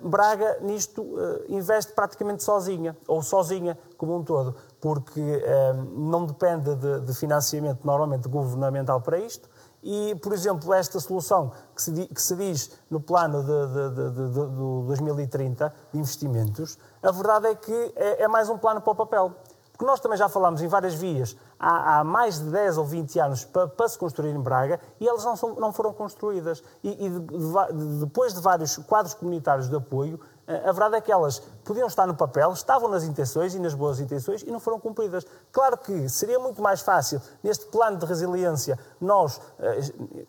Braga 0.00 0.58
nisto 0.60 1.02
uh, 1.02 1.44
investe 1.48 1.92
praticamente 1.92 2.42
sozinha, 2.44 2.96
ou 3.08 3.20
sozinha 3.20 3.76
como 3.96 4.16
um 4.16 4.22
todo, 4.22 4.54
porque 4.80 5.20
uh, 5.20 5.74
não 5.98 6.24
depende 6.24 6.74
de, 6.76 7.14
financiamento 7.14 7.84
normalmente 7.84 8.28
governamental 8.28 9.00
para 9.00 9.18
isto. 9.18 9.48
E, 9.82 10.14
por 10.16 10.32
exemplo, 10.32 10.72
esta 10.72 10.98
solução 10.98 11.52
que 11.74 11.82
se, 11.82 11.92
que 12.06 12.20
se 12.20 12.34
diz 12.36 12.72
no 12.90 13.00
plano 13.00 13.42
de, 13.42 13.66
de, 13.66 14.10
de, 14.10 14.30
de 14.30 14.86
2030 14.86 15.74
de 15.92 15.98
investimentos, 15.98 16.78
a 17.02 17.10
verdade 17.12 17.46
é 17.48 17.54
que 17.54 17.92
é, 17.94 18.22
é 18.22 18.28
mais 18.28 18.48
um 18.48 18.58
plano 18.58 18.80
para 18.80 18.92
o 18.92 18.96
papel. 18.96 19.32
Porque 19.76 19.84
nós 19.84 20.00
também 20.00 20.16
já 20.16 20.26
falámos 20.26 20.62
em 20.62 20.68
várias 20.68 20.94
vias 20.94 21.36
há, 21.60 21.98
há 21.98 22.04
mais 22.04 22.38
de 22.38 22.50
10 22.50 22.78
ou 22.78 22.84
20 22.86 23.18
anos 23.20 23.44
para, 23.44 23.68
para, 23.68 23.86
se 23.86 23.98
construir 23.98 24.30
em 24.30 24.40
Braga 24.40 24.80
e 24.98 25.06
elas 25.06 25.22
não, 25.22 25.36
são, 25.36 25.54
não 25.56 25.70
foram 25.70 25.92
construídas. 25.92 26.62
E, 26.82 27.06
e 27.06 27.10
de, 27.10 27.20
de, 27.20 28.00
depois 28.00 28.32
de 28.32 28.40
vários 28.40 28.78
quadros 28.78 29.12
comunitários 29.12 29.68
de 29.68 29.76
apoio, 29.76 30.18
a 30.46 30.70
verdade 30.70 30.96
é 30.96 31.00
que 31.00 31.10
elas 31.10 31.42
podiam 31.64 31.88
estar 31.88 32.06
no 32.06 32.14
papel, 32.14 32.52
estavam 32.52 32.88
nas 32.88 33.02
intenções 33.02 33.54
e 33.54 33.58
nas 33.58 33.74
boas 33.74 33.98
intenções 33.98 34.42
e 34.42 34.50
não 34.50 34.60
foram 34.60 34.78
cumpridas. 34.78 35.26
Claro 35.50 35.76
que 35.76 36.08
seria 36.08 36.38
muito 36.38 36.62
mais 36.62 36.80
fácil, 36.80 37.20
neste 37.42 37.66
plano 37.66 37.96
de 37.96 38.06
resiliência, 38.06 38.78
nós, 39.00 39.40
eh, 39.58 39.80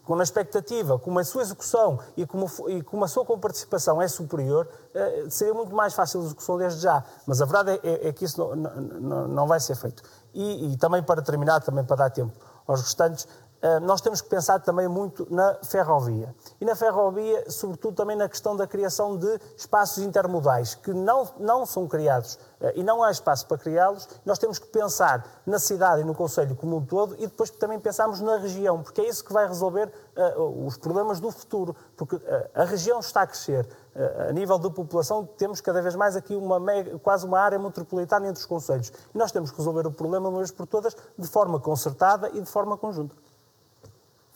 com 0.03 0.15
a 0.15 0.23
expectativa, 0.23 0.97
com 0.97 1.17
a 1.19 1.23
sua 1.23 1.43
execução 1.43 1.99
e 2.15 2.25
com, 2.25 2.45
e 2.67 2.81
com 2.81 3.03
a 3.03 3.07
sua 3.07 3.23
participação 3.37 4.01
é 4.01 4.07
superior, 4.07 4.67
eh, 4.95 5.25
seria 5.29 5.53
muito 5.53 5.75
mais 5.75 5.93
fácil 5.93 6.21
a 6.21 6.23
execução 6.25 6.57
desde 6.57 6.81
já. 6.81 7.03
Mas 7.27 7.39
a 7.39 7.45
verdade 7.45 7.79
é, 7.83 8.07
é 8.07 8.13
que 8.13 8.25
isso 8.25 8.43
não, 8.55 9.27
não, 9.27 9.47
vai 9.47 9.59
ser 9.59 9.75
feito. 9.75 10.01
E, 10.33 10.73
e, 10.73 10.77
também 10.77 11.03
para 11.03 11.21
terminar, 11.21 11.61
também 11.61 11.83
para 11.83 11.95
dar 11.95 12.09
tempo 12.09 12.33
aos 12.67 12.81
restantes, 12.81 13.27
nós 13.81 14.01
temos 14.01 14.21
que 14.21 14.29
pensar 14.29 14.59
também 14.59 14.87
muito 14.87 15.27
na 15.29 15.55
ferrovia. 15.63 16.33
E 16.61 16.65
na 16.65 16.75
ferrovia, 16.75 17.49
sobretudo 17.49 17.95
também 17.95 18.15
na 18.15 18.29
questão 18.29 18.55
da 18.55 18.67
criação 18.67 19.17
de 19.17 19.39
espaços 19.55 20.03
intermodais, 20.03 20.75
que 20.75 20.93
não, 20.93 21.27
não 21.39 21.65
são 21.65 21.87
criados 21.87 22.37
eh, 22.61 22.73
e 22.77 22.83
não 22.83 23.03
há 23.03 23.11
espaço 23.11 23.45
para 23.47 23.57
criá-los. 23.57 24.07
Nós 24.25 24.37
temos 24.37 24.59
que 24.59 24.67
pensar 24.67 25.25
na 25.45 25.59
cidade 25.59 26.01
e 26.01 26.03
no 26.03 26.15
Conselho 26.15 26.55
como 26.55 26.77
um 26.77 26.85
todo 26.85 27.15
e 27.15 27.27
depois 27.27 27.49
também 27.49 27.79
pensarmos 27.79 28.19
na 28.21 28.37
região, 28.37 28.81
porque 28.81 29.01
é 29.01 29.09
isso 29.09 29.23
que 29.23 29.33
vai 29.33 29.47
resolver 29.47 29.91
uh, 30.15 30.65
os 30.65 30.77
problemas 30.77 31.19
do 31.19 31.31
futuro. 31.31 31.75
Porque 31.95 32.15
uh, 32.15 32.21
a 32.53 32.63
região 32.63 32.99
está 32.99 33.21
a 33.21 33.27
crescer, 33.27 33.67
A 34.29 34.31
nível 34.31 34.59
de 34.59 34.69
população, 34.69 35.25
temos 35.25 35.59
cada 35.59 35.81
vez 35.81 35.95
mais 35.95 36.15
aqui 36.15 36.35
uma 36.35 36.59
mega, 36.59 36.99
quase 36.99 37.25
uma 37.25 37.39
área 37.39 37.57
metropolitana 37.57 38.27
entre 38.27 38.39
os 38.39 38.45
conselhos. 38.45 38.91
E 39.13 39.17
nós 39.17 39.31
temos 39.31 39.49
que 39.49 39.57
resolver 39.57 39.87
o 39.87 39.91
problema, 39.91 40.29
uma 40.29 40.37
vez 40.37 40.51
por 40.51 40.67
todas, 40.67 40.95
de 41.17 41.27
forma 41.27 41.59
concertada 41.59 42.29
e 42.29 42.39
de 42.39 42.49
forma 42.49 42.77
conjunta. 42.77 43.15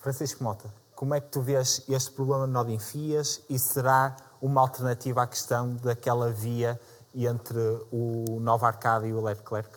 Francisco 0.01 0.43
Mota, 0.43 0.73
como 0.95 1.13
é 1.13 1.21
que 1.21 1.29
tu 1.29 1.41
vês 1.41 1.83
este 1.87 2.11
problema 2.11 2.47
de 2.47 2.69
de 2.69 2.73
enfias 2.73 3.41
e 3.47 3.59
será 3.59 4.15
uma 4.41 4.59
alternativa 4.61 5.21
à 5.21 5.27
questão 5.27 5.75
daquela 5.75 6.31
via 6.31 6.79
entre 7.13 7.59
o 7.91 8.39
Nova 8.39 8.65
Arcada 8.65 9.05
e 9.05 9.13
o 9.13 9.21
Leclerc? 9.21 9.69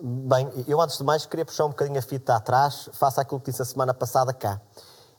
Bem, 0.00 0.48
eu 0.68 0.80
antes 0.80 0.98
de 0.98 1.02
mais 1.02 1.26
queria 1.26 1.44
puxar 1.44 1.64
um 1.64 1.70
bocadinho 1.70 1.98
a 1.98 2.02
fita 2.02 2.36
atrás, 2.36 2.88
face 2.92 3.20
àquilo 3.20 3.40
que 3.40 3.50
disse 3.50 3.60
a 3.60 3.64
semana 3.64 3.92
passada 3.92 4.32
cá, 4.32 4.60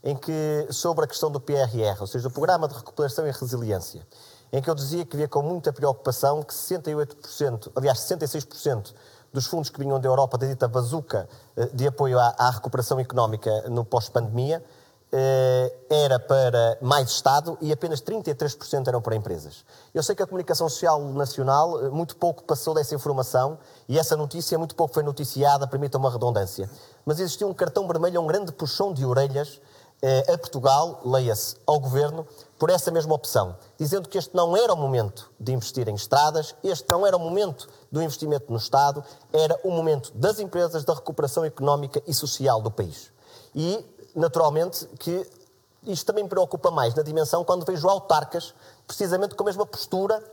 em 0.01 0.15
que, 0.15 0.65
sobre 0.69 1.03
a 1.03 1.07
questão 1.07 1.29
do 1.29 1.41
PRR, 1.41 1.99
ou 1.99 2.07
seja, 2.07 2.29
do 2.29 2.33
Programa 2.33 2.65
de 2.65 2.73
Recuperação 2.73 3.27
e 3.27 3.31
Resiliência, 3.31 4.07
em 4.51 4.61
que 4.61 4.69
eu 4.69 4.75
dizia 4.75 5.05
que 5.05 5.17
via 5.17 5.27
com 5.27 5.41
muita 5.41 5.73
preocupação 5.73 6.41
que 6.41 6.53
68%, 6.53 7.69
aliás, 7.75 7.99
66% 7.99 8.93
dos 9.33 9.47
fundos 9.47 9.69
que 9.69 9.79
vinham 9.79 9.99
da 9.99 10.07
Europa 10.07 10.37
da 10.37 10.45
dita 10.45 10.67
bazuca 10.67 11.27
eh, 11.57 11.65
de 11.73 11.87
apoio 11.87 12.19
à, 12.19 12.35
à 12.37 12.51
recuperação 12.51 12.99
económica 12.99 13.67
no 13.67 13.83
pós-pandemia, 13.83 14.63
eh, 15.11 15.75
era 15.89 16.19
para 16.19 16.77
mais 16.79 17.09
Estado 17.09 17.57
e 17.59 17.71
apenas 17.71 17.99
33% 17.99 18.87
eram 18.87 19.01
para 19.01 19.15
empresas. 19.15 19.65
Eu 19.93 20.03
sei 20.03 20.15
que 20.15 20.21
a 20.21 20.27
comunicação 20.27 20.69
social 20.69 21.01
nacional 21.01 21.83
eh, 21.83 21.89
muito 21.89 22.15
pouco 22.15 22.43
passou 22.43 22.75
dessa 22.75 22.93
informação 22.93 23.57
e 23.89 23.97
essa 23.97 24.15
notícia 24.15 24.57
muito 24.57 24.75
pouco 24.75 24.93
foi 24.93 25.01
noticiada, 25.01 25.65
permita 25.67 25.97
uma 25.97 26.11
redundância. 26.11 26.69
Mas 27.03 27.19
existiu 27.19 27.49
um 27.49 27.53
cartão 27.55 27.87
vermelho, 27.87 28.21
um 28.21 28.27
grande 28.27 28.51
puxão 28.51 28.93
de 28.93 29.03
orelhas 29.03 29.59
a 30.27 30.37
Portugal, 30.37 30.99
leia-se, 31.05 31.55
ao 31.65 31.79
Governo, 31.79 32.27
por 32.63 32.69
essa 32.69 32.89
mesma 32.91 33.13
opção, 33.13 33.57
dizendo 33.77 34.07
que 34.07 34.17
este 34.17 34.33
não 34.33 34.55
era 34.55 34.73
o 34.73 34.77
momento 34.77 35.29
de 35.37 35.51
investir 35.51 35.89
em 35.89 35.95
estradas, 35.95 36.55
este 36.63 36.89
não 36.89 37.05
era 37.05 37.17
o 37.17 37.19
momento 37.19 37.67
do 37.91 38.01
investimento 38.01 38.49
no 38.49 38.57
Estado, 38.57 39.03
era 39.33 39.59
o 39.65 39.69
momento 39.69 40.13
das 40.15 40.39
empresas, 40.39 40.85
da 40.85 40.93
recuperação 40.93 41.43
económica 41.43 42.01
e 42.07 42.13
social 42.13 42.61
do 42.61 42.71
país. 42.71 43.11
E 43.53 43.85
naturalmente, 44.15 44.87
que 44.97 45.29
isto 45.85 46.05
também 46.05 46.23
me 46.23 46.29
preocupa 46.29 46.71
mais 46.71 46.95
na 46.95 47.03
dimensão 47.03 47.43
quando 47.43 47.65
vejo 47.65 47.85
autarcas, 47.89 48.53
precisamente 48.87 49.35
com 49.35 49.43
a 49.43 49.47
mesma 49.47 49.65
postura 49.65 50.23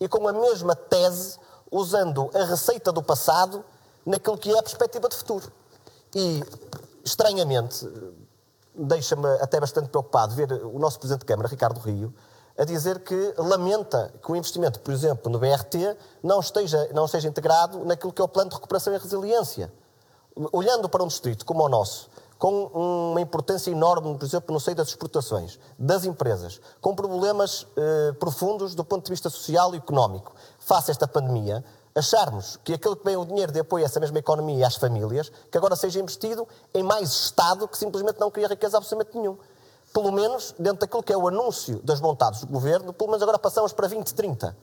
e 0.00 0.08
com 0.08 0.26
a 0.26 0.32
mesma 0.32 0.74
tese, 0.74 1.38
usando 1.70 2.28
a 2.34 2.46
receita 2.46 2.90
do 2.90 3.00
passado 3.00 3.64
naquilo 4.04 4.36
que 4.36 4.52
é 4.52 4.58
a 4.58 4.62
perspectiva 4.64 5.08
de 5.08 5.14
futuro. 5.14 5.52
E, 6.16 6.42
estranhamente, 7.04 7.88
deixa-me 8.78 9.26
até 9.40 9.58
bastante 9.60 9.88
preocupado 9.88 10.34
ver 10.34 10.52
o 10.52 10.78
nosso 10.78 10.98
Presidente 10.98 11.20
de 11.20 11.26
Câmara, 11.26 11.48
Ricardo 11.48 11.80
Rio, 11.80 12.14
a 12.58 12.64
dizer 12.64 13.00
que 13.00 13.34
lamenta 13.36 14.12
que 14.22 14.32
o 14.32 14.36
investimento, 14.36 14.80
por 14.80 14.92
exemplo, 14.92 15.30
no 15.30 15.38
BRT, 15.38 15.96
não 16.22 16.40
esteja, 16.40 16.88
não 16.94 17.04
esteja 17.04 17.28
integrado 17.28 17.84
naquilo 17.84 18.12
que 18.12 18.20
é 18.20 18.24
o 18.24 18.28
Plano 18.28 18.50
de 18.50 18.56
Recuperação 18.56 18.94
e 18.94 18.98
Resiliência. 18.98 19.72
Olhando 20.52 20.88
para 20.88 21.02
um 21.02 21.06
distrito 21.06 21.44
como 21.44 21.62
o 21.62 21.68
nosso, 21.68 22.08
com 22.38 22.64
uma 23.12 23.20
importância 23.20 23.70
enorme, 23.70 24.16
por 24.16 24.24
exemplo, 24.24 24.52
no 24.52 24.60
seio 24.60 24.76
das 24.76 24.88
exportações, 24.88 25.58
das 25.78 26.04
empresas, 26.04 26.60
com 26.80 26.94
problemas 26.94 27.66
eh, 27.76 28.12
profundos 28.18 28.74
do 28.74 28.84
ponto 28.84 29.04
de 29.04 29.10
vista 29.10 29.30
social 29.30 29.74
e 29.74 29.78
económico, 29.78 30.34
face 30.58 30.90
a 30.90 30.92
esta 30.92 31.08
pandemia, 31.08 31.64
acharmos 31.98 32.58
que 32.62 32.74
aquele 32.74 32.96
que 32.96 33.04
vem 33.04 33.16
o 33.16 33.24
dinheiro 33.24 33.52
de 33.52 33.60
apoio 33.60 33.84
a 33.84 33.86
essa 33.86 33.98
mesma 33.98 34.18
economia 34.18 34.58
e 34.58 34.64
às 34.64 34.76
famílias, 34.76 35.32
que 35.50 35.56
agora 35.56 35.74
seja 35.74 35.98
investido 35.98 36.46
em 36.74 36.82
mais 36.82 37.10
Estado 37.10 37.66
que 37.66 37.76
simplesmente 37.76 38.20
não 38.20 38.30
cria 38.30 38.48
riqueza 38.48 38.76
absolutamente 38.76 39.16
nenhum. 39.16 39.36
Pelo 39.92 40.12
menos, 40.12 40.54
dentro 40.58 40.80
daquilo 40.80 41.02
que 41.02 41.12
é 41.12 41.16
o 41.16 41.26
anúncio 41.26 41.80
das 41.82 42.00
vontades 42.00 42.40
do 42.42 42.52
Governo, 42.52 42.92
pelo 42.92 43.10
menos 43.10 43.22
agora 43.22 43.38
passamos 43.38 43.72
para 43.72 43.86
2030 43.86 44.56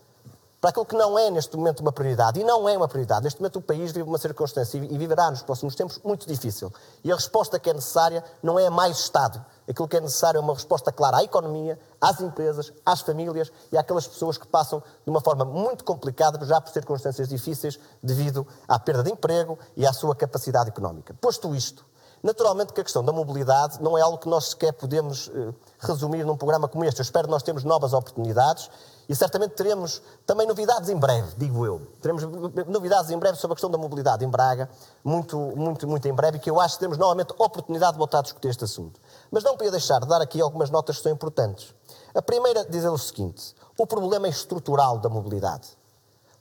para 0.64 0.70
aquilo 0.70 0.86
que 0.86 0.96
não 0.96 1.20
é 1.20 1.30
neste 1.30 1.58
momento 1.58 1.82
uma 1.82 1.92
prioridade. 1.92 2.40
E 2.40 2.44
não 2.46 2.70
é 2.70 2.78
uma 2.78 2.88
prioridade. 2.88 3.26
Neste 3.26 3.42
momento 3.42 3.58
o 3.58 3.62
país 3.62 3.92
vive 3.92 4.08
uma 4.08 4.18
circunstância 4.18 4.78
e 4.78 4.98
viverá 4.98 5.30
nos 5.30 5.44
próximos 5.44 5.76
tempos 5.76 6.00
muito 6.06 6.26
difícil. 6.26 6.72
E 7.04 7.12
a 7.12 7.16
resposta 7.16 7.60
que 7.60 7.70
é 7.70 7.74
necessária 7.74 8.24
não 8.42 8.58
é 8.58 8.70
mais 8.70 9.00
Estado. 9.00 9.44
Aquilo 9.70 9.90
que 9.90 9.98
é 9.98 10.00
necessário 10.00 10.38
é 10.38 10.40
uma 10.40 10.54
resposta 10.54 10.90
clara 10.90 11.18
à 11.18 11.24
economia, 11.24 11.78
às 12.00 12.22
empresas, 12.22 12.72
às 12.86 13.02
famílias 13.02 13.52
e 13.74 13.78
àquelas 13.78 14.08
pessoas 14.08 14.38
que 14.38 14.48
passam 14.48 14.82
de 15.04 15.10
uma 15.10 15.20
forma 15.20 15.44
muito 15.44 15.84
complicada, 15.84 16.46
já 16.46 16.62
por 16.62 16.72
circunstâncias 16.72 17.28
difíceis, 17.28 17.78
devido 18.02 18.48
à 18.66 18.80
perda 18.80 19.04
de 19.04 19.12
emprego 19.12 19.60
e 19.76 19.86
à 19.86 19.92
sua 19.92 20.16
capacidade 20.16 20.70
económica. 20.70 21.14
Posto 21.16 21.54
isto, 21.54 21.86
Naturalmente 22.24 22.72
que 22.72 22.80
a 22.80 22.84
questão 22.86 23.04
da 23.04 23.12
mobilidade 23.12 23.84
não 23.84 23.98
é 23.98 24.02
algo 24.02 24.18
que 24.18 24.30
nós 24.30 24.52
sequer 24.52 24.72
podemos 24.72 25.30
eh, 25.36 25.54
resumir 25.78 26.26
num 26.26 26.38
programa 26.38 26.70
como 26.70 26.86
este. 26.86 27.02
Eu 27.02 27.04
espero 27.04 27.28
que 27.28 27.32
nós 27.32 27.44
temos 27.44 27.66
novas 27.66 27.92
oportunidades 27.92 28.70
e 29.10 29.14
certamente 29.14 29.56
teremos 29.56 30.02
também 30.26 30.48
novidades 30.48 30.88
em 30.88 30.96
breve, 30.96 31.36
digo 31.36 31.66
eu. 31.66 31.82
Teremos 32.02 32.24
novidades 32.66 33.12
em 33.12 33.18
breve 33.18 33.38
sobre 33.38 33.54
a 33.54 33.56
questão 33.56 33.70
da 33.70 33.78
mobilidade 33.78 34.24
em 34.24 34.30
Braga, 34.30 34.70
muito, 35.04 35.38
muito, 35.38 35.86
muito 35.86 36.08
em 36.08 36.14
breve, 36.14 36.38
e 36.38 36.40
que 36.40 36.50
eu 36.50 36.62
acho 36.62 36.76
que 36.76 36.80
temos 36.80 36.98
novamente 36.98 37.34
oportunidade 37.38 37.92
de 37.92 37.98
voltar 37.98 38.20
a 38.20 38.22
discutir 38.22 38.48
este 38.48 38.64
assunto. 38.64 39.02
Mas 39.30 39.44
não 39.44 39.58
podia 39.58 39.72
deixar 39.72 40.00
de 40.00 40.08
dar 40.08 40.22
aqui 40.22 40.40
algumas 40.42 40.70
notas 40.70 40.96
que 40.96 41.04
são 41.04 41.12
importantes. 41.12 41.76
A 42.16 42.22
primeira 42.22 42.64
diz 42.64 42.86
o 42.86 42.98
seguinte: 42.98 43.54
o 43.78 43.86
problema 43.86 44.28
é 44.28 44.30
estrutural 44.30 44.98
da 44.98 45.10
mobilidade. 45.10 45.83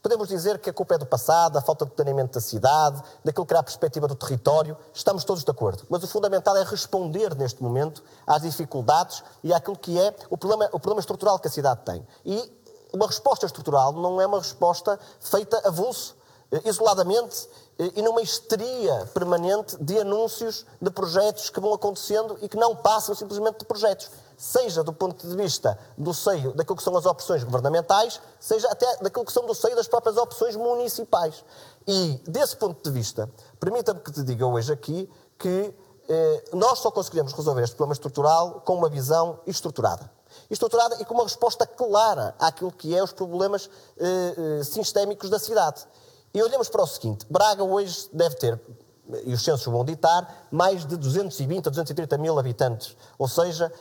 Podemos 0.03 0.29
dizer 0.29 0.59
que 0.59 0.69
a 0.69 0.73
culpa 0.73 0.97
é 0.97 0.99
do 0.99 1.07
passado, 1.07 1.57
a 1.57 1.63
falta 1.63 1.87
de 1.87 1.93
planeamento 1.93 2.33
da 2.35 2.41
cidade, 2.41 3.01
daquilo 3.25 3.47
que 3.47 3.53
era 3.53 3.61
a 3.61 3.63
perspectiva 3.63 4.09
do 4.09 4.17
território. 4.17 4.77
Estamos 4.93 5.23
todos 5.23 5.45
de 5.45 5.51
acordo. 5.51 5.85
Mas 5.89 6.03
o 6.03 6.09
fundamental 6.09 6.57
é 6.57 6.65
responder 6.65 7.37
neste 7.37 7.63
momento 7.63 8.03
às 8.27 8.43
dificuldades 8.43 9.23
e 9.45 9.55
àquilo 9.55 9.79
que 9.79 9.97
é 9.97 10.13
o 10.29 10.37
problema, 10.37 10.69
o 10.73 10.81
problema 10.81 10.99
estrutural 10.99 11.39
que 11.39 11.47
a 11.47 11.51
cidade 11.51 11.83
tem. 11.85 12.05
E 12.25 12.53
uma 12.93 13.07
resposta 13.07 13.47
estrutural 13.47 13.93
não 13.93 14.21
é 14.21 14.27
uma 14.27 14.39
resposta 14.39 14.99
feita 15.21 15.63
avulso, 15.65 16.17
eh, 16.51 16.63
isoladamente 16.65 17.49
e 17.79 18.03
numa 18.03 18.23
histeria 18.23 19.09
permanente 19.15 19.77
de 19.83 19.99
anúncios 19.99 20.65
de 20.81 20.91
projetos 20.91 21.51
que 21.51 21.59
vão 21.59 21.73
acontecendo 21.73 22.39
e 22.43 22.49
que 22.49 22.57
não 22.57 22.77
passam 22.77 23.15
simplesmente 23.15 23.61
de 23.61 23.65
projetos 23.65 24.11
seja 24.43 24.83
do 24.83 24.93
ponto 24.93 25.25
de 25.25 25.37
vista 25.37 25.79
do 25.97 26.13
seio 26.13 26.53
daquilo 26.53 26.77
que 26.77 26.83
são 26.83 26.97
as 26.97 27.07
opções 27.07 27.45
governamentais, 27.45 28.21
seja 28.41 28.69
até 28.73 28.97
daquilo 28.97 29.25
que 29.25 29.33
são 29.33 29.47
do 29.47 29.55
seio 29.55 29.77
das 29.77 29.87
próprias 29.87 30.17
opções 30.17 30.57
municipais. 30.57 31.45
E, 31.87 32.21
desse 32.27 32.57
ponto 32.57 32.83
de 32.83 32.91
vista, 32.91 33.31
permita-me 33.61 34.01
que 34.01 34.11
te 34.11 34.25
diga 34.25 34.45
hoje 34.45 34.73
aqui 34.73 35.09
que 35.39 35.73
eh, 36.09 36.45
nós 36.55 36.81
só 36.81 36.91
conseguiremos 36.91 37.33
resolver 37.33 37.63
este 37.63 37.77
problema 37.77 37.93
estrutural 37.93 38.63
com 38.65 38.75
uma 38.75 38.89
visão 38.89 39.39
estruturada. 39.47 40.11
Estruturada 40.51 41.01
e 41.01 41.05
com 41.05 41.15
uma 41.15 41.23
resposta 41.23 41.65
clara 41.65 42.35
àquilo 42.41 42.73
que 42.73 42.97
é 42.97 43.03
os 43.03 43.13
problemas 43.13 43.71
eh, 43.97 44.59
eh, 44.61 44.65
sistémicos 44.65 45.31
da 45.31 45.39
cidade. 45.39 45.87
E 46.35 46.43
olhamos 46.43 46.69
para 46.69 46.83
o 46.83 46.87
seguinte: 46.87 47.27
Braga 47.29 47.63
hoje 47.63 48.09
deve 48.13 48.37
ter 48.37 48.61
e 49.25 49.35
os 49.35 49.43
censos 49.43 49.67
vão 49.67 49.85
ditar, 49.85 50.47
mais 50.51 50.87
de 50.87 50.97
220 50.97 51.67
a 51.67 51.71
230 51.71 52.19
mil 52.19 52.39
habitantes. 52.39 52.97
Ou 53.19 53.29
seja, 53.29 53.73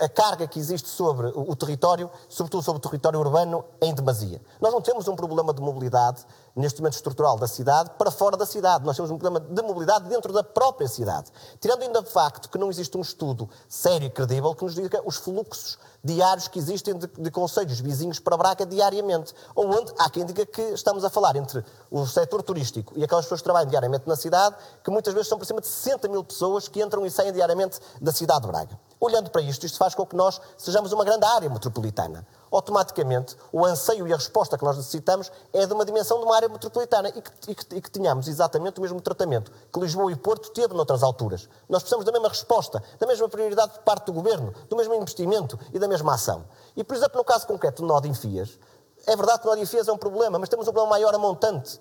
a, 0.00 0.04
a, 0.04 0.08
carga 0.08 0.46
que 0.46 0.58
existe 0.58 0.88
sobre 0.88 1.28
o 1.28 1.54
território, 1.56 2.10
sobretudo 2.28 2.62
sobre 2.62 2.78
o 2.78 2.82
território 2.82 3.20
urbano, 3.20 3.64
é 3.80 3.86
em 3.86 3.94
demasia. 3.94 4.40
Nós 4.60 4.72
não 4.72 4.80
temos 4.80 5.06
um 5.08 5.16
problema 5.16 5.54
de 5.54 5.62
mobilidade, 5.62 6.26
neste 6.54 6.80
momento 6.80 6.94
estrutural, 6.94 7.38
da 7.38 7.48
cidade 7.48 7.90
para 7.98 8.10
fora 8.10 8.36
da 8.36 8.46
cidade. 8.46 8.84
Nós 8.84 8.96
temos 8.96 9.10
um 9.10 9.18
problema 9.18 9.44
de 9.44 9.62
mobilidade 9.62 10.08
dentro 10.08 10.32
da 10.32 10.44
própria 10.44 10.86
cidade. 10.86 11.30
Tirando 11.60 11.82
ainda 11.82 12.00
o 12.00 12.04
facto 12.04 12.48
que 12.48 12.58
não 12.58 12.70
existe 12.70 12.96
um 12.96 13.00
estudo 13.00 13.48
sério 13.68 14.06
e 14.06 14.10
credível 14.10 14.54
que 14.54 14.64
nos 14.64 14.74
diga 14.74 15.02
os 15.04 15.16
fluxos 15.16 15.78
diários 16.04 16.46
que 16.48 16.58
existem 16.58 16.96
de, 16.98 17.06
de 17.06 17.30
conselhos 17.30 17.80
vizinhos 17.80 18.18
para 18.18 18.36
Braga 18.36 18.66
diariamente. 18.66 19.32
Ou 19.54 19.66
onde 19.66 19.92
há 19.98 20.10
quem 20.10 20.24
diga 20.24 20.44
que 20.44 20.60
estamos 20.60 21.04
a 21.04 21.08
falar 21.08 21.34
entre 21.34 21.64
o 21.90 22.06
setor 22.06 22.42
turístico 22.42 22.92
e 22.94 23.02
aquelas 23.02 23.24
pessoas 23.24 23.40
que 23.40 23.44
trabalham 23.44 23.70
diariamente 23.70 24.06
na 24.06 24.14
cidade, 24.14 24.54
que 24.84 24.90
muitas 24.90 25.14
vezes 25.14 25.28
são 25.28 25.38
por 25.38 25.46
cima 25.46 25.62
de 25.62 25.66
60 25.66 26.08
mil 26.08 26.22
pessoas 26.22 26.68
que 26.68 26.82
entram 26.82 27.06
e 27.06 27.10
saem 27.10 27.32
diariamente 27.32 27.80
da 28.00 28.12
cidade 28.12 28.42
de 28.42 28.48
Braga. 28.48 28.78
Olhando 29.00 29.30
para 29.30 29.40
isto, 29.40 29.64
isto 29.64 29.78
faz 29.78 29.94
com 29.94 30.04
que 30.04 30.14
nós 30.14 30.40
sejamos 30.58 30.92
uma 30.92 31.04
grande 31.04 31.24
área 31.24 31.48
metropolitana 31.48 32.26
automaticamente 32.56 33.36
o 33.52 33.64
anseio 33.64 34.06
e 34.06 34.12
a 34.12 34.16
resposta 34.16 34.56
que 34.56 34.64
nós 34.64 34.76
necessitamos 34.76 35.30
é 35.52 35.66
de 35.66 35.72
uma 35.72 35.84
dimensão 35.84 36.18
de 36.18 36.24
uma 36.24 36.36
área 36.36 36.48
metropolitana 36.48 37.08
e 37.08 37.20
que, 37.20 37.50
e 37.50 37.54
que, 37.54 37.76
e 37.76 37.80
que 37.80 37.90
tenhamos 37.90 38.28
exatamente 38.28 38.78
o 38.78 38.82
mesmo 38.82 39.00
tratamento 39.00 39.50
que 39.72 39.80
Lisboa 39.80 40.10
e 40.12 40.16
Porto 40.16 40.50
teve 40.50 40.74
noutras 40.74 41.02
alturas. 41.02 41.48
Nós 41.68 41.82
precisamos 41.82 42.04
da 42.04 42.12
mesma 42.12 42.28
resposta, 42.28 42.82
da 42.98 43.06
mesma 43.06 43.28
prioridade 43.28 43.72
por 43.72 43.82
parte 43.82 44.06
do 44.06 44.12
Governo, 44.12 44.54
do 44.68 44.76
mesmo 44.76 44.94
investimento 44.94 45.58
e 45.72 45.78
da 45.78 45.88
mesma 45.88 46.14
ação. 46.14 46.44
E, 46.76 46.84
por 46.84 46.96
exemplo, 46.96 47.18
no 47.18 47.24
caso 47.24 47.46
concreto 47.46 47.82
do 47.82 47.88
nó 47.88 48.00
de 48.00 48.08
Enfias, 48.08 48.58
é 49.06 49.16
verdade 49.16 49.40
que 49.40 49.48
o 49.48 49.50
nó 49.50 49.56
de 49.56 49.88
é 49.88 49.92
um 49.92 49.98
problema, 49.98 50.38
mas 50.38 50.48
temos 50.48 50.66
um 50.66 50.72
problema 50.72 50.90
maior 50.90 51.14
a 51.14 51.18
montante 51.18 51.80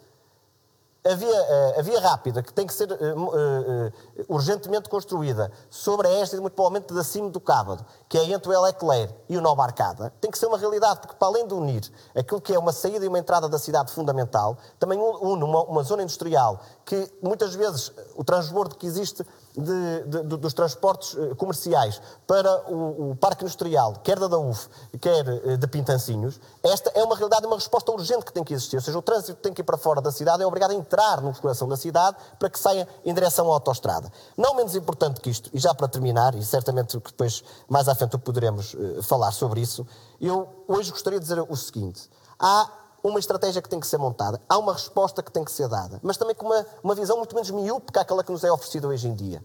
a 1.06 1.16
via, 1.16 1.76
a 1.78 1.82
via 1.82 2.00
rápida, 2.00 2.42
que 2.42 2.54
tem 2.54 2.66
que 2.66 2.74
ser 2.74 2.90
uh, 2.90 2.96
uh, 2.96 3.94
urgentemente 4.30 4.88
construída 4.88 5.52
sobre 5.70 6.08
a 6.08 6.12
esta 6.12 6.38
e 6.38 6.40
muito 6.40 6.54
provavelmente 6.54 6.94
de 6.94 7.04
cima 7.04 7.30
do 7.30 7.42
Cábado, 7.42 7.86
que 8.08 8.18
é 8.18 8.24
entre 8.24 8.50
o 8.50 8.54
Elecler 8.54 9.14
e 9.28 9.38
o 9.38 9.42
Nova 9.42 9.64
Arcada, 9.64 10.14
tem 10.22 10.32
que 10.32 10.38
ser 10.38 10.46
uma 10.46 10.58
realidade, 10.58 11.02
porque 11.02 11.16
para 11.16 11.28
além 11.28 11.46
de 11.46 11.54
unir 11.54 11.92
aquilo 12.16 12.40
que 12.40 12.54
é 12.54 12.60
uma 12.60 12.72
saída 12.72 13.04
e 13.04 13.08
uma 13.08 13.20
entrada 13.20 13.50
da 13.50 13.60
cidade 13.60 13.92
fundamental, 13.92 14.58
também 14.80 14.98
une 14.98 15.44
uma, 15.44 15.64
uma 15.64 15.84
zona 15.84 16.04
industrial 16.04 16.62
que 16.86 17.12
muitas 17.22 17.54
vezes 17.54 17.92
o 18.16 18.24
transbordo 18.24 18.76
que 18.76 18.86
existe 18.86 19.26
de, 19.56 20.24
de, 20.24 20.38
dos 20.38 20.54
transportes 20.54 21.16
eh, 21.16 21.36
comerciais 21.36 22.02
para 22.26 22.72
o, 22.72 23.12
o, 23.12 23.16
Parque 23.16 23.44
Industrial, 23.44 23.94
quer 24.04 24.20
da 24.20 24.28
DAUF, 24.28 24.68
quer 25.00 25.28
eh, 25.28 25.58
de 25.58 25.68
Pintancinhos, 25.68 26.40
esta 26.64 26.92
é 26.96 27.04
uma 27.04 27.16
realidade, 27.16 27.46
uma 27.46 27.56
resposta 27.56 27.92
urgente 27.92 28.26
que 28.26 28.34
tem 28.34 28.44
que 28.44 28.54
existir. 28.54 28.78
Ou 28.78 28.82
seja, 28.82 28.98
o 28.98 29.02
trânsito 29.02 29.40
tem 29.42 29.54
que 29.54 29.62
ir 29.62 29.64
para 29.64 29.78
fora 29.78 30.02
da 30.02 30.12
cidade, 30.12 30.42
é 30.42 30.46
obrigado 30.46 30.72
a 30.72 30.74
entrar 30.74 31.22
no 31.22 31.34
coração 31.36 31.68
da 31.68 31.78
cidade 31.78 32.18
para 32.40 32.50
que 32.50 32.58
saia 32.58 32.88
em 33.06 33.14
direção 33.14 33.52
à 33.52 33.54
autostrada. 33.54 34.12
Não 34.36 34.56
menos 34.56 34.76
importante 34.76 35.22
que 35.22 35.30
isto, 35.30 35.50
e 35.54 35.60
já 35.60 35.74
para 35.74 35.88
terminar, 35.88 36.34
e 36.36 36.44
certamente 36.44 37.00
que 37.00 37.12
depois 37.12 37.44
mais 37.68 37.88
à 37.88 37.96
frente 37.96 38.18
poderemos 38.18 38.74
uh, 38.74 39.04
falar 39.04 39.32
sobre 39.32 39.62
isso, 39.62 39.86
eu 40.20 40.48
hoje 40.68 40.90
gostaria 40.90 41.20
de 41.20 41.26
dizer 41.26 41.40
o 41.40 41.56
seguinte. 41.56 42.10
Há 42.40 42.83
uma 43.04 43.20
estratégia 43.20 43.62
que 43.62 43.68
tem 43.68 43.80
que 43.80 43.88
ser 43.88 43.98
montada, 43.98 44.42
há 44.48 44.58
uma 44.58 44.74
resposta 44.74 45.22
que 45.22 45.32
tem 45.32 45.44
que 45.44 45.52
ser 45.52 45.68
dada, 45.68 46.00
mas 46.02 46.16
também 46.16 46.34
com 46.34 46.46
uma, 46.46 46.66
uma 46.82 46.96
visão 46.96 47.18
muito 47.18 47.36
menos 47.36 47.52
miúpe 47.52 47.92
que 47.92 48.00
aquela 48.00 48.24
que 48.24 48.32
nos 48.32 48.44
é 48.44 48.52
oferecida 48.52 48.88
hoje 48.88 49.08
em 49.08 49.14
dia. 49.14 49.44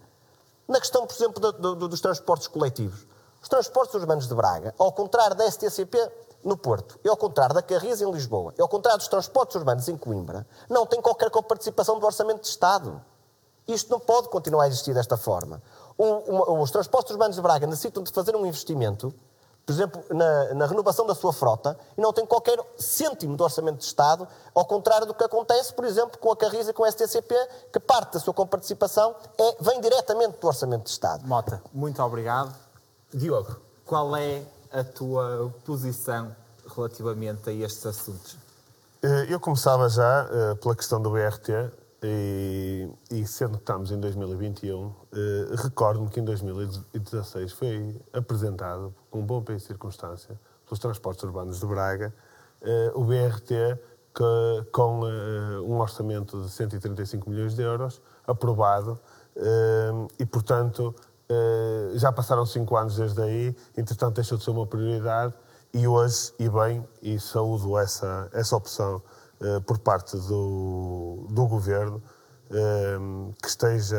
Na 0.68 0.78
questão, 0.78 1.06
por 1.06 1.14
exemplo, 1.14 1.40
do, 1.40 1.74
do, 1.74 1.88
dos 1.88 2.00
transportes 2.00 2.46
coletivos. 2.46 3.06
Os 3.42 3.48
transportes 3.48 3.94
urbanos 3.94 4.28
de 4.28 4.34
Braga, 4.34 4.74
ao 4.78 4.92
contrário 4.92 5.36
da 5.36 5.50
STCP 5.50 5.98
no 6.44 6.56
Porto, 6.56 6.98
e 7.04 7.08
ao 7.08 7.16
contrário 7.16 7.54
da 7.54 7.62
Carris 7.62 8.00
em 8.00 8.10
Lisboa, 8.10 8.54
e 8.56 8.62
ao 8.62 8.68
contrário 8.68 8.98
dos 8.98 9.08
transportes 9.08 9.56
urbanos 9.56 9.88
em 9.88 9.96
Coimbra, 9.96 10.46
não 10.68 10.86
tem 10.86 11.00
qualquer 11.00 11.30
participação 11.30 11.98
do 11.98 12.06
Orçamento 12.06 12.42
de 12.42 12.48
Estado. 12.48 13.00
Isto 13.66 13.90
não 13.90 14.00
pode 14.00 14.28
continuar 14.28 14.64
a 14.64 14.68
existir 14.68 14.94
desta 14.94 15.16
forma. 15.16 15.62
Um, 15.98 16.06
um, 16.06 16.60
os 16.60 16.70
transportes 16.70 17.10
urbanos 17.10 17.36
de 17.36 17.42
Braga 17.42 17.66
necessitam 17.66 18.02
de 18.02 18.12
fazer 18.12 18.36
um 18.36 18.46
investimento 18.46 19.12
por 19.68 19.72
exemplo, 19.72 20.02
na, 20.08 20.54
na, 20.54 20.66
renovação 20.66 21.06
da 21.06 21.14
sua 21.14 21.30
frota 21.30 21.78
e 21.94 22.00
não 22.00 22.10
tem 22.10 22.24
qualquer 22.24 22.58
cêntimo 22.78 23.36
do 23.36 23.44
orçamento 23.44 23.76
de 23.76 23.84
Estado, 23.84 24.26
ao 24.54 24.64
contrário 24.64 25.06
do 25.06 25.12
que 25.12 25.22
acontece, 25.22 25.74
por 25.74 25.84
exemplo, 25.84 26.16
com 26.16 26.32
a 26.32 26.36
Carris 26.38 26.68
e 26.68 26.72
com 26.72 26.84
a 26.84 26.90
STCP, 26.90 27.34
que 27.70 27.78
parte 27.78 28.14
da 28.14 28.18
sua 28.18 28.32
comparticipação 28.32 29.14
é, 29.36 29.56
vem 29.60 29.78
diretamente 29.82 30.38
do 30.40 30.46
orçamento 30.46 30.84
de 30.84 30.88
Estado. 30.88 31.26
Mota, 31.26 31.62
muito 31.70 32.02
obrigado. 32.02 32.56
Diogo, 33.12 33.56
qual 33.84 34.16
é 34.16 34.42
a 34.72 34.82
tua 34.82 35.52
posição 35.66 36.34
relativamente 36.74 37.50
a 37.50 37.52
estes 37.52 37.84
assuntos? 37.84 38.38
Eh, 39.02 39.26
eu 39.28 39.38
começava 39.38 39.86
já 39.90 40.24
uh, 40.24 40.56
pela 40.56 40.74
questão 40.74 40.98
do 40.98 41.10
BRT 41.10 41.70
e, 42.02 42.88
e, 43.10 43.26
sendo 43.26 43.52
que 43.52 43.62
estamos 43.62 43.90
em 43.90 43.98
2021, 43.98 44.92
eh, 45.12 45.54
recordo-me 45.56 46.08
que 46.08 46.20
em 46.20 46.24
2016 46.24 47.52
foi 47.52 48.00
apresentado, 48.12 48.94
com 49.10 49.24
bom 49.24 49.42
peso 49.42 49.60
de 49.60 49.66
circunstância, 49.66 50.38
pelos 50.64 50.78
transportes 50.78 51.24
urbanos 51.24 51.58
de 51.58 51.66
Braga, 51.66 52.14
eh, 52.62 52.92
o 52.94 53.04
BRT 53.04 53.78
que, 54.14 54.70
com 54.70 55.06
eh, 55.06 55.60
um 55.60 55.78
orçamento 55.78 56.42
de 56.42 56.50
135 56.50 57.28
milhões 57.28 57.54
de 57.54 57.62
euros, 57.62 58.00
aprovado, 58.26 58.98
eh, 59.36 59.90
e 60.18 60.26
portanto 60.26 60.94
eh, 61.28 61.92
já 61.94 62.10
passaram 62.10 62.46
cinco 62.46 62.76
anos 62.76 62.96
desde 62.96 63.20
aí, 63.22 63.56
entretanto 63.76 64.16
deixou 64.16 64.38
de 64.38 64.44
ser 64.44 64.50
uma 64.50 64.66
prioridade, 64.66 65.34
e 65.72 65.86
hoje, 65.86 66.32
e 66.38 66.48
bem, 66.48 66.86
e 67.02 67.20
saúdo 67.20 67.76
essa, 67.76 68.28
essa 68.32 68.56
opção 68.56 69.02
por 69.66 69.78
parte 69.78 70.16
do, 70.16 71.26
do 71.30 71.46
governo 71.46 72.02
Que 73.42 73.48
esteja. 73.48 73.96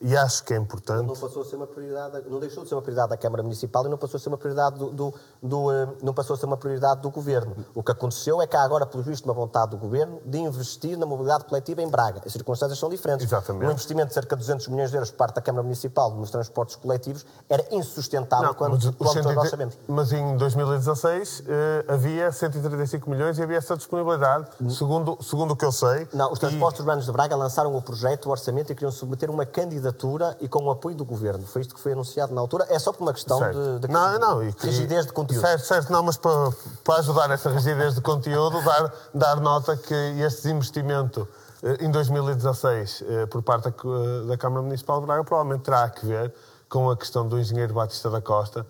E 0.00 0.16
acho 0.16 0.44
que 0.44 0.54
é 0.54 0.56
importante. 0.56 1.06
Não 1.06 1.16
passou 1.16 1.42
a 1.42 1.44
ser 1.44 1.56
uma 1.56 1.66
prioridade, 1.66 2.22
não 2.28 2.38
deixou 2.38 2.62
de 2.62 2.68
ser 2.68 2.74
uma 2.74 2.82
prioridade 2.82 3.10
da 3.10 3.16
Câmara 3.16 3.42
Municipal 3.42 3.86
e 3.86 3.88
não 3.88 3.98
passou 3.98 4.18
a 4.18 4.20
ser 4.20 4.28
uma 4.28 4.38
prioridade 4.38 4.78
do, 4.78 4.90
do, 4.90 5.14
do 5.42 5.66
não 6.02 6.14
passou 6.14 6.34
a 6.34 6.36
ser 6.36 6.46
uma 6.46 6.56
prioridade 6.56 7.00
do 7.00 7.10
Governo. 7.10 7.56
O 7.74 7.82
que 7.82 7.90
aconteceu 7.90 8.40
é 8.40 8.46
que 8.46 8.56
há 8.56 8.62
agora, 8.62 8.86
pelo 8.86 9.02
visto, 9.02 9.24
uma 9.24 9.34
vontade 9.34 9.72
do 9.72 9.76
Governo 9.76 10.20
de 10.24 10.38
investir 10.38 10.96
na 10.96 11.06
mobilidade 11.06 11.44
coletiva 11.44 11.82
em 11.82 11.88
Braga. 11.88 12.22
As 12.24 12.32
circunstâncias 12.32 12.78
são 12.78 12.88
diferentes. 12.88 13.26
Exatamente. 13.26 13.66
Um 13.66 13.70
investimento 13.72 14.08
de 14.08 14.14
cerca 14.14 14.36
de 14.36 14.40
200 14.40 14.68
milhões 14.68 14.90
de 14.90 14.96
euros 14.96 15.10
por 15.10 15.16
parte 15.16 15.34
da 15.36 15.40
Câmara 15.40 15.62
Municipal 15.62 16.10
nos 16.12 16.30
transportes 16.30 16.76
coletivos 16.76 17.26
era 17.48 17.66
insustentável 17.70 18.48
não, 18.48 18.54
quando, 18.54 18.72
mas, 18.74 18.94
quando 18.94 19.22
todos 19.22 19.34
nós 19.34 19.50
sabemos. 19.50 19.78
Mas 19.88 20.12
em 20.12 20.36
2016 20.36 21.44
eh, 21.46 21.84
havia 21.88 22.30
135 22.30 23.10
milhões 23.10 23.38
e 23.38 23.42
havia 23.42 23.58
essa 23.58 23.76
disponibilidade, 23.76 24.48
hum. 24.60 24.70
segundo, 24.70 25.18
segundo 25.20 25.52
o 25.52 25.56
que 25.56 25.64
eu 25.64 25.72
sei. 25.72 26.08
Não, 26.12 26.32
os 26.32 26.38
transportes 26.38 26.78
e... 26.78 26.82
urbanos 26.82 27.06
de 27.06 27.12
Braga 27.12 27.34
lançaram 27.36 27.71
o 27.76 27.82
projeto, 27.82 28.26
o 28.26 28.30
orçamento 28.30 28.72
e 28.72 28.74
queriam 28.74 28.90
submeter 28.90 29.30
uma 29.30 29.44
candidatura 29.44 30.36
e 30.40 30.48
com 30.48 30.64
o 30.64 30.70
apoio 30.70 30.96
do 30.96 31.04
governo. 31.04 31.46
Foi 31.46 31.62
isto 31.62 31.74
que 31.74 31.80
foi 31.80 31.92
anunciado 31.92 32.34
na 32.34 32.40
altura. 32.40 32.66
É 32.68 32.78
só 32.78 32.92
por 32.92 33.02
uma 33.02 33.12
questão 33.12 33.38
de, 33.38 33.80
de, 33.80 33.88
não, 33.88 34.18
não, 34.18 34.42
e, 34.42 34.54
rigidez 34.58 35.06
de 35.06 35.12
conteúdo. 35.12 35.40
Certo, 35.42 35.64
certo, 35.64 35.92
não, 35.92 36.02
mas 36.02 36.16
para, 36.16 36.50
para 36.84 36.96
ajudar 36.96 37.30
essa 37.30 37.50
rigidez 37.50 37.94
de 37.94 38.00
conteúdo, 38.00 38.62
dar, 38.64 38.92
dar 39.14 39.40
nota 39.40 39.76
que 39.76 39.94
este 39.94 40.48
investimento 40.48 41.28
eh, 41.62 41.84
em 41.84 41.90
2016 41.90 43.04
eh, 43.06 43.26
por 43.26 43.42
parte 43.42 43.64
da, 43.64 44.22
da 44.28 44.36
Câmara 44.36 44.62
Municipal 44.62 45.00
de 45.00 45.06
Braga 45.06 45.24
provavelmente 45.24 45.62
terá 45.62 45.88
que 45.88 46.06
ver 46.06 46.32
com 46.68 46.90
a 46.90 46.96
questão 46.96 47.28
do 47.28 47.38
engenheiro 47.38 47.74
Batista 47.74 48.08
da 48.10 48.20
Costa 48.20 48.66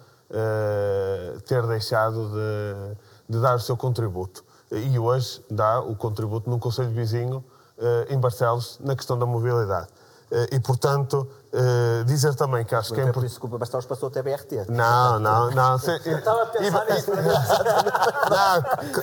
ter 1.45 1.67
deixado 1.67 2.31
de, 2.31 2.97
de, 3.29 3.39
dar 3.39 3.55
o 3.55 3.61
seu 3.61 3.77
contributo. 3.77 4.43
E 4.71 4.99
hoje 4.99 5.45
dá 5.51 5.81
o 5.81 5.95
contributo 5.95 6.49
num 6.49 6.59
Conselho 6.59 6.89
Vizinho 6.89 7.45
eh, 7.45 7.52
em 8.09 8.19
Barcelos 8.19 8.79
na 8.81 8.95
questão 8.95 9.19
da 9.19 9.27
mobilidade. 9.27 9.89
Eh, 10.33 10.57
e, 10.57 10.61
portanto, 10.61 11.29
Uh, 11.55 12.03
dizer 12.07 12.35
também 12.35 12.65
que 12.65 12.75
acho 12.75 12.95
que 12.95 12.99
é 12.99 13.05
importante. 13.05 13.39
O 13.43 13.59
Barcelos 13.59 13.85
passou 13.85 14.09
até 14.09 14.23
BRT. 14.23 14.71
Não, 14.71 15.19
não, 15.19 15.51
não. 15.51 15.79
Se, 15.79 15.91
eu 16.07 16.17
estava 16.17 16.45
a 16.45 16.47
pensar 16.47 16.87
nisso. 16.87 17.11
Não, 17.11 18.63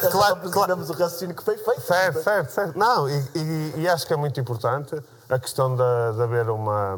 claro, 0.10 0.40
claro. 0.50 0.74
o 0.74 0.94
raciocínio 0.94 1.36
que 1.36 1.44
foi 1.44 1.60
feito. 1.60 1.82
Certo, 1.82 2.24
certo, 2.24 2.50
certo. 2.50 2.80
Não, 2.80 3.08
e, 3.08 3.24
e, 3.36 3.74
e, 3.78 3.88
acho 3.88 4.08
que 4.08 4.14
é 4.14 4.18
muito 4.18 4.40
importante 4.40 5.00
a 5.30 5.38
questão 5.38 5.76
de, 5.76 5.84
de 6.16 6.24
haver 6.24 6.50
uma, 6.50 6.98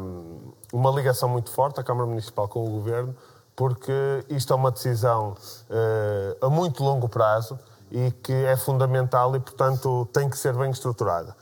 uma 0.72 0.90
ligação 0.90 1.28
muito 1.28 1.50
forte 1.50 1.76
da 1.76 1.84
Câmara 1.84 2.06
Municipal 2.06 2.48
com 2.48 2.66
o 2.66 2.70
Governo, 2.70 3.14
porque 3.54 4.24
isto 4.30 4.54
é 4.54 4.56
uma 4.56 4.70
decisão 4.70 5.36
uh, 5.68 6.46
a 6.46 6.48
muito 6.48 6.82
longo 6.82 7.10
prazo 7.10 7.58
e 7.90 8.10
que 8.10 8.32
é 8.32 8.56
fundamental 8.56 9.36
e, 9.36 9.40
portanto, 9.40 10.08
tem 10.14 10.30
que 10.30 10.38
ser 10.38 10.54
bem 10.54 10.70
estruturada. 10.70 11.36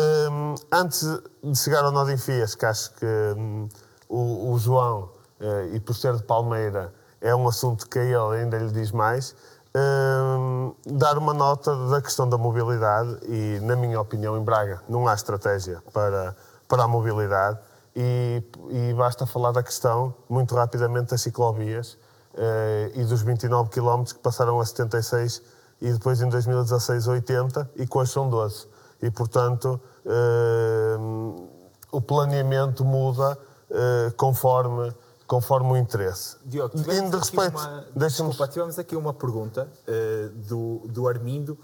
Um, 0.00 0.54
antes 0.72 1.02
de 1.42 1.58
chegar 1.58 1.84
ao 1.84 1.92
Nó 1.92 2.06
Fias, 2.16 2.54
que 2.54 2.64
acho 2.64 2.92
que 2.94 3.06
um, 3.36 3.68
o, 4.08 4.52
o, 4.52 4.58
João, 4.58 5.10
uh, 5.40 5.74
e 5.74 5.80
por 5.80 5.94
ser 5.94 6.16
de 6.16 6.22
Palmeira, 6.22 6.92
é 7.20 7.34
um 7.34 7.46
assunto 7.46 7.86
que 7.88 7.98
ele 7.98 8.40
ainda 8.40 8.56
lhe 8.56 8.70
diz 8.70 8.92
mais, 8.92 9.34
um, 9.76 10.74
dar 10.86 11.18
uma 11.18 11.34
nota 11.34 11.74
da 11.88 12.00
questão 12.00 12.28
da 12.28 12.38
mobilidade 12.38 13.18
e, 13.28 13.60
na 13.62 13.76
minha 13.76 14.00
opinião, 14.00 14.36
em 14.36 14.42
Braga 14.42 14.80
não 14.88 15.06
há 15.06 15.14
estratégia 15.14 15.82
para, 15.92 16.34
para 16.66 16.84
a 16.84 16.88
mobilidade 16.88 17.58
e, 17.94 18.42
e 18.70 18.94
basta 18.94 19.26
falar 19.26 19.52
da 19.52 19.62
questão, 19.62 20.14
muito 20.28 20.54
rapidamente, 20.54 21.10
das 21.10 21.20
ciclovias 21.20 21.98
uh, 22.34 22.90
e 22.94 23.04
dos 23.04 23.22
29 23.22 23.70
km 23.70 24.04
que 24.04 24.18
passaram 24.18 24.60
a 24.60 24.64
76 24.64 25.42
e 25.82 25.92
depois 25.92 26.20
em 26.20 26.28
2016 26.28 27.08
a 27.08 27.12
80 27.12 27.70
e 27.76 27.86
hoje 27.92 28.12
são 28.12 28.28
12 28.28 28.66
e, 29.02 29.10
portanto, 29.10 29.80
uh, 30.04 31.48
o 31.90 32.00
planeamento 32.00 32.84
muda 32.84 33.38
uh, 33.70 34.14
conforme, 34.16 34.92
conforme 35.26 35.72
o 35.72 35.76
interesse. 35.76 36.36
Diogo, 36.44 36.76
tivemos, 36.76 37.10
de 37.10 37.16
respeito, 37.16 37.58
uma, 37.58 37.86
desculpa, 37.94 38.48
tivemos 38.48 38.78
aqui 38.78 38.96
uma 38.96 39.12
pergunta 39.12 39.68
uh, 39.86 40.28
do, 40.48 40.82
do 40.88 41.08
Armindo 41.08 41.58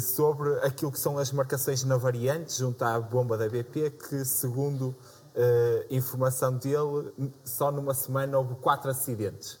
sobre 0.00 0.54
aquilo 0.60 0.92
que 0.92 1.00
são 1.00 1.18
as 1.18 1.32
marcações 1.32 1.82
na 1.82 1.96
variante 1.96 2.56
junto 2.56 2.84
à 2.84 3.00
bomba 3.00 3.36
da 3.36 3.48
BP, 3.48 3.90
que, 3.90 4.24
segundo 4.24 4.94
informação 5.90 6.56
dele, 6.56 7.12
só 7.44 7.72
numa 7.72 7.92
semana 7.92 8.38
houve 8.38 8.54
quatro 8.54 8.88
acidentes. 8.88 9.58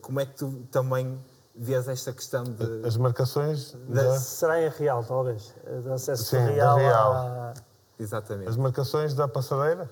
como 0.00 0.20
é 0.20 0.24
que 0.24 0.36
tu 0.36 0.66
também 0.70 1.20
vês 1.60 1.86
esta 1.88 2.12
questão 2.12 2.42
de. 2.42 2.86
As 2.86 2.96
marcações. 2.96 3.76
Da... 3.88 4.18
Será 4.18 4.62
em 4.62 4.68
real, 4.70 5.04
talvez. 5.04 5.54
De 5.82 5.90
acesso 5.90 6.24
Sim, 6.24 6.38
real. 6.38 6.78
real. 6.78 7.12
A... 7.12 7.54
Exatamente. 7.98 8.48
As 8.48 8.56
marcações 8.56 9.14
da 9.14 9.28
passadeira? 9.28 9.88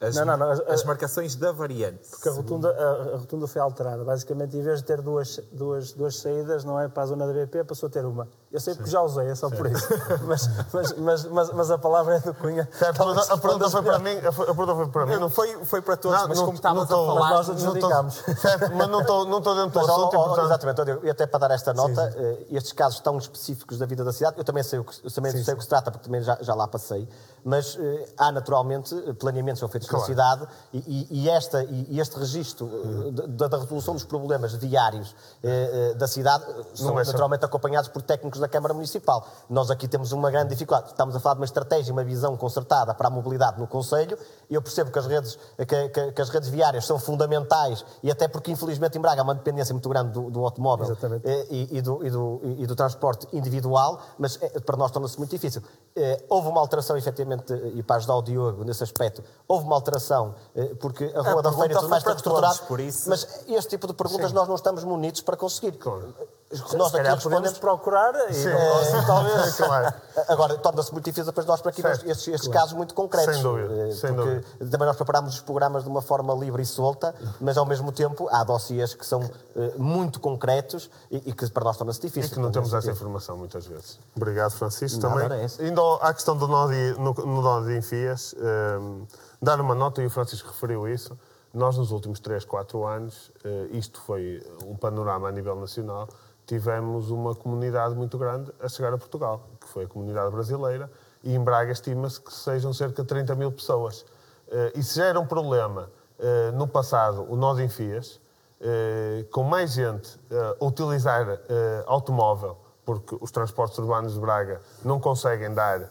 As, 0.00 0.16
não, 0.16 0.24
não, 0.24 0.36
não, 0.36 0.50
as, 0.50 0.60
as, 0.60 0.84
marcações 0.84 1.36
da 1.36 1.52
variante. 1.52 2.08
Porque 2.10 2.28
a 2.28 2.32
rotunda, 2.32 2.70
a, 2.70 3.14
a, 3.14 3.16
rotunda 3.16 3.46
foi 3.46 3.60
alterada. 3.60 4.02
Basicamente, 4.02 4.56
em 4.56 4.62
vez 4.62 4.80
de 4.80 4.86
ter 4.86 5.00
duas, 5.00 5.40
duas, 5.52 5.92
duas 5.92 6.16
saídas, 6.16 6.64
não 6.64 6.80
é 6.80 6.88
para 6.88 7.02
a 7.02 7.06
zona 7.06 7.26
da 7.26 7.32
BP, 7.32 7.64
passou 7.64 7.86
a 7.88 7.90
ter 7.90 8.04
uma. 8.04 8.28
Eu 8.54 8.60
sei 8.60 8.72
porque 8.72 8.88
Sim. 8.88 8.92
já 8.92 9.02
usei, 9.02 9.28
é 9.28 9.34
só 9.34 9.48
Sim. 9.48 9.56
por 9.56 9.66
isso. 9.66 9.88
mas, 10.28 10.48
mas, 10.72 10.92
mas, 10.96 11.24
mas, 11.24 11.50
mas, 11.50 11.70
a 11.72 11.76
palavra 11.76 12.14
é 12.14 12.20
do 12.20 12.32
Cunha. 12.34 12.68
Certo, 12.70 13.04
mas 13.04 13.28
a, 13.28 13.36
pergunta 13.36 13.68
foi 13.68 13.82
para 13.82 13.98
mim. 13.98 14.16
A 14.18 14.32
pergunta 14.32 14.74
foi 14.76 14.88
para 14.88 15.06
mim. 15.06 15.16
Não, 15.16 15.28
foi, 15.28 15.64
foi 15.64 15.82
para 15.82 15.96
todos, 15.96 16.20
não, 16.20 16.28
mas 16.28 16.38
como 16.38 16.54
estavas 16.54 16.84
a 16.84 16.86
falar, 16.86 17.30
nós 17.30 17.50
adjudicámos. 17.50 18.14
Certo, 18.40 18.72
mas 18.76 18.88
não 18.88 19.00
estou, 19.00 19.24
não 19.24 19.38
estou 19.38 19.56
dentro 19.56 19.70
do 19.70 19.80
assunto. 19.80 20.16
Ó, 20.16 20.28
portanto... 20.28 20.44
Exatamente, 20.46 21.06
e 21.06 21.10
até 21.10 21.26
para 21.26 21.40
dar 21.40 21.54
esta 21.54 21.74
nota, 21.74 22.12
Sim. 22.12 22.18
Eh, 22.18 22.46
estes 22.52 22.72
casos 22.72 23.00
tão 23.00 23.18
específicos 23.18 23.78
da 23.78 23.86
vida 23.86 24.04
da 24.04 24.12
cidade, 24.12 24.38
eu 24.38 24.44
também 24.44 24.62
sei 24.62 24.78
o 24.78 24.84
que, 24.84 25.12
também 25.12 25.32
sei 25.32 25.54
o 25.54 25.56
que 25.56 25.62
se 25.64 25.68
trata, 25.68 25.90
porque 25.90 26.06
também 26.06 26.22
já, 26.22 26.38
já 26.40 26.54
lá 26.54 26.68
passei, 26.68 27.08
mas 27.44 27.76
eh, 27.78 28.08
há 28.16 28.32
naturalmente 28.32 28.94
planeamentos 29.18 29.58
que 29.58 29.60
são 29.60 29.68
feitos 29.68 29.88
claro. 29.88 30.02
na 30.02 30.06
cidade 30.06 30.48
e, 30.72 31.06
e, 31.10 31.28
esta, 31.28 31.62
e 31.64 32.00
este 32.00 32.18
registro 32.18 32.66
da, 33.12 33.48
da, 33.48 33.58
resolução 33.58 33.94
dos 33.94 34.04
problemas 34.04 34.58
diários 34.58 35.14
eh, 35.42 35.90
eh, 35.92 35.94
da 35.94 36.08
cidade 36.08 36.44
são 36.74 36.98
é 36.98 37.04
naturalmente 37.04 37.44
acompanhados 37.44 37.90
por 37.90 38.00
técnicos 38.00 38.40
da 38.44 38.48
Câmara 38.48 38.74
Municipal. 38.74 39.26
Nós 39.48 39.70
aqui 39.70 39.88
temos 39.88 40.12
uma 40.12 40.30
grande 40.30 40.50
dificuldade. 40.50 40.88
Estamos 40.88 41.16
a 41.16 41.20
falar 41.20 41.34
de 41.34 41.40
uma 41.40 41.46
estratégia, 41.46 41.92
uma 41.92 42.04
visão 42.04 42.36
concertada 42.36 42.94
para 42.94 43.08
a 43.08 43.10
mobilidade 43.10 43.58
no 43.58 43.66
Conselho, 43.66 44.18
eu 44.50 44.60
percebo 44.60 44.90
que 44.90 44.98
as 44.98 45.06
redes, 45.06 45.38
que, 45.56 45.88
que, 45.88 46.12
que 46.12 46.22
as 46.22 46.28
redes 46.28 46.48
viárias 46.48 46.84
são 46.84 46.98
fundamentais, 46.98 47.84
e 48.02 48.10
até 48.10 48.28
porque, 48.28 48.52
infelizmente, 48.52 48.98
em 48.98 49.00
Braga 49.00 49.22
há 49.22 49.24
uma 49.24 49.34
dependência 49.34 49.72
muito 49.72 49.88
grande 49.88 50.12
do, 50.12 50.30
do 50.30 50.44
automóvel 50.44 50.96
eh, 51.24 51.46
e, 51.50 51.78
e, 51.78 51.82
do, 51.82 52.06
e, 52.06 52.10
do, 52.10 52.40
e, 52.58 52.66
do, 52.66 52.76
transporte 52.76 53.26
individual, 53.32 54.00
mas 54.18 54.38
eh, 54.40 54.60
para 54.60 54.76
nós 54.76 54.90
torna-se 54.90 55.18
muito 55.18 55.30
difícil. 55.30 55.62
Eh, 55.96 56.22
houve 56.28 56.48
uma 56.48 56.60
alteração, 56.60 56.96
efetivamente, 56.96 57.52
e 57.74 57.82
para 57.82 57.96
ajudar 57.96 58.16
o 58.16 58.22
Diogo 58.22 58.64
nesse 58.64 58.82
aspecto, 58.82 59.24
houve 59.48 59.64
uma 59.64 59.74
alteração, 59.74 60.34
porque 60.80 61.12
a 61.14 61.22
Rua 61.22 61.38
a 61.38 61.42
da 61.42 61.52
Feira 61.52 61.72
e 61.72 61.76
tudo 61.76 61.88
mais 61.88 62.02
está 62.02 62.14
estruturado, 62.14 62.60
mas 63.06 63.44
este 63.48 63.70
tipo 63.70 63.86
de 63.86 63.94
perguntas 63.94 64.28
Sim. 64.28 64.34
nós 64.34 64.48
não 64.48 64.54
estamos 64.54 64.84
munidos 64.84 65.20
para 65.22 65.36
conseguir. 65.36 65.72
Claro 65.72 66.14
se 66.56 66.76
nós 66.76 66.94
aqui 66.94 67.08
respondemos 67.08 67.58
procurar 67.58 68.14
e 68.30 68.34
Sim, 68.34 68.48
é, 68.48 69.02
talvez. 69.06 69.54
Claro. 69.64 69.94
Agora, 70.28 70.56
torna-se 70.58 70.92
muito 70.92 71.04
difícil 71.04 71.32
para 71.32 71.44
nós 71.44 71.60
para 71.60 71.70
aqui 71.70 71.82
certo, 71.82 72.06
estes, 72.06 72.28
estes 72.28 72.48
claro. 72.48 72.60
casos 72.60 72.72
muito 72.74 72.94
concretos. 72.94 73.34
Sem 73.34 73.42
dúvida. 73.42 73.88
Eh, 73.88 73.92
sem 73.92 74.12
dúvida. 74.12 74.44
também 74.70 74.86
nós 74.86 74.96
preparamos 74.96 75.34
os 75.34 75.40
programas 75.40 75.84
de 75.84 75.88
uma 75.88 76.02
forma 76.02 76.34
livre 76.34 76.62
e 76.62 76.66
solta, 76.66 77.14
mas 77.40 77.56
ao 77.56 77.66
mesmo 77.66 77.90
tempo 77.90 78.28
há 78.30 78.44
dossiês 78.44 78.94
que 78.94 79.06
são 79.06 79.20
uh, 79.20 79.82
muito 79.82 80.20
concretos 80.20 80.90
e, 81.10 81.16
e, 81.30 81.32
que 81.32 81.48
para 81.50 81.64
nós 81.64 81.76
torna-se 81.76 82.00
difícil. 82.00 82.30
E 82.30 82.34
que 82.34 82.40
não 82.40 82.50
temos 82.50 82.72
essa 82.72 82.90
informação 82.90 83.36
muitas 83.36 83.66
vezes. 83.66 83.98
Obrigado, 84.14 84.52
Francisco. 84.52 85.00
Nada 85.00 85.28
também. 85.28 85.46
Indo 85.60 85.98
à 86.00 86.12
questão 86.12 86.36
do 86.36 86.46
nó 86.46 86.66
de, 86.66 86.94
no, 86.98 87.12
no 87.12 87.42
nó 87.42 87.60
de 87.60 87.76
enfias, 87.76 88.34
um, 88.34 89.02
eh, 89.02 89.16
dar 89.42 89.60
uma 89.60 89.74
nota, 89.74 90.02
e 90.02 90.06
o 90.06 90.10
Francisco 90.10 90.48
referiu 90.48 90.88
isso, 90.88 91.16
nós 91.52 91.76
nos 91.78 91.92
últimos 91.92 92.18
3, 92.18 92.44
4 92.44 92.84
anos, 92.84 93.30
uh, 93.44 93.76
isto 93.76 94.00
foi 94.00 94.42
um 94.66 94.76
panorama 94.76 95.28
a 95.28 95.32
nível 95.32 95.54
nacional, 95.54 96.08
tivemos 96.46 97.10
uma 97.10 97.34
comunidade 97.34 97.94
muito 97.94 98.18
grande 98.18 98.52
a 98.60 98.68
chegar 98.68 98.92
a 98.92 98.98
Portugal, 98.98 99.48
que 99.60 99.68
foi 99.68 99.84
a 99.84 99.88
comunidade 99.88 100.30
brasileira, 100.30 100.90
e 101.22 101.34
em 101.34 101.42
Braga 101.42 101.72
estima-se 101.72 102.20
que 102.20 102.32
sejam 102.32 102.72
cerca 102.72 103.02
de 103.02 103.08
30 103.08 103.34
mil 103.34 103.50
pessoas. 103.50 104.04
Eh, 104.48 104.82
se 104.82 104.98
já 104.98 105.06
era 105.06 105.18
um 105.18 105.26
problema 105.26 105.90
eh, 106.18 106.50
no 106.52 106.68
passado 106.68 107.26
o 107.28 107.36
nó 107.36 107.54
de 107.54 107.64
enfias, 107.64 108.20
eh, 108.60 109.24
com 109.32 109.42
mais 109.42 109.72
gente 109.72 110.20
a 110.60 110.64
utilizar 110.64 111.40
automóvel, 111.86 112.58
porque 112.84 113.16
os 113.20 113.30
transportes 113.30 113.78
urbanos 113.78 114.14
de 114.14 114.20
Braga 114.20 114.60
não 114.84 115.00
conseguem 115.00 115.52
dar, 115.52 115.90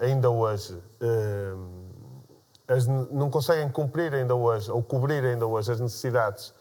ainda 0.00 0.30
hoje, 0.30 0.80
não 3.10 3.28
conseguem 3.28 3.68
cumprir 3.68 4.14
ainda 4.14 4.34
hoje, 4.34 4.70
ou 4.70 4.82
cobrir 4.82 5.24
ainda 5.24 5.46
hoje 5.46 5.72
as 5.72 5.80
necessidades 5.80 6.54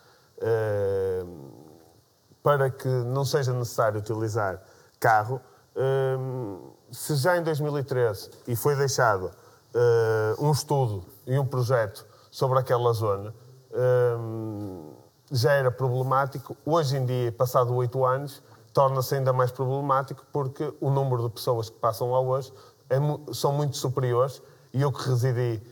para 2.46 2.70
que 2.70 2.88
não 2.88 3.26
seja 3.26 3.52
necessário 3.52 4.00
utilizar 4.00 4.62
carro, 5.00 5.42
hum, 5.76 6.70
se 6.92 7.16
já 7.16 7.36
em 7.36 7.42
2013 7.42 8.30
e 8.48 8.56
foi 8.56 8.76
deixado 8.76 9.32
hum, 9.74 10.48
um 10.48 10.52
estudo 10.52 11.04
e 11.26 11.40
um 11.40 11.46
projeto 11.48 12.06
sobre 12.30 12.60
aquela 12.60 12.94
zona, 12.94 13.34
hum, 13.74 14.94
já 15.32 15.54
era 15.54 15.72
problemático. 15.72 16.56
Hoje 16.64 16.98
em 16.98 17.06
dia, 17.08 17.32
passado 17.32 17.74
oito 17.74 18.06
anos, 18.06 18.44
torna-se 18.72 19.16
ainda 19.16 19.34
mais 19.34 19.52
problemático 19.52 20.24
porque 20.32 20.72
o 20.80 20.92
número 20.92 21.24
de 21.24 21.30
pessoas 21.30 21.72
que 21.72 21.80
passam 21.80 22.12
lá 22.12 22.20
hoje 22.20 22.54
é, 22.92 22.98
são 23.34 23.54
muito 23.54 23.76
superiores 23.76 24.40
e 24.72 24.84
eu 24.84 24.92
que 24.92 25.10
residi 25.10 25.64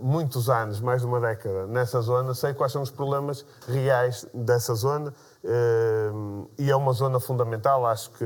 muitos 0.00 0.48
anos, 0.48 0.80
mais 0.80 1.02
de 1.02 1.06
uma 1.06 1.20
década, 1.20 1.66
nessa 1.66 2.00
zona, 2.00 2.32
sei 2.32 2.54
quais 2.54 2.72
são 2.72 2.80
os 2.80 2.90
problemas 2.90 3.44
reais 3.68 4.26
dessa 4.32 4.74
zona 4.74 5.12
e 6.58 6.70
é 6.70 6.76
uma 6.76 6.92
zona 6.92 7.18
fundamental. 7.20 7.86
Acho 7.86 8.10
que 8.12 8.24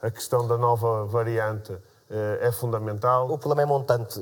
a 0.00 0.10
questão 0.10 0.46
da 0.46 0.56
nova 0.56 1.04
variante 1.06 1.76
é 2.08 2.52
fundamental. 2.52 3.30
O 3.30 3.36
problema 3.36 3.62
é 3.62 3.66
montante. 3.66 4.20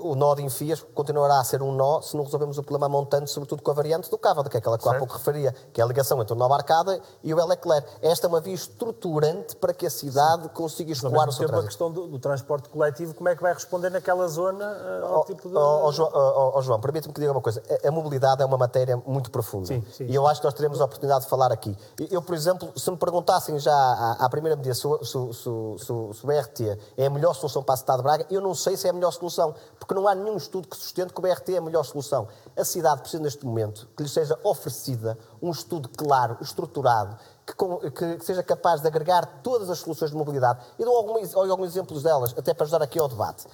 O 0.00 0.14
nó 0.16 0.34
de 0.34 0.42
enfias 0.42 0.84
continuará 0.94 1.38
a 1.38 1.44
ser 1.44 1.62
um 1.62 1.72
nó 1.72 2.00
se 2.00 2.16
não 2.16 2.24
resolvemos 2.24 2.58
o 2.58 2.62
problema 2.62 2.88
montante, 2.88 3.30
sobretudo 3.30 3.62
com 3.62 3.70
a 3.70 3.74
variante 3.74 4.10
do 4.10 4.18
Cávado, 4.18 4.50
que 4.50 4.56
é 4.56 4.58
aquela 4.58 4.76
que 4.76 4.88
há 4.88 4.94
pouco 4.94 5.14
referia, 5.14 5.54
que 5.72 5.80
é 5.80 5.84
a 5.84 5.86
ligação 5.86 6.20
entre 6.20 6.34
o 6.34 6.36
Nova 6.36 6.54
Arcada 6.54 7.00
e 7.22 7.32
o 7.32 7.40
Elecler. 7.40 7.84
Esta 8.00 8.26
é 8.26 8.28
uma 8.28 8.40
via 8.40 8.54
estruturante 8.54 9.54
para 9.56 9.72
que 9.72 9.86
a 9.86 9.90
cidade 9.90 10.48
consiga 10.48 10.92
escoar 10.92 11.28
o 11.28 11.32
seu 11.32 11.46
trânsito. 11.46 11.64
a 11.64 11.68
questão 11.68 11.92
do, 11.92 12.08
do, 12.08 12.18
transporte 12.18 12.68
coletivo, 12.68 13.14
como 13.14 13.28
é 13.28 13.36
que 13.36 13.42
vai 13.42 13.54
responder 13.54 13.90
naquela 13.90 14.26
zona 14.26 14.64
uh, 14.64 15.06
ao 15.06 15.20
oh, 15.20 15.24
tipo 15.24 15.48
de... 15.48 15.56
Oh, 15.56 15.86
oh, 15.86 15.92
João, 15.92 16.10
oh, 16.12 16.52
oh, 16.56 16.62
João 16.62 16.80
permite-me 16.80 17.14
que 17.14 17.20
diga 17.20 17.32
uma 17.32 17.40
coisa. 17.40 17.62
A, 17.84 17.88
a, 17.88 17.90
mobilidade 17.90 18.42
é 18.42 18.44
uma 18.44 18.58
matéria 18.58 18.96
muito 19.06 19.30
profunda. 19.30 19.66
Sim, 19.66 19.84
sim, 19.92 20.06
e 20.06 20.14
eu 20.14 20.26
acho 20.26 20.40
que 20.40 20.46
nós 20.46 20.54
teremos 20.54 20.80
a 20.80 20.84
oportunidade 20.84 21.24
de 21.24 21.30
falar 21.30 21.52
aqui. 21.52 21.76
Eu, 22.10 22.20
por 22.20 22.34
exemplo, 22.34 22.72
se 22.76 22.90
me 22.90 22.96
perguntassem 22.96 23.58
já 23.58 23.72
à, 23.72 24.24
à 24.24 24.28
primeira 24.28 24.56
medida 24.56 24.74
se, 24.74 24.82
se, 24.82 25.32
se, 25.32 25.84
se, 25.84 25.92
o 25.92 26.26
BRT 26.26 26.78
é 26.96 27.08
melhor 27.12 27.34
solução 27.34 27.62
para 27.62 27.74
a 27.74 27.76
cidade 27.76 27.98
de 27.98 28.02
Braga, 28.02 28.26
eu 28.30 28.40
não 28.40 28.54
sei 28.54 28.76
se 28.76 28.86
é 28.86 28.90
a 28.90 28.92
melhor 28.92 29.10
solução, 29.12 29.54
porque 29.78 29.94
não 29.94 30.08
há 30.08 30.14
nenhum 30.14 30.36
estudo 30.36 30.66
que 30.66 30.76
sustente 30.76 31.12
que 31.12 31.18
o 31.18 31.22
BRT 31.22 31.54
é 31.54 31.58
a 31.58 31.60
melhor 31.60 31.84
solução. 31.84 32.26
A 32.56 32.64
cidade 32.64 33.02
precisa, 33.02 33.22
neste 33.22 33.44
momento, 33.46 33.88
que 33.96 34.02
lhe 34.02 34.08
seja 34.08 34.38
oferecida 34.42 35.18
um 35.40 35.50
estudo 35.50 35.88
claro, 35.88 36.36
estruturado, 36.40 37.16
que, 37.46 37.90
que, 37.90 38.16
que, 38.16 38.24
seja 38.24 38.42
capaz 38.42 38.80
de 38.80 38.86
agregar 38.86 39.40
todas 39.42 39.68
as 39.68 39.78
soluções 39.78 40.10
de 40.10 40.16
mobilidade. 40.16 40.60
E 40.78 40.84
dou 40.84 40.96
alguns, 40.96 41.34
alguns 41.34 41.68
exemplos 41.68 42.02
delas, 42.02 42.34
até 42.36 42.54
para 42.54 42.64
ajudar 42.64 42.82
aqui 42.82 42.98
ao 42.98 43.08
debate. 43.08 43.46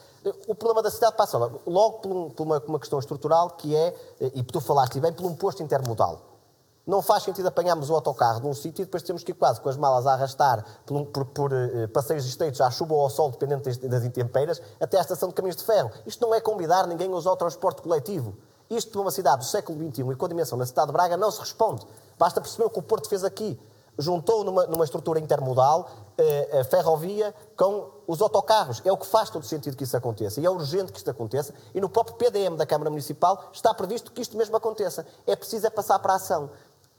O 0.46 0.54
problema 0.54 0.82
da 0.82 0.90
cidade 0.90 1.16
passa 1.16 1.38
logo 1.38 1.98
por, 1.98 2.16
um, 2.16 2.30
por 2.30 2.42
uma, 2.44 2.62
uma, 2.66 2.78
questão 2.78 2.98
estrutural 2.98 3.50
que 3.50 3.74
é, 3.74 3.94
e 4.20 4.42
tu 4.42 4.60
falaste 4.60 5.00
bem, 5.00 5.12
por 5.12 5.24
um 5.26 5.34
posto 5.34 5.62
intermodal. 5.62 6.27
Não 6.88 7.02
faz 7.02 7.22
sentido 7.22 7.46
apanharmos 7.46 7.90
o 7.90 7.94
autocarro 7.94 8.40
num 8.40 8.54
sítio 8.54 8.80
e 8.80 8.86
depois 8.86 9.02
temos 9.02 9.22
que 9.22 9.32
ir 9.32 9.34
quase 9.34 9.60
com 9.60 9.68
as 9.68 9.76
malas 9.76 10.06
a 10.06 10.14
arrastar 10.14 10.64
por, 10.86 11.04
por, 11.04 11.24
por 11.26 11.52
uh, 11.52 11.86
passeios 11.92 12.24
estreitos 12.24 12.62
à 12.62 12.70
chuva 12.70 12.94
ou 12.94 13.02
ao 13.02 13.10
sol, 13.10 13.30
dependendo 13.30 13.62
das 13.62 14.04
intempéries, 14.04 14.62
até 14.80 14.96
à 14.96 15.02
estação 15.02 15.28
de 15.28 15.34
caminhos 15.34 15.56
de 15.56 15.64
ferro. 15.64 15.90
Isto 16.06 16.26
não 16.26 16.34
é 16.34 16.40
convidar 16.40 16.86
ninguém 16.86 17.12
a 17.12 17.14
usar 17.14 17.32
o 17.32 17.36
transporte 17.36 17.82
coletivo. 17.82 18.38
Isto, 18.70 18.90
para 18.92 19.02
uma 19.02 19.10
cidade 19.10 19.40
do 19.40 19.44
século 19.44 19.78
XXI 19.78 20.00
e 20.00 20.16
com 20.16 20.24
a 20.24 20.28
dimensão 20.28 20.56
da 20.56 20.64
cidade 20.64 20.86
de 20.86 20.94
Braga, 20.94 21.14
não 21.14 21.30
se 21.30 21.40
responde. 21.40 21.86
Basta 22.18 22.40
perceber 22.40 22.64
o 22.64 22.70
que 22.70 22.78
o 22.78 22.82
Porto 22.82 23.06
fez 23.06 23.22
aqui. 23.22 23.60
Juntou 23.98 24.42
numa, 24.42 24.66
numa 24.66 24.84
estrutura 24.84 25.18
intermodal 25.18 25.90
eh, 26.16 26.60
a 26.60 26.64
ferrovia 26.64 27.34
com 27.56 27.90
os 28.06 28.22
autocarros. 28.22 28.80
É 28.84 28.92
o 28.92 28.96
que 28.96 29.06
faz 29.06 29.28
todo 29.28 29.44
sentido 29.44 29.76
que 29.76 29.84
isso 29.84 29.96
aconteça. 29.96 30.40
E 30.40 30.46
é 30.46 30.50
urgente 30.50 30.92
que 30.92 30.98
isto 30.98 31.10
aconteça. 31.10 31.52
E 31.74 31.80
no 31.80 31.88
próprio 31.88 32.16
PDM 32.16 32.56
da 32.56 32.64
Câmara 32.64 32.90
Municipal 32.90 33.50
está 33.52 33.74
previsto 33.74 34.12
que 34.12 34.22
isto 34.22 34.36
mesmo 34.36 34.56
aconteça. 34.56 35.06
É 35.26 35.34
preciso 35.34 35.66
é 35.66 35.70
passar 35.70 35.98
para 35.98 36.12
a 36.12 36.16
ação. 36.16 36.50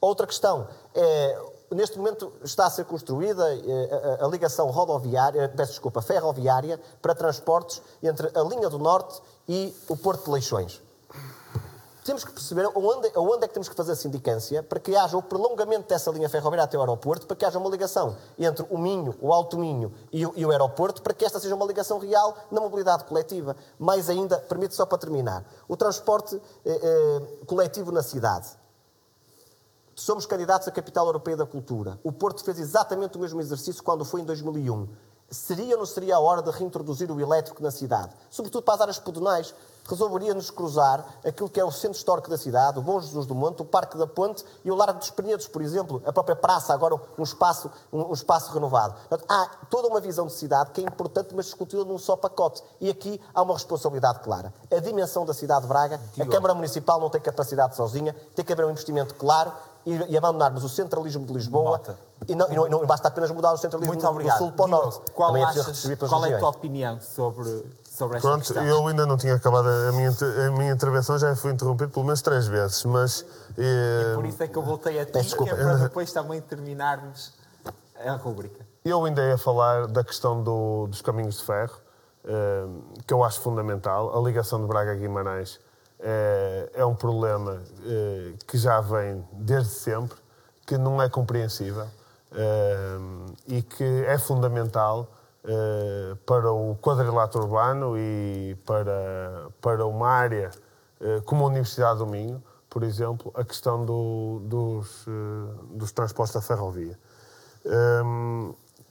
Outra 0.01 0.25
questão 0.25 0.67
é, 0.95 1.41
neste 1.71 1.97
momento 1.97 2.31
está 2.43 2.65
a 2.65 2.69
ser 2.69 2.85
construída 2.85 3.43
é, 3.53 4.23
a, 4.23 4.27
ligação 4.27 4.69
rodoviária, 4.69 5.49
peço 5.49 5.71
desculpa, 5.71 6.01
ferroviária 6.01 6.79
para 7.01 7.13
transportes 7.13 7.81
entre 8.01 8.31
a 8.33 8.41
linha 8.43 8.69
do 8.69 8.79
Norte 8.79 9.21
e 9.47 9.75
o 9.87 9.97
Porto 9.97 10.25
de 10.25 10.31
Leixões. 10.31 10.81
Temos 12.05 12.23
que 12.23 12.31
perceber 12.31 12.65
onde, 12.73 13.11
onde 13.15 13.43
é 13.43 13.47
que 13.47 13.53
temos 13.53 13.69
que 13.69 13.75
fazer 13.75 13.91
a 13.91 13.95
sindicância 13.95 14.63
para 14.63 14.79
que 14.79 14.95
haja 14.95 15.15
o 15.15 15.21
prolongamento 15.21 15.87
dessa 15.87 16.09
linha 16.09 16.27
ferroviária 16.27 16.63
até 16.63 16.75
o 16.75 16.79
aeroporto, 16.79 17.27
para 17.27 17.35
que 17.35 17.45
haja 17.45 17.59
uma 17.59 17.69
ligação 17.69 18.15
entre 18.39 18.65
o 18.69 18.79
Minho, 18.79 19.15
o 19.21 19.31
Alto 19.31 19.59
Minho 19.59 19.93
e 20.11 20.25
o, 20.25 20.33
e 20.35 20.43
o 20.43 20.49
aeroporto, 20.49 21.03
para 21.03 21.13
que 21.13 21.23
esta 21.23 21.39
seja 21.39 21.53
uma 21.53 21.65
ligação 21.65 21.99
real 21.99 22.35
na 22.49 22.61
mobilidade 22.61 23.03
coletiva. 23.03 23.55
Mais 23.77 24.09
ainda, 24.09 24.39
permite 24.39 24.73
só 24.73 24.87
para 24.87 24.97
terminar, 24.97 25.45
o 25.67 25.77
transporte 25.77 26.41
eh, 26.65 26.79
eh, 26.81 27.45
coletivo 27.45 27.91
na 27.91 28.01
cidade. 28.01 28.58
Somos 29.99 30.25
candidatos 30.25 30.65
à 30.65 30.71
Capital 30.71 31.05
Europeia 31.07 31.35
da 31.35 31.45
Cultura. 31.45 31.99
O 32.05 32.09
Porto 32.09 32.41
fez 32.41 32.57
exatamente 32.57 33.17
o 33.17 33.19
mesmo 33.19 33.41
exercício 33.41 33.83
quando 33.83 34.05
foi 34.05 34.21
em 34.21 34.23
2001. 34.23 34.87
Seria 35.29 35.73
ou 35.73 35.79
não 35.79 35.85
seria 35.85 36.15
a 36.15 36.19
hora 36.21 36.41
de 36.41 36.49
reintroduzir 36.51 37.11
o 37.11 37.19
elétrico 37.19 37.61
na 37.61 37.69
cidade? 37.69 38.15
Sobretudo 38.29 38.63
para 38.63 38.75
as 38.75 38.81
áreas 38.81 38.97
pedonais. 38.97 39.53
Resolveria-nos 39.89 40.51
cruzar 40.51 41.03
aquilo 41.25 41.49
que 41.49 41.59
é 41.59 41.65
o 41.65 41.71
centro 41.71 41.97
histórico 41.97 42.29
da 42.29 42.37
cidade, 42.37 42.77
o 42.77 42.81
Bom 42.81 43.01
Jesus 43.01 43.25
do 43.25 43.33
Monte, 43.33 43.63
o 43.63 43.65
Parque 43.65 43.97
da 43.97 44.05
Ponte 44.05 44.45
e 44.63 44.69
o 44.69 44.75
Largo 44.75 44.99
dos 44.99 45.09
Penedos, 45.09 45.47
por 45.47 45.63
exemplo, 45.63 45.99
a 46.05 46.13
própria 46.13 46.35
praça, 46.35 46.73
agora 46.75 46.95
um 47.17 47.23
espaço, 47.23 47.71
um, 47.91 48.13
espaço 48.13 48.53
renovado. 48.53 48.93
Há 49.27 49.47
toda 49.67 49.87
uma 49.87 49.99
visão 49.99 50.27
de 50.27 50.33
cidade 50.33 50.69
que 50.71 50.81
é 50.81 50.83
importante, 50.83 51.33
mas 51.33 51.45
discutida 51.45 51.83
num 51.83 51.97
só 51.97 52.15
pacote. 52.15 52.61
E 52.79 52.87
aqui 52.87 53.19
há 53.33 53.41
uma 53.41 53.55
responsabilidade 53.55 54.19
clara. 54.19 54.53
A 54.71 54.79
dimensão 54.79 55.25
da 55.25 55.33
cidade 55.33 55.61
de 55.63 55.67
Braga, 55.67 55.99
a 56.19 56.25
Câmara 56.27 56.53
Municipal 56.53 56.99
não 56.99 57.09
tem 57.09 57.19
capacidade 57.19 57.75
sozinha, 57.75 58.15
tem 58.35 58.45
que 58.45 58.53
haver 58.53 58.65
um 58.65 58.69
investimento 58.69 59.15
claro 59.15 59.51
e, 59.85 60.13
e 60.13 60.17
abandonarmos 60.17 60.63
o 60.63 60.69
centralismo 60.69 61.25
de 61.25 61.33
Lisboa 61.33 61.81
e 62.27 62.35
não, 62.35 62.51
e, 62.51 62.55
não, 62.55 62.67
e 62.67 62.69
não, 62.69 62.85
basta 62.85 63.07
apenas 63.07 63.31
mudar 63.31 63.53
o 63.53 63.57
centralismo 63.57 63.93
Muito 63.93 64.05
do, 64.05 64.23
do 64.23 64.37
sul 64.37 64.51
para 64.51 64.65
o 64.65 64.67
norte. 64.67 65.11
Qual, 65.13 65.35
é 65.37 65.43
achas, 65.43 65.85
qual 65.97 66.25
é 66.25 66.33
a 66.33 66.39
tua 66.39 66.49
opinião 66.49 66.99
sobre, 66.99 67.43
sobre 67.83 68.17
esta 68.17 68.27
Pronto, 68.27 68.45
questão? 68.45 68.63
eu 68.65 68.87
ainda 68.87 69.05
não 69.05 69.17
tinha 69.17 69.35
acabado 69.35 69.67
a 69.67 69.91
minha, 69.91 70.11
a 70.47 70.51
minha 70.51 70.71
intervenção, 70.71 71.17
já 71.17 71.35
fui 71.35 71.51
interrompido 71.51 71.91
pelo 71.91 72.05
menos 72.05 72.21
três 72.21 72.47
vezes, 72.47 72.83
mas... 72.85 73.25
E, 73.57 73.61
e 73.61 74.15
por 74.15 74.25
isso 74.25 74.43
é 74.43 74.47
que 74.47 74.57
eu 74.57 74.61
voltei 74.61 74.99
a 74.99 75.05
ti, 75.05 75.11
que 75.11 75.49
é 75.49 75.55
para 75.55 75.75
depois 75.75 76.11
também 76.11 76.41
terminarmos 76.41 77.33
a 78.05 78.11
rubrica. 78.13 78.65
Eu 78.83 79.03
ainda 79.05 79.21
ia 79.21 79.37
falar 79.37 79.87
da 79.87 80.03
questão 80.03 80.41
do, 80.41 80.87
dos 80.87 81.01
caminhos 81.01 81.37
de 81.37 81.43
ferro, 81.43 81.77
eh, 82.25 82.65
que 83.05 83.13
eu 83.13 83.23
acho 83.23 83.39
fundamental, 83.41 84.17
a 84.17 84.21
ligação 84.21 84.61
de 84.61 84.67
Braga 84.67 84.91
a 84.91 84.95
Guimarães 84.95 85.59
é, 85.99 86.69
é 86.75 86.85
um 86.85 86.95
problema 86.95 87.61
é, 87.85 88.33
que 88.47 88.57
já 88.57 88.79
vem 88.81 89.23
desde 89.33 89.71
sempre, 89.71 90.17
que 90.65 90.77
não 90.77 91.01
é 91.01 91.09
compreensível. 91.09 91.87
e 93.47 93.63
que 93.63 94.05
é 94.05 94.17
fundamental 94.19 95.07
para 96.27 96.51
o 96.51 96.75
quadrilátero 96.75 97.43
urbano 97.43 97.97
e 97.97 98.55
para, 98.67 99.47
para 99.59 99.85
uma 99.85 100.07
área 100.07 100.51
como 101.25 101.43
a 101.43 101.47
Universidade 101.47 101.97
do 101.97 102.05
Minho, 102.05 102.43
por 102.69 102.83
exemplo, 102.83 103.31
a 103.33 103.43
questão 103.43 103.83
do, 103.83 104.41
dos, 104.43 105.07
dos 105.71 105.91
transportes 105.91 106.35
da 106.35 106.41
ferrovia. 106.41 106.95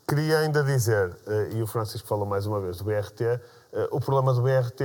Queria 0.08 0.38
ainda 0.38 0.64
dizer, 0.64 1.14
e 1.52 1.62
o 1.62 1.66
Francisco 1.66 2.08
falou 2.08 2.24
mais 2.24 2.46
uma 2.46 2.58
vez 2.58 2.78
do 2.78 2.84
BRT, 2.84 3.20
eh, 3.24 3.88
o 3.90 4.00
problema 4.00 4.32
do 4.32 4.40
BRT 4.40 4.82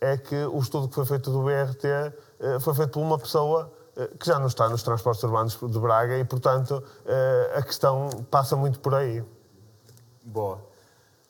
é 0.00 0.16
que 0.16 0.36
o 0.46 0.58
estudo 0.58 0.88
que 0.88 0.94
foi 0.94 1.04
feito 1.04 1.30
do 1.30 1.42
BRT 1.42 1.84
eh, 1.84 2.60
foi 2.60 2.74
feito 2.74 2.92
por 2.92 3.00
uma 3.00 3.18
pessoa 3.18 3.72
que 4.18 4.26
já 4.26 4.38
não 4.38 4.46
está 4.46 4.66
nos 4.66 4.82
transportes 4.82 5.22
urbanos 5.24 5.58
de 5.60 5.78
Braga 5.78 6.16
e, 6.16 6.24
portanto, 6.24 6.82
a 7.54 7.60
questão 7.60 8.08
passa 8.30 8.56
muito 8.56 8.80
por 8.80 8.94
aí. 8.94 9.22
Boa. 10.24 10.58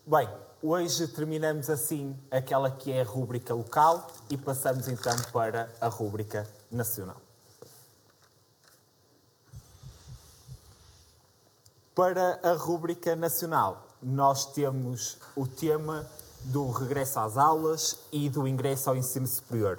Bem, 0.07 0.29
hoje 0.63 1.09
terminamos 1.09 1.71
assim 1.71 2.17
aquela 2.31 2.71
que 2.71 2.93
é 2.93 3.01
a 3.01 3.05
rúbrica 3.05 3.55
local 3.55 4.07
e 4.29 4.37
passamos 4.37 4.89
então 4.89 5.17
para 5.33 5.69
a 5.81 5.89
rúbrica 5.89 6.47
nacional. 6.71 7.17
Para 11.95 12.41
a 12.43 12.53
rúbrica 12.53 13.15
nacional, 13.17 13.87
nós 14.03 14.47
temos 14.53 15.19
o 15.37 15.47
tema 15.47 16.07
do 16.45 16.71
regresso 16.71 17.19
às 17.21 17.37
aulas 17.37 17.99
e 18.13 18.29
do 18.29 18.47
ingresso 18.47 18.91
ao 18.91 18.97
ensino 18.97 19.27
superior. 19.27 19.79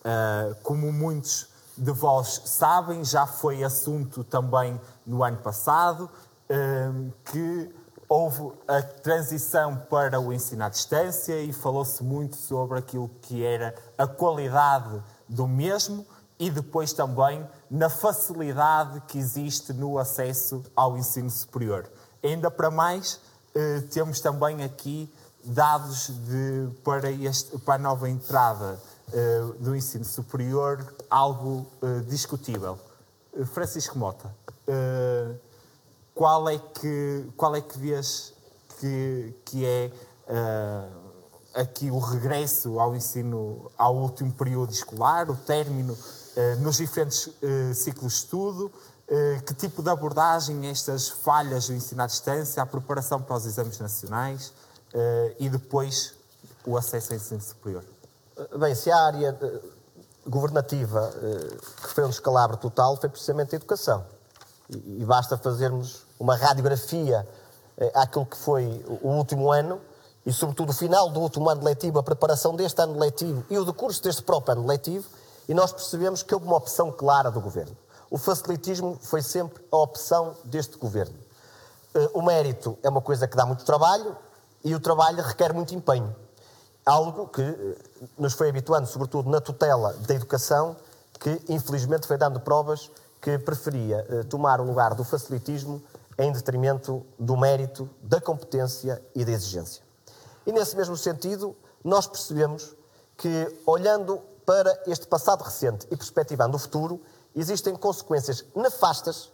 Uh, 0.00 0.54
como 0.62 0.92
muitos 0.92 1.48
de 1.76 1.92
vós 1.92 2.42
sabem, 2.44 3.04
já 3.04 3.26
foi 3.26 3.62
assunto 3.62 4.24
também 4.24 4.80
no 5.06 5.22
ano 5.22 5.38
passado, 5.38 6.10
uh, 6.50 7.12
que 7.24 7.70
houve 8.08 8.52
a 8.66 8.82
transição 8.82 9.76
para 9.88 10.20
o 10.20 10.32
ensino 10.32 10.64
à 10.64 10.68
distância 10.68 11.40
e 11.40 11.52
falou-se 11.52 12.02
muito 12.02 12.34
sobre 12.34 12.78
aquilo 12.78 13.08
que 13.22 13.44
era 13.44 13.72
a 13.96 14.06
qualidade 14.06 15.00
do 15.28 15.46
mesmo 15.46 16.04
e 16.36 16.50
depois 16.50 16.92
também 16.92 17.46
na 17.70 17.88
facilidade 17.88 19.00
que 19.02 19.16
existe 19.16 19.72
no 19.72 19.96
acesso 19.96 20.62
ao 20.74 20.98
ensino 20.98 21.30
superior. 21.30 21.88
Ainda 22.20 22.50
para 22.50 22.70
mais, 22.70 23.20
eh, 23.54 23.82
temos 23.92 24.20
também 24.20 24.64
aqui 24.64 25.12
dados 25.44 26.08
de, 26.26 26.68
para, 26.84 27.10
este, 27.10 27.58
para 27.58 27.74
a 27.74 27.78
nova 27.78 28.08
entrada 28.08 28.80
eh, 29.12 29.40
do 29.58 29.74
ensino 29.74 30.04
superior, 30.04 30.94
algo 31.08 31.66
eh, 31.82 32.00
discutível. 32.08 32.78
Francisco 33.54 33.96
Mota, 33.96 34.28
qual 36.12 36.48
é 36.48 36.58
que, 36.58 37.24
qual 37.36 37.54
é 37.54 37.60
que 37.60 37.78
vês 37.78 38.34
que, 38.80 39.32
que 39.44 39.64
é 39.64 39.92
aqui 41.54 41.90
o 41.90 41.98
regresso 41.98 42.78
ao 42.78 42.94
ensino, 42.94 43.70
ao 43.76 43.96
último 43.96 44.32
período 44.32 44.72
escolar, 44.72 45.30
o 45.30 45.36
término 45.36 45.96
eh, 46.36 46.56
nos 46.56 46.76
diferentes 46.76 47.28
eh, 47.42 47.72
ciclos 47.74 48.12
de 48.12 48.18
estudo, 48.18 48.72
eh, 49.08 49.40
que 49.44 49.52
tipo 49.54 49.82
de 49.82 49.90
abordagem 49.90 50.68
estas 50.68 51.08
falhas 51.08 51.66
do 51.66 51.74
ensino 51.74 52.02
à 52.02 52.06
distância, 52.06 52.62
a 52.62 52.66
preparação 52.66 53.20
para 53.20 53.36
os 53.36 53.46
exames 53.46 53.78
nacionais 53.78 54.52
e 55.38 55.48
depois 55.48 56.14
o 56.66 56.76
acesso 56.76 57.12
ao 57.12 57.16
ensino 57.16 57.40
superior? 57.40 57.84
Bem, 58.58 58.74
se 58.74 58.90
a 58.90 58.96
área 58.96 59.38
governativa 60.26 61.12
que 61.82 61.88
foi 61.94 62.04
um 62.04 62.08
descalabro 62.08 62.56
total 62.56 62.96
foi 62.96 63.08
precisamente 63.08 63.54
a 63.54 63.56
educação. 63.56 64.04
E 64.68 65.04
basta 65.04 65.36
fazermos 65.36 66.06
uma 66.18 66.36
radiografia 66.36 67.26
àquilo 67.94 68.26
que 68.26 68.36
foi 68.36 68.84
o 69.02 69.08
último 69.08 69.50
ano 69.50 69.80
e, 70.24 70.32
sobretudo, 70.32 70.70
o 70.70 70.72
final 70.72 71.08
do 71.08 71.20
último 71.20 71.48
ano 71.48 71.64
letivo, 71.64 71.98
a 71.98 72.02
preparação 72.02 72.54
deste 72.54 72.80
ano 72.80 72.98
letivo 72.98 73.44
e 73.48 73.58
o 73.58 73.64
decurso 73.64 74.02
deste 74.02 74.22
próprio 74.22 74.52
ano 74.52 74.66
letivo, 74.66 75.08
e 75.48 75.54
nós 75.54 75.72
percebemos 75.72 76.22
que 76.22 76.34
houve 76.34 76.46
uma 76.46 76.56
opção 76.56 76.92
clara 76.92 77.30
do 77.30 77.40
governo. 77.40 77.76
O 78.10 78.18
facilitismo 78.18 78.98
foi 79.00 79.22
sempre 79.22 79.64
a 79.72 79.76
opção 79.78 80.36
deste 80.44 80.76
governo. 80.76 81.14
Eh, 81.94 82.10
o 82.12 82.22
mérito 82.22 82.78
é 82.82 82.88
uma 82.88 83.00
coisa 83.00 83.26
que 83.26 83.36
dá 83.36 83.46
muito 83.46 83.64
trabalho 83.64 84.16
e 84.64 84.74
o 84.74 84.80
trabalho 84.80 85.22
requer 85.22 85.52
muito 85.52 85.74
empenho. 85.74 86.14
Algo 86.84 87.28
que 87.28 87.42
eh, 87.42 87.76
nos 88.18 88.34
foi 88.34 88.48
habituando, 88.48 88.86
sobretudo 88.86 89.28
na 89.30 89.40
tutela 89.40 89.94
da 90.06 90.14
educação, 90.14 90.76
que 91.18 91.40
infelizmente 91.48 92.06
foi 92.06 92.16
dando 92.16 92.40
provas 92.40 92.90
que 93.20 93.38
preferia 93.38 94.06
eh, 94.08 94.22
tomar 94.24 94.60
o 94.60 94.64
lugar 94.64 94.94
do 94.94 95.04
facilitismo 95.04 95.82
em 96.18 96.32
detrimento 96.32 97.04
do 97.18 97.36
mérito, 97.36 97.88
da 98.02 98.20
competência 98.20 99.02
e 99.14 99.24
da 99.24 99.32
exigência. 99.32 99.82
E 100.46 100.52
nesse 100.52 100.76
mesmo 100.76 100.96
sentido, 100.96 101.56
nós 101.84 102.06
percebemos 102.06 102.74
que, 103.16 103.62
olhando 103.66 104.20
para 104.44 104.82
este 104.86 105.06
passado 105.06 105.42
recente 105.42 105.86
e 105.90 105.96
perspectivando 105.96 106.56
o 106.56 106.58
futuro, 106.58 107.00
existem 107.34 107.74
consequências 107.76 108.44
nefastas 108.54 109.30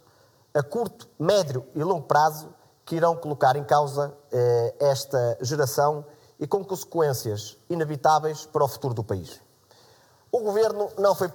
a 0.53 0.63
curto, 0.63 1.07
médio 1.19 1.65
e 1.75 1.83
longo 1.83 2.05
prazo 2.05 2.53
que 2.87 2.95
irão 2.95 3.17
colocar 3.17 3.57
em 3.57 3.65
causa 3.65 4.13
eh, 4.31 4.73
esta 4.79 5.37
geração 5.41 6.05
e 6.39 6.47
com 6.47 6.63
consequências 6.63 7.57
inevitáveis 7.69 8.45
para 8.45 8.63
o 8.63 8.67
futuro 8.67 8.93
do 8.93 9.03
país. 9.03 9.41
O 10.31 10.39
governo 10.39 10.89
não 10.97 11.13
foi, 11.13 11.29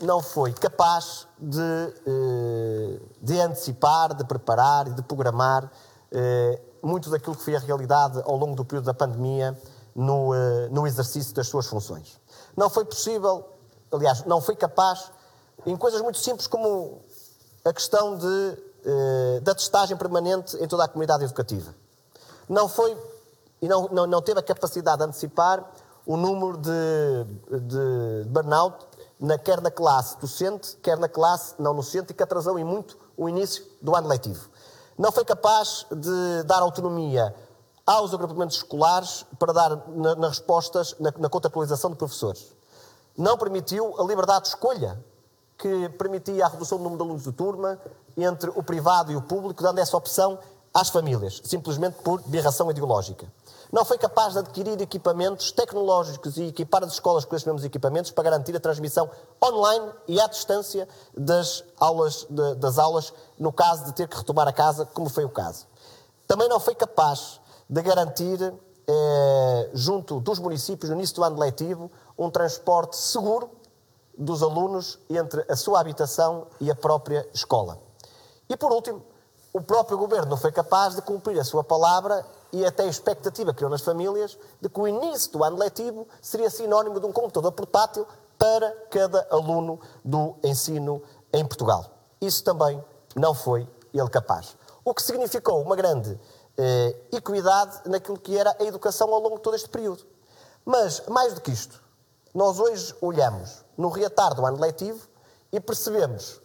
não 0.00 0.22
foi 0.22 0.54
capaz 0.54 1.28
de, 1.38 1.60
eh, 1.60 3.00
de 3.20 3.40
antecipar, 3.40 4.14
de 4.14 4.24
preparar 4.24 4.88
e 4.88 4.92
de 4.92 5.02
programar 5.02 5.70
eh, 6.10 6.60
muito 6.82 7.10
daquilo 7.10 7.36
que 7.36 7.42
foi 7.42 7.56
a 7.56 7.58
realidade 7.58 8.22
ao 8.24 8.36
longo 8.36 8.54
do 8.54 8.64
período 8.64 8.86
da 8.86 8.94
pandemia 8.94 9.60
no, 9.94 10.34
eh, 10.34 10.68
no 10.70 10.86
exercício 10.86 11.34
das 11.34 11.46
suas 11.46 11.66
funções. 11.66 12.18
Não 12.56 12.70
foi 12.70 12.86
possível, 12.86 13.44
aliás, 13.92 14.24
não 14.24 14.40
foi 14.40 14.56
capaz, 14.56 15.12
em 15.66 15.76
coisas 15.76 16.00
muito 16.00 16.18
simples 16.18 16.46
como 16.46 17.02
a 17.64 17.72
questão 17.72 18.16
de, 18.16 18.58
eh, 18.84 19.40
da 19.40 19.54
testagem 19.54 19.96
permanente 19.96 20.56
em 20.56 20.68
toda 20.68 20.84
a 20.84 20.88
comunidade 20.88 21.24
educativa. 21.24 21.74
Não 22.48 22.68
foi 22.68 22.96
e 23.62 23.68
não, 23.68 23.88
não, 23.88 24.06
não 24.06 24.20
teve 24.20 24.38
a 24.38 24.42
capacidade 24.42 24.98
de 24.98 25.04
antecipar 25.04 25.64
o 26.04 26.18
número 26.18 26.58
de, 26.58 26.70
de 27.60 28.28
burnout, 28.28 28.86
na, 29.18 29.38
quer 29.38 29.60
na 29.62 29.70
classe 29.70 30.18
docente, 30.20 30.76
quer 30.82 30.98
na 30.98 31.08
classe 31.08 31.54
não 31.58 31.74
docente, 31.74 32.12
e 32.12 32.14
que 32.14 32.22
atrasou 32.22 32.58
em 32.58 32.64
muito 32.64 32.98
o 33.16 33.26
início 33.26 33.64
do 33.80 33.96
ano 33.96 34.08
letivo. 34.08 34.50
Não 34.98 35.10
foi 35.10 35.24
capaz 35.24 35.86
de 35.90 36.42
dar 36.44 36.60
autonomia 36.60 37.34
aos 37.86 38.12
agrupamentos 38.12 38.58
escolares 38.58 39.24
para 39.38 39.52
dar 39.52 39.88
na, 39.88 40.14
na 40.14 40.28
respostas 40.28 40.94
na, 41.00 41.12
na 41.16 41.28
contratualização 41.30 41.90
de 41.90 41.96
professores. 41.96 42.54
Não 43.16 43.38
permitiu 43.38 43.98
a 43.98 44.04
liberdade 44.04 44.42
de 44.42 44.48
escolha, 44.48 45.02
que 45.56 45.88
permitia 45.90 46.44
a 46.44 46.48
redução 46.48 46.78
do 46.78 46.84
número 46.84 46.98
de 46.98 47.08
alunos 47.08 47.24
de 47.24 47.32
turma 47.32 47.78
entre 48.16 48.50
o 48.50 48.62
privado 48.62 49.10
e 49.12 49.16
o 49.16 49.22
público, 49.22 49.62
dando 49.62 49.78
essa 49.78 49.96
opção 49.96 50.38
às 50.72 50.88
famílias, 50.88 51.40
simplesmente 51.44 51.96
por 52.02 52.20
birração 52.22 52.70
ideológica. 52.70 53.26
Não 53.72 53.84
foi 53.84 53.96
capaz 53.98 54.34
de 54.34 54.40
adquirir 54.40 54.80
equipamentos 54.80 55.52
tecnológicos 55.52 56.36
e 56.36 56.44
equipar 56.44 56.84
as 56.84 56.92
escolas 56.92 57.24
com 57.24 57.34
esses 57.34 57.46
mesmos 57.46 57.64
equipamentos 57.64 58.10
para 58.10 58.24
garantir 58.24 58.54
a 58.56 58.60
transmissão 58.60 59.10
online 59.42 59.90
e 60.06 60.20
à 60.20 60.26
distância 60.26 60.88
das 61.16 61.64
aulas, 61.78 62.26
de, 62.28 62.54
das 62.56 62.78
aulas, 62.78 63.12
no 63.38 63.52
caso 63.52 63.84
de 63.84 63.92
ter 63.92 64.08
que 64.08 64.16
retomar 64.16 64.48
a 64.48 64.52
casa, 64.52 64.86
como 64.86 65.08
foi 65.08 65.24
o 65.24 65.28
caso. 65.28 65.66
Também 66.26 66.48
não 66.48 66.60
foi 66.60 66.74
capaz 66.74 67.40
de 67.68 67.82
garantir, 67.82 68.54
eh, 68.86 69.70
junto 69.72 70.20
dos 70.20 70.38
municípios, 70.38 70.90
no 70.90 70.96
início 70.96 71.16
do 71.16 71.24
ano 71.24 71.38
letivo, 71.38 71.90
um 72.18 72.30
transporte 72.30 72.96
seguro 72.96 73.50
dos 74.16 74.42
alunos 74.42 74.98
entre 75.10 75.44
a 75.48 75.56
sua 75.56 75.80
habitação 75.80 76.46
e 76.60 76.70
a 76.70 76.74
própria 76.74 77.28
escola. 77.32 77.78
E, 78.48 78.56
por 78.56 78.72
último, 78.72 79.02
o 79.52 79.60
próprio 79.60 79.96
governo 79.96 80.30
não 80.30 80.36
foi 80.36 80.50
capaz 80.50 80.94
de 80.94 81.02
cumprir 81.02 81.38
a 81.38 81.44
sua 81.44 81.62
palavra 81.62 82.26
e 82.52 82.64
até 82.64 82.82
a 82.82 82.86
expectativa 82.86 83.52
que 83.52 83.58
criou 83.58 83.70
nas 83.70 83.82
famílias 83.82 84.36
de 84.60 84.68
que 84.68 84.80
o 84.80 84.88
início 84.88 85.30
do 85.32 85.44
ano 85.44 85.56
letivo 85.56 86.06
seria 86.20 86.50
sinónimo 86.50 86.98
de 86.98 87.06
um 87.06 87.12
computador 87.12 87.52
portátil 87.52 88.06
para 88.38 88.70
cada 88.90 89.26
aluno 89.30 89.80
do 90.04 90.34
ensino 90.42 91.02
em 91.32 91.44
Portugal. 91.46 91.84
Isso 92.20 92.42
também 92.42 92.82
não 93.14 93.32
foi 93.32 93.68
ele 93.92 94.08
capaz. 94.08 94.56
O 94.84 94.92
que 94.92 95.02
significou 95.02 95.62
uma 95.62 95.76
grande 95.76 96.18
eh, 96.56 96.96
equidade 97.12 97.80
naquilo 97.86 98.18
que 98.18 98.36
era 98.36 98.56
a 98.60 98.64
educação 98.64 99.12
ao 99.12 99.20
longo 99.20 99.36
de 99.36 99.42
todo 99.42 99.56
este 99.56 99.68
período. 99.68 100.04
Mas, 100.64 101.02
mais 101.08 101.34
do 101.34 101.40
que 101.40 101.50
isto, 101.50 101.82
nós 102.34 102.58
hoje 102.58 102.94
olhamos 103.00 103.64
no 103.76 103.88
reatar 103.88 104.34
do 104.34 104.44
ano 104.44 104.60
letivo 104.60 105.06
e 105.52 105.60
percebemos 105.60 106.40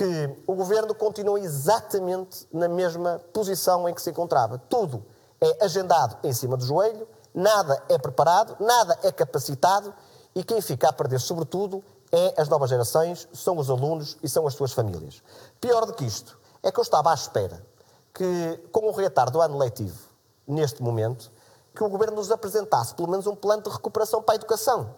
que 0.00 0.42
o 0.46 0.54
governo 0.54 0.94
continua 0.94 1.38
exatamente 1.38 2.48
na 2.50 2.66
mesma 2.66 3.20
posição 3.34 3.86
em 3.86 3.92
que 3.92 4.00
se 4.00 4.08
encontrava. 4.08 4.56
Tudo 4.56 5.04
é 5.38 5.62
agendado 5.62 6.16
em 6.26 6.32
cima 6.32 6.56
do 6.56 6.64
joelho, 6.64 7.06
nada 7.34 7.82
é 7.86 7.98
preparado, 7.98 8.56
nada 8.58 8.98
é 9.02 9.12
capacitado 9.12 9.92
e 10.34 10.42
quem 10.42 10.62
fica 10.62 10.88
a 10.88 10.92
perder, 10.92 11.20
sobretudo, 11.20 11.84
é 12.10 12.40
as 12.40 12.48
novas 12.48 12.70
gerações, 12.70 13.28
são 13.34 13.58
os 13.58 13.68
alunos 13.68 14.16
e 14.22 14.28
são 14.28 14.46
as 14.46 14.54
suas 14.54 14.72
famílias. 14.72 15.22
Pior 15.60 15.84
do 15.84 15.92
que 15.92 16.06
isto, 16.06 16.38
é 16.62 16.72
que 16.72 16.80
eu 16.80 16.82
estava 16.82 17.10
à 17.10 17.14
espera 17.14 17.62
que, 18.14 18.58
com 18.72 18.88
o 18.88 18.92
reatar 18.92 19.30
do 19.30 19.38
ano 19.38 19.58
letivo, 19.58 20.08
neste 20.48 20.82
momento, 20.82 21.30
que 21.74 21.84
o 21.84 21.90
Governo 21.90 22.16
nos 22.16 22.30
apresentasse 22.30 22.94
pelo 22.94 23.10
menos 23.10 23.26
um 23.26 23.36
plano 23.36 23.64
de 23.64 23.68
recuperação 23.68 24.22
para 24.22 24.34
a 24.34 24.36
educação. 24.36 24.94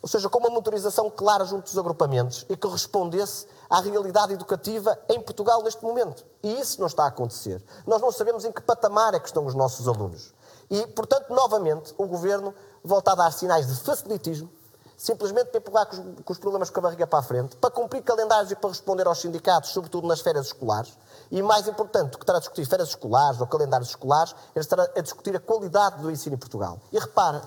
Ou 0.00 0.08
seja, 0.08 0.28
com 0.28 0.38
uma 0.38 0.50
motorização 0.50 1.10
clara 1.10 1.44
junto 1.44 1.64
dos 1.64 1.78
agrupamentos 1.78 2.46
e 2.48 2.56
que 2.56 2.68
respondesse 2.68 3.46
à 3.68 3.80
realidade 3.80 4.32
educativa 4.32 4.98
em 5.08 5.20
Portugal 5.20 5.62
neste 5.62 5.82
momento. 5.82 6.24
E 6.42 6.60
isso 6.60 6.80
não 6.80 6.86
está 6.86 7.04
a 7.04 7.08
acontecer. 7.08 7.62
Nós 7.86 8.00
não 8.00 8.12
sabemos 8.12 8.44
em 8.44 8.52
que 8.52 8.62
patamar 8.62 9.14
é 9.14 9.20
que 9.20 9.26
estão 9.26 9.44
os 9.44 9.54
nossos 9.54 9.88
alunos. 9.88 10.32
E, 10.70 10.86
portanto, 10.88 11.30
novamente, 11.30 11.94
o 11.96 12.06
Governo 12.06 12.54
volta 12.84 13.12
a 13.12 13.14
dar 13.14 13.32
sinais 13.32 13.66
de 13.66 13.74
facilitismo, 13.82 14.50
simplesmente 14.96 15.46
para 15.46 15.58
empurrar 15.58 15.86
com 15.86 16.32
os, 16.32 16.38
problemas 16.38 16.70
com 16.70 16.80
a 16.80 16.82
barriga 16.82 17.06
para 17.06 17.20
a 17.20 17.22
frente, 17.22 17.56
para 17.56 17.70
cumprir 17.70 18.02
calendários 18.02 18.50
e 18.50 18.56
para 18.56 18.68
responder 18.68 19.06
aos 19.06 19.20
sindicatos, 19.20 19.70
sobretudo 19.70 20.06
nas 20.06 20.20
férias 20.20 20.46
escolares. 20.46 20.98
E 21.30 21.40
mais 21.42 21.66
importante 21.68 22.12
do 22.12 22.18
que 22.18 22.24
estar 22.24 22.36
a 22.36 22.38
discutir 22.38 22.66
férias 22.66 22.90
escolares 22.90 23.40
ou 23.40 23.46
calendários 23.46 23.90
escolares, 23.90 24.34
é 24.54 24.60
estar 24.60 24.80
a 24.80 25.00
discutir 25.00 25.34
a 25.36 25.40
qualidade 25.40 26.02
do 26.02 26.10
ensino 26.10 26.34
em 26.34 26.38
Portugal. 26.38 26.78
E 26.92 26.98
repara, 26.98 27.42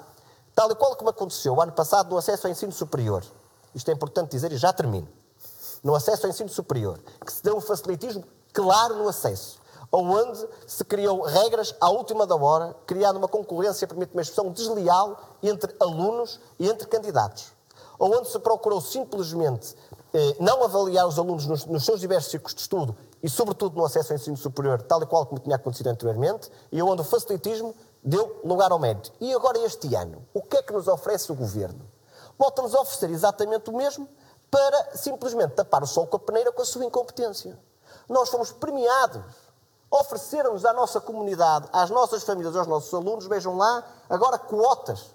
tal 0.61 0.71
e 0.71 0.75
qual 0.75 0.95
como 0.95 1.09
aconteceu 1.09 1.55
o 1.55 1.61
ano 1.61 1.71
passado 1.71 2.11
no 2.11 2.17
acesso 2.17 2.45
ao 2.45 2.51
ensino 2.51 2.71
superior, 2.71 3.23
isto 3.73 3.89
é 3.89 3.93
importante 3.93 4.29
dizer 4.29 4.51
e 4.51 4.57
já 4.57 4.71
termino, 4.71 5.07
no 5.83 5.95
acesso 5.95 6.27
ao 6.27 6.29
ensino 6.29 6.49
superior, 6.49 6.99
que 7.25 7.33
se 7.33 7.41
deu 7.41 7.57
um 7.57 7.61
facilitismo 7.61 8.23
claro 8.53 8.95
no 8.95 9.09
acesso, 9.09 9.59
onde 9.91 10.47
se 10.67 10.85
criou 10.85 11.21
regras 11.21 11.73
à 11.81 11.89
última 11.89 12.27
da 12.27 12.35
hora, 12.35 12.75
criando 12.85 13.17
uma 13.17 13.27
concorrência, 13.27 13.87
permite 13.87 14.13
uma 14.13 14.21
expressão, 14.21 14.51
desleal 14.51 15.19
entre 15.41 15.75
alunos 15.79 16.39
e 16.59 16.69
entre 16.69 16.87
candidatos. 16.87 17.51
Onde 17.99 18.29
se 18.29 18.37
procurou 18.37 18.79
simplesmente 18.81 19.75
eh, 20.13 20.35
não 20.39 20.63
avaliar 20.63 21.07
os 21.07 21.17
alunos 21.17 21.47
nos, 21.47 21.65
nos, 21.65 21.83
seus 21.83 21.99
diversos 21.99 22.31
ciclos 22.31 22.53
de 22.53 22.61
estudo 22.61 22.95
e, 23.21 23.29
sobretudo, 23.29 23.77
no 23.77 23.85
acesso 23.85 24.13
ao 24.13 24.17
ensino 24.17 24.37
superior, 24.37 24.81
tal 24.83 25.01
e 25.01 25.05
qual 25.07 25.25
como 25.25 25.41
tinha 25.41 25.55
acontecido 25.55 25.87
anteriormente, 25.87 26.51
e 26.71 26.81
onde 26.81 27.01
o 27.01 27.05
facilitismo 27.05 27.75
deu 28.03 28.39
lugar 28.43 28.71
ao 28.71 28.79
mérito. 28.79 29.11
E 29.19 29.33
agora, 29.33 29.59
este 29.59 29.93
ano, 29.95 30.27
o 30.33 30.41
que 30.41 30.57
é 30.57 30.63
que 30.63 30.73
nos 30.73 30.87
oferece 30.87 31.31
o 31.31 31.35
Governo? 31.35 31.89
Volta-nos 32.37 32.73
a 32.73 32.81
oferecer 32.81 33.09
exatamente 33.09 33.69
o 33.69 33.73
mesmo 33.75 34.07
para 34.49 34.97
simplesmente 34.97 35.53
tapar 35.53 35.83
o 35.83 35.87
sol 35.87 36.07
com 36.07 36.17
a 36.17 36.19
peneira 36.19 36.51
com 36.51 36.61
a 36.61 36.65
sua 36.65 36.83
incompetência. 36.83 37.57
Nós 38.09 38.29
fomos 38.29 38.51
premiados 38.51 39.23
ofereceram-nos 39.91 40.63
à 40.63 40.71
nossa 40.71 41.01
comunidade, 41.01 41.67
às 41.73 41.89
nossas 41.89 42.23
famílias, 42.23 42.55
aos 42.55 42.65
nossos 42.65 42.93
alunos, 42.93 43.27
vejam 43.27 43.57
lá, 43.57 43.83
agora 44.09 44.39
quotas 44.39 45.07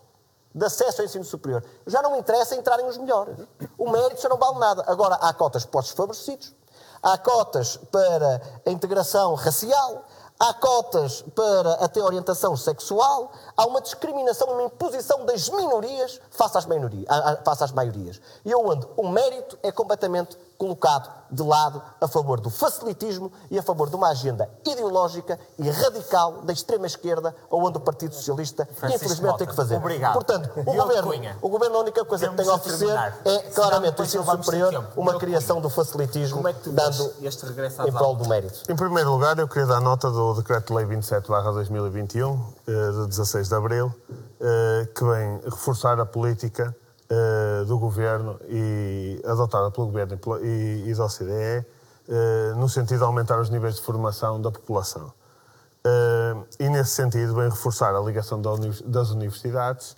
de 0.54 0.64
acesso 0.64 1.00
ao 1.00 1.06
ensino 1.06 1.24
superior. 1.24 1.64
Já 1.86 2.02
não 2.02 2.14
interessa 2.16 2.54
entrarem 2.54 2.86
os 2.86 2.98
melhores. 2.98 3.36
O 3.78 3.90
mérito 3.90 4.20
já 4.20 4.28
não 4.28 4.36
vale 4.36 4.58
nada. 4.58 4.84
Agora, 4.86 5.14
há 5.16 5.32
cotas 5.32 5.64
para 5.64 5.80
os 5.80 5.86
desfavorecidos, 5.86 6.54
há 7.02 7.16
cotas 7.16 7.78
para 7.90 8.42
a 8.66 8.70
integração 8.70 9.34
racial, 9.34 10.04
há 10.38 10.52
cotas 10.54 11.22
para 11.34 11.74
até 11.74 12.02
orientação 12.02 12.56
sexual, 12.56 13.32
há 13.56 13.66
uma 13.66 13.80
discriminação, 13.80 14.48
uma 14.48 14.64
imposição 14.64 15.24
das 15.24 15.48
minorias 15.48 16.20
face 16.30 16.58
às, 16.58 16.66
maiorias, 16.66 17.06
face 17.44 17.64
às 17.64 17.72
maiorias. 17.72 18.20
E 18.44 18.54
onde 18.54 18.86
o 18.96 19.08
mérito 19.08 19.58
é 19.62 19.72
completamente 19.72 20.36
colocado 20.58 21.10
de 21.30 21.42
lado 21.42 21.82
a 22.00 22.08
favor 22.08 22.40
do 22.40 22.50
facilitismo 22.50 23.32
e 23.50 23.58
a 23.58 23.62
favor 23.62 23.88
de 23.88 23.96
uma 23.96 24.08
agenda 24.08 24.48
ideológica 24.64 25.38
e 25.58 25.68
radical 25.68 26.42
da 26.42 26.52
extrema-esquerda, 26.52 27.34
onde 27.50 27.78
o 27.78 27.80
Partido 27.80 28.14
Socialista, 28.14 28.64
Francisco 28.64 29.04
infelizmente, 29.04 29.32
Mota. 29.32 29.38
tem 29.38 29.46
que 29.48 29.54
fazer. 29.54 29.76
Obrigado. 29.76 30.12
Portanto, 30.14 30.50
o 30.56 30.62
governo, 30.62 31.36
o 31.42 31.48
governo, 31.48 31.76
a 31.76 31.80
única 31.80 32.04
coisa 32.04 32.26
Temos 32.26 32.40
que 32.40 32.44
tem 32.44 32.52
a 32.52 32.56
oferecer 32.56 33.14
é, 33.24 33.38
claramente, 33.50 34.00
o 34.00 34.04
ensino 34.04 34.24
superior, 34.24 34.84
uma 34.96 35.18
criação 35.18 35.60
do 35.60 35.68
facilitismo, 35.68 36.36
Como 36.36 36.48
é 36.48 36.52
que 36.52 36.60
tu 36.60 36.72
dando 36.72 37.12
este 37.22 37.46
regresso 37.46 37.82
em 37.82 37.92
prol 37.92 38.14
do 38.14 38.28
mérito. 38.28 38.60
Em 38.68 38.76
primeiro 38.76 39.10
lugar, 39.10 39.38
eu 39.38 39.48
queria 39.48 39.66
dar 39.66 39.80
nota 39.80 40.10
do 40.10 40.34
Decreto-Lei 40.34 40.86
27-2021, 40.86 42.38
eh, 42.66 42.90
de 43.02 43.06
16 43.08 43.48
de 43.48 43.54
abril, 43.54 43.92
eh, 44.40 44.88
que 44.94 45.04
vem 45.04 45.40
reforçar 45.44 45.98
a 46.00 46.06
política 46.06 46.74
uh, 47.10 47.64
do 47.64 47.78
governo 47.78 48.38
e 48.48 49.20
adotada 49.24 49.70
pelo 49.70 49.86
governo 49.86 50.18
e, 50.42 50.84
e 50.86 50.94
da 50.94 51.04
OCDE 51.04 51.66
uh, 52.08 52.56
no 52.56 52.68
sentido 52.68 52.98
de 52.98 53.04
aumentar 53.04 53.38
os 53.40 53.50
níveis 53.50 53.76
de 53.76 53.82
formação 53.82 54.40
da 54.40 54.50
população. 54.50 55.12
Uh, 55.86 56.44
e 56.58 56.68
nesse 56.68 56.90
sentido 56.90 57.34
vem 57.34 57.48
reforçar 57.48 57.94
a 57.94 58.00
ligação 58.00 58.40
das 58.84 59.10
universidades 59.10 59.96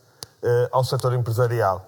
ao 0.70 0.84
setor 0.84 1.14
empresarial. 1.14 1.84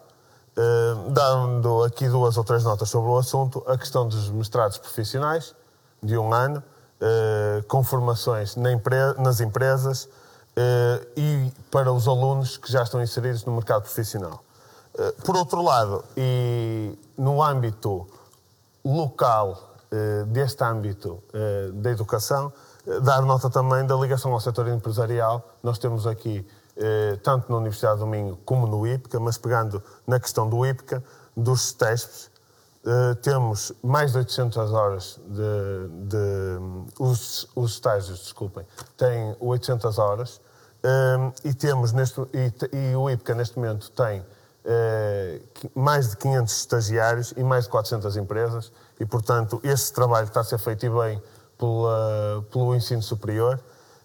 dando 1.13 1.85
aqui 1.85 2.09
duas 2.09 2.37
ou 2.37 2.43
três 2.43 2.65
notas 2.65 2.89
sobre 2.91 3.09
o 3.09 3.17
assunto, 3.17 3.63
a 3.65 3.79
questão 3.79 4.09
dos 4.09 4.29
mestrados 4.29 4.77
profissionais, 4.77 5.55
de 6.03 6.19
um 6.19 6.35
ano, 6.35 6.61
com 7.69 7.85
formações 7.85 8.57
nas 8.57 9.41
empresas 9.41 10.09
e 11.17 11.53
para 11.71 11.93
os 11.93 12.09
alunos 12.09 12.57
que 12.57 12.73
já 12.73 12.83
estão 12.83 13.01
inseridos 13.01 13.45
no 13.45 13.53
mercado 13.53 13.83
profissional. 13.83 14.43
Eh, 14.99 15.15
por 15.25 15.37
outro 15.37 15.63
lado, 15.63 16.05
e 16.17 16.99
no 17.17 17.43
âmbito 17.43 18.07
local 18.85 19.75
eh, 19.91 20.25
deste 20.27 20.63
âmbito 20.65 21.23
eh, 21.33 21.71
da 21.75 21.91
educação, 21.91 22.53
dar 23.03 23.23
nota 23.23 23.49
também 23.51 23.87
da 23.87 23.95
ligação 23.95 24.33
ao 24.33 24.41
setor 24.41 24.69
empresarial. 24.69 25.47
Nós 25.63 25.79
temos 25.79 26.07
aqui, 26.07 26.47
tanto 27.23 27.53
na 27.53 27.59
Universidade 27.59 28.01
do 28.01 28.07
Minho 28.07 28.39
como 28.45 28.67
no 28.67 28.87
IPCA, 28.87 29.21
mas 29.21 29.37
pegando 29.37 29.83
na 30.07 30.19
questão 30.19 30.49
do 30.49 30.65
IPCA, 30.65 31.05
dos 31.37 31.75
TESPs, 31.75 32.31
temos 33.21 33.71
mais 33.83 34.13
de 34.13 34.19
800 34.19 34.73
horas 34.73 35.21
de... 35.27 36.09
de 36.09 36.99
os, 36.99 37.47
os 37.55 37.73
estágios, 37.73 38.21
desculpem, 38.21 38.67
têm 38.97 39.37
800 39.39 39.99
horas 39.99 40.41
e 41.45 41.53
temos 41.53 41.93
neste... 41.93 42.19
E, 42.33 42.53
e 42.73 42.97
o 42.97 43.11
IPCA, 43.11 43.35
neste 43.35 43.59
momento, 43.59 43.91
tem 43.91 44.25
eh, 44.65 45.41
mais 45.75 46.11
de 46.11 46.17
500 46.17 46.57
estagiários 46.57 47.35
e 47.37 47.43
mais 47.43 47.65
de 47.65 47.71
400 47.71 48.17
empresas 48.17 48.73
e, 48.99 49.07
portanto, 49.07 49.61
esse 49.65 49.93
trabalho 49.93 50.27
está 50.27 50.41
a 50.41 50.45
ser 50.45 50.59
feito 50.59 50.85
e 50.85 50.91
bem 50.91 51.23
pela, 51.59 52.45
pelo 52.51 52.75
ensino 52.75 53.03
superior. 53.03 53.61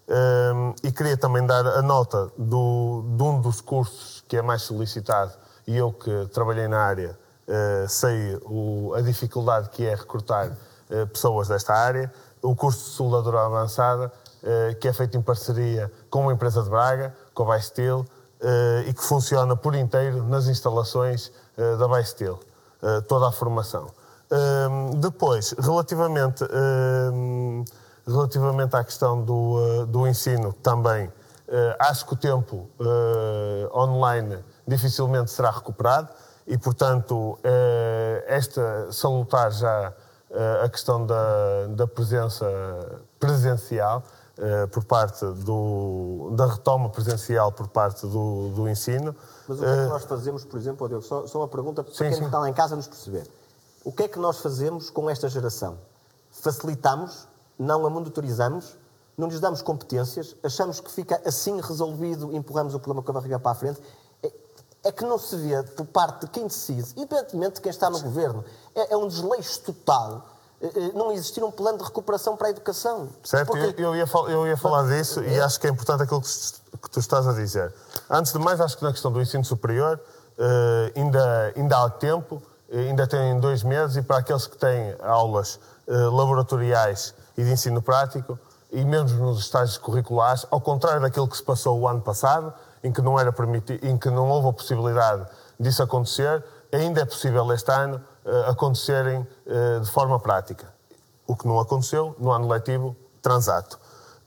Um, 0.08 0.72
e 0.84 0.92
queria 0.92 1.16
também 1.16 1.44
dar 1.44 1.66
a 1.66 1.82
nota 1.82 2.30
do, 2.38 3.04
de 3.16 3.22
um 3.24 3.40
dos 3.40 3.60
cursos 3.60 4.22
que 4.28 4.36
é 4.36 4.42
mais 4.42 4.62
solicitado 4.62 5.32
e 5.66 5.76
eu 5.76 5.92
que 5.92 6.28
trabalhei 6.32 6.68
na 6.68 6.78
área 6.78 7.18
uh, 7.46 7.88
sei 7.88 8.38
o, 8.44 8.94
a 8.94 9.00
dificuldade 9.00 9.68
que 9.70 9.84
é 9.84 9.94
recrutar 9.94 10.48
uh, 10.48 11.06
pessoas 11.08 11.48
desta 11.48 11.74
área. 11.74 12.12
O 12.42 12.54
curso 12.54 12.90
de 12.90 12.96
soldadura 12.96 13.44
avançada, 13.44 14.12
uh, 14.42 14.74
que 14.76 14.88
é 14.88 14.92
feito 14.92 15.16
em 15.16 15.22
parceria 15.22 15.90
com 16.08 16.22
uma 16.22 16.32
empresa 16.32 16.62
de 16.62 16.70
Braga, 16.70 17.14
com 17.34 17.50
a 17.50 17.56
Bystil, 17.56 18.00
uh, 18.00 18.06
e 18.86 18.92
que 18.92 19.02
funciona 19.02 19.56
por 19.56 19.74
inteiro 19.74 20.22
nas 20.24 20.46
instalações 20.46 21.32
uh, 21.56 21.76
da 21.78 21.88
Baistel, 21.88 22.38
eh, 22.82 23.00
toda 23.02 23.28
a 23.28 23.32
formação. 23.32 23.86
Ehm, 24.30 25.00
depois, 25.00 25.54
relativamente, 25.58 26.44
ehm, 26.44 27.64
relativamente 28.06 28.76
à 28.76 28.84
questão 28.84 29.22
do, 29.22 29.86
do 29.86 30.06
ensino, 30.06 30.52
também 30.52 31.10
acho 31.78 32.04
que 32.06 32.12
o 32.12 32.16
tempo 32.16 32.68
online 33.72 34.38
dificilmente 34.66 35.30
será 35.30 35.50
recuperado 35.50 36.08
e, 36.44 36.58
portanto, 36.58 37.38
esta 38.26 38.90
salutar 38.90 39.52
já 39.52 39.92
a 40.62 40.68
questão 40.68 41.06
da, 41.06 41.66
da 41.68 41.86
presença 41.86 42.46
presencial 43.20 44.02
eh, 44.38 44.66
por 44.66 44.84
parte 44.84 45.24
do, 45.24 46.30
da 46.36 46.46
retoma 46.46 46.90
presencial 46.90 47.50
por 47.52 47.68
parte 47.68 48.06
do, 48.06 48.50
do 48.50 48.68
ensino. 48.68 49.16
Mas 49.48 49.58
o 49.58 49.62
que 49.62 49.66
é 49.66 49.72
que 49.74 49.80
eh, 49.80 49.86
nós 49.86 50.04
fazemos, 50.04 50.44
por 50.44 50.58
exemplo, 50.58 50.86
Diogo, 50.86 51.02
só, 51.02 51.26
só 51.26 51.38
uma 51.38 51.48
pergunta 51.48 51.82
para 51.82 51.92
sim, 51.94 52.04
quem 52.04 52.12
sim. 52.12 52.24
está 52.26 52.38
lá 52.38 52.46
em 52.46 52.52
casa 52.52 52.76
nos 52.76 52.86
perceber. 52.86 53.26
O 53.82 53.90
que 53.90 54.02
é 54.02 54.08
que 54.08 54.18
nós 54.18 54.40
fazemos 54.40 54.90
com 54.90 55.08
esta 55.08 55.26
geração? 55.30 55.78
Facilitamos, 56.30 57.26
não 57.58 57.86
a 57.86 57.88
monitorizamos, 57.88 58.76
não 59.16 59.28
lhes 59.28 59.40
damos 59.40 59.62
competências, 59.62 60.36
achamos 60.42 60.80
que 60.80 60.90
fica 60.90 61.18
assim 61.24 61.58
resolvido 61.58 62.36
empurramos 62.36 62.74
o 62.74 62.78
problema 62.78 63.02
com 63.02 63.12
a 63.12 63.14
barriga 63.14 63.38
para 63.38 63.52
a 63.52 63.54
frente. 63.54 63.80
É, 64.22 64.30
é 64.84 64.92
que 64.92 65.02
não 65.02 65.18
se 65.18 65.34
vê 65.36 65.62
por 65.62 65.86
parte 65.86 66.26
de 66.26 66.30
quem 66.30 66.46
decide, 66.46 66.92
independentemente 66.94 67.54
de 67.54 67.60
quem 67.62 67.70
está 67.70 67.88
no 67.88 68.02
governo. 68.02 68.44
É, 68.74 68.92
é 68.92 68.96
um 68.98 69.08
desleixo 69.08 69.62
total 69.62 70.35
não 70.94 71.12
existir 71.12 71.44
um 71.44 71.50
plano 71.50 71.78
de 71.78 71.84
recuperação 71.84 72.36
para 72.36 72.48
a 72.48 72.50
educação. 72.50 73.08
Certo, 73.22 73.48
Porque... 73.48 73.80
eu, 73.80 73.94
eu, 73.94 73.96
ia, 73.96 74.06
eu 74.28 74.46
ia 74.46 74.56
falar 74.56 74.88
disso 74.88 75.22
e 75.22 75.40
acho 75.40 75.60
que 75.60 75.66
é 75.66 75.70
importante 75.70 76.02
aquilo 76.02 76.22
que 76.22 76.90
tu 76.90 76.98
estás 76.98 77.26
a 77.26 77.32
dizer. 77.32 77.72
Antes 78.08 78.32
de 78.32 78.38
mais, 78.38 78.60
acho 78.60 78.76
que 78.76 78.84
na 78.84 78.92
questão 78.92 79.12
do 79.12 79.20
ensino 79.20 79.44
superior 79.44 80.00
uh, 80.38 80.98
ainda, 80.98 81.52
ainda 81.56 81.84
há 81.84 81.90
tempo, 81.90 82.42
ainda 82.72 83.06
tem 83.06 83.38
dois 83.38 83.62
meses, 83.62 83.96
e 83.96 84.02
para 84.02 84.18
aqueles 84.18 84.46
que 84.46 84.56
têm 84.56 84.96
aulas 85.02 85.60
uh, 85.86 86.10
laboratoriais 86.14 87.14
e 87.36 87.44
de 87.44 87.50
ensino 87.50 87.82
prático, 87.82 88.38
e 88.72 88.84
mesmo 88.84 89.26
nos 89.26 89.40
estágios 89.40 89.78
curriculares, 89.78 90.46
ao 90.50 90.60
contrário 90.60 91.00
daquilo 91.00 91.28
que 91.28 91.36
se 91.36 91.42
passou 91.42 91.78
o 91.78 91.88
ano 91.88 92.00
passado, 92.00 92.52
em 92.82 92.92
que 92.92 93.00
não, 93.00 93.18
era 93.18 93.32
permitido, 93.32 93.84
em 93.84 93.96
que 93.96 94.10
não 94.10 94.28
houve 94.28 94.48
a 94.48 94.52
possibilidade 94.52 95.26
disso 95.58 95.82
acontecer, 95.82 96.44
ainda 96.72 97.00
é 97.00 97.04
possível 97.04 97.50
este 97.52 97.70
ano 97.70 98.00
acontecerem 98.48 99.26
uh, 99.46 99.80
de 99.80 99.90
forma 99.90 100.18
prática. 100.18 100.72
O 101.26 101.36
que 101.36 101.46
não 101.46 101.58
aconteceu 101.58 102.14
no 102.18 102.30
ano 102.30 102.48
letivo 102.48 102.96
transato. 103.20 103.78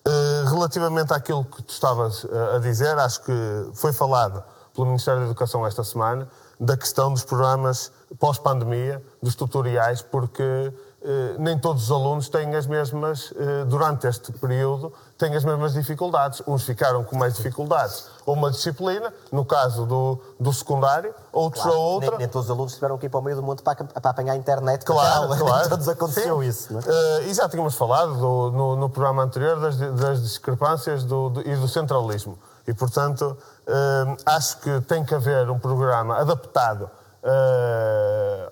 Eh, 0.05 0.43
relativamente 0.49 1.13
àquilo 1.13 1.43
que 1.45 1.61
tu 1.61 1.71
estavas 1.71 2.25
eh, 2.25 2.55
a 2.55 2.59
dizer, 2.59 2.97
acho 2.97 3.21
que 3.21 3.69
foi 3.73 3.93
falado 3.93 4.43
pelo 4.73 4.87
Ministério 4.87 5.19
da 5.19 5.25
Educação 5.27 5.65
esta 5.67 5.83
semana 5.83 6.27
da 6.59 6.75
questão 6.75 7.13
dos 7.13 7.23
programas 7.23 7.91
pós-pandemia, 8.17 9.01
dos 9.21 9.35
tutoriais, 9.35 10.01
porque 10.01 10.73
eh, 11.01 11.35
nem 11.37 11.57
todos 11.57 11.83
os 11.83 11.91
alunos 11.91 12.27
têm 12.27 12.53
as 12.55 12.67
mesmas, 12.67 13.33
eh, 13.37 13.65
durante 13.65 14.07
este 14.07 14.31
período, 14.33 14.91
têm 15.17 15.35
as 15.35 15.45
mesmas 15.45 15.73
dificuldades. 15.73 16.41
Uns 16.45 16.63
ficaram 16.63 17.03
com 17.03 17.17
mais 17.17 17.35
dificuldades 17.35 18.07
uma 18.33 18.51
disciplina, 18.51 19.13
no 19.31 19.43
caso 19.45 19.85
do, 19.85 20.19
do 20.39 20.51
secundário, 20.53 21.13
outros 21.31 21.63
Claro, 21.63 21.77
a 21.77 21.81
outra. 21.81 22.09
Nem, 22.11 22.19
nem 22.19 22.27
todos 22.27 22.45
os 22.47 22.51
alunos 22.51 22.73
tiveram 22.73 22.97
que 22.97 23.05
ir 23.05 23.09
para 23.09 23.19
o 23.19 23.23
meio 23.23 23.35
do 23.37 23.43
mundo 23.43 23.61
para, 23.63 23.83
para 23.83 24.11
apanhar 24.11 24.33
a 24.33 24.35
internet. 24.35 24.83
para 24.85 24.93
Claro, 24.95 25.23
aula. 25.23 25.37
claro. 25.39 25.69
todos 25.69 25.87
aconteceu 25.89 26.41
Sim. 26.41 26.47
isso, 26.47 26.73
não 26.73 26.79
é? 26.79 26.83
Eh, 26.87 27.27
e 27.29 27.33
já 27.33 27.47
tínhamos 27.49 27.75
falado 27.75 28.13
do- 28.15 28.51
no, 28.51 28.75
no 28.75 28.89
programa 28.89 29.23
anterior 29.23 29.59
das, 29.59 29.77
das 29.77 30.21
discrepâncias 30.21 31.03
do- 31.03 31.29
do- 31.29 31.41
e 31.47 31.55
do 31.55 31.67
centralismo. 31.67 32.37
E, 32.67 32.73
portanto, 32.73 33.35
eh, 33.67 34.17
acho 34.25 34.57
que 34.59 34.81
tem 34.81 35.03
que 35.03 35.15
haver 35.15 35.49
um 35.49 35.57
programa 35.57 36.17
adaptado 36.17 36.89
eh, 37.23 38.51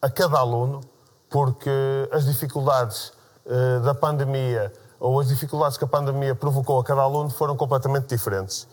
a 0.00 0.10
cada 0.10 0.38
aluno, 0.38 0.80
porque 1.30 1.70
as 2.12 2.24
dificuldades 2.24 3.12
da 3.84 3.92
pandemia 3.94 4.72
ou 5.00 5.18
as 5.18 5.26
dificuldades 5.26 5.76
que 5.76 5.82
a 5.82 5.86
pandemia 5.88 6.32
provocou 6.32 6.78
a 6.78 6.84
cada 6.84 7.02
aluno 7.02 7.28
foram 7.28 7.56
completamente 7.56 8.06
diferentes. 8.06 8.68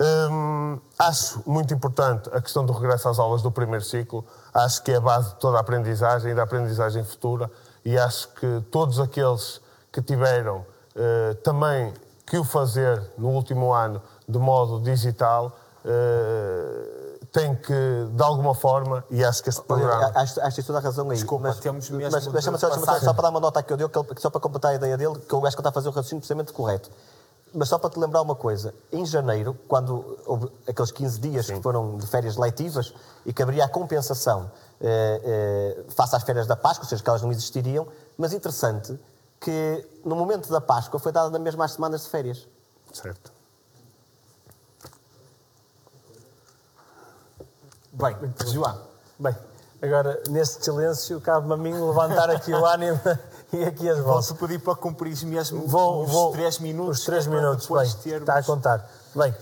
Hum, 0.00 0.80
acho 0.98 1.42
muito 1.46 1.72
importante 1.72 2.28
a 2.32 2.40
questão 2.40 2.64
do 2.66 2.72
regresso 2.72 3.08
às 3.08 3.18
aulas 3.18 3.42
do 3.42 3.50
primeiro 3.52 3.84
ciclo. 3.84 4.24
Acho 4.52 4.82
que 4.82 4.90
é 4.92 4.96
a 4.96 5.00
base 5.00 5.30
de 5.30 5.36
toda 5.36 5.58
a 5.58 5.60
aprendizagem 5.60 6.32
e 6.32 6.34
da 6.34 6.42
aprendizagem 6.42 7.04
futura. 7.04 7.50
E 7.84 7.96
acho 7.98 8.28
que 8.30 8.64
todos 8.70 8.98
aqueles 9.00 9.60
que 9.92 10.00
tiveram 10.02 10.64
eh, 10.96 11.34
também 11.44 11.92
que 12.26 12.38
o 12.38 12.44
fazer 12.44 13.02
no 13.18 13.28
último 13.28 13.72
ano 13.72 14.00
de 14.28 14.38
modo 14.38 14.80
digital 14.80 15.52
eh, 15.84 17.18
têm 17.32 17.54
que, 17.54 18.06
de 18.12 18.22
alguma 18.22 18.54
forma, 18.54 19.04
e 19.10 19.24
acho 19.24 19.42
que 19.42 19.48
este 19.48 19.62
programa. 19.62 20.10
Acho, 20.14 20.40
acho 20.40 20.48
que 20.50 20.54
tens 20.56 20.66
toda 20.66 20.78
a 20.78 20.82
razão 20.82 21.10
aí. 21.10 21.16
Desculpa, 21.16 21.48
mas, 21.48 21.58
temos 21.58 21.90
mesmo 21.90 22.12
mas 22.12 22.24
de 22.24 22.30
deixa-me 22.30 22.58
só, 22.58 22.70
só- 22.70 23.12
para 23.14 23.22
dar 23.22 23.30
uma 23.30 23.40
nota 23.40 23.62
que 23.62 23.72
ele- 23.72 23.88
só 24.18 24.30
para 24.30 24.40
completar 24.40 24.72
a 24.72 24.74
ideia 24.74 24.96
dele, 24.96 25.18
que 25.18 25.32
eu 25.34 25.44
acho 25.46 25.56
que 25.56 25.60
ele 25.60 25.68
está 25.68 25.70
a 25.70 25.72
fazer 25.72 25.88
o 25.88 25.92
raciocínio 25.92 26.20
precisamente 26.20 26.52
correto. 26.52 26.90
Mas 27.54 27.68
só 27.68 27.78
para 27.78 27.90
te 27.90 27.98
lembrar 27.98 28.22
uma 28.22 28.34
coisa, 28.34 28.74
em 28.90 29.04
janeiro, 29.04 29.56
quando 29.68 30.18
houve 30.24 30.50
aqueles 30.66 30.90
15 30.90 31.20
dias 31.20 31.46
que 31.50 31.60
foram 31.60 31.98
de 31.98 32.06
férias 32.06 32.36
letivas 32.36 32.94
e 33.26 33.32
que 33.32 33.42
haveria 33.42 33.64
a 33.64 33.68
compensação 33.68 34.50
eh, 34.80 35.20
eh, 35.22 35.84
face 35.90 36.16
às 36.16 36.22
férias 36.22 36.46
da 36.46 36.56
Páscoa, 36.56 36.84
ou 36.84 36.88
seja, 36.88 37.02
que 37.02 37.08
elas 37.08 37.20
não 37.20 37.30
existiriam, 37.30 37.86
mas 38.16 38.32
interessante 38.32 38.98
que 39.38 39.86
no 40.04 40.16
momento 40.16 40.48
da 40.50 40.60
Páscoa 40.60 40.98
foi 40.98 41.12
dada 41.12 41.28
na 41.28 41.38
mesma 41.38 41.64
às 41.64 41.72
semanas 41.72 42.04
de 42.04 42.08
férias. 42.08 42.48
Certo. 42.92 43.32
Bem, 47.92 48.16
João, 48.46 48.78
Bem, 49.18 49.36
agora, 49.80 50.20
neste 50.30 50.64
silêncio, 50.64 51.20
cabe-me 51.20 51.52
a 51.52 51.56
mim 51.56 51.72
levantar 51.74 52.30
aqui 52.30 52.52
o 52.52 52.64
ânimo 52.64 52.98
e 53.52 53.64
aqui 53.64 53.88
as 53.88 53.98
vozes. 53.98 54.28
posso 54.30 54.34
pedir 54.36 54.58
para 54.60 54.74
cumprir 54.74 55.16
mesmo 55.24 55.66
Vou, 55.66 56.04
os 56.04 56.10
vou, 56.10 56.32
três 56.32 56.58
minutos? 56.58 56.98
Os 57.00 57.04
três 57.04 57.26
minutos, 57.26 57.66
bem, 57.68 57.76
termos- 58.02 58.20
está 58.28 58.38
a 58.38 58.42
contar. 58.42 58.90
Bem, 59.14 59.34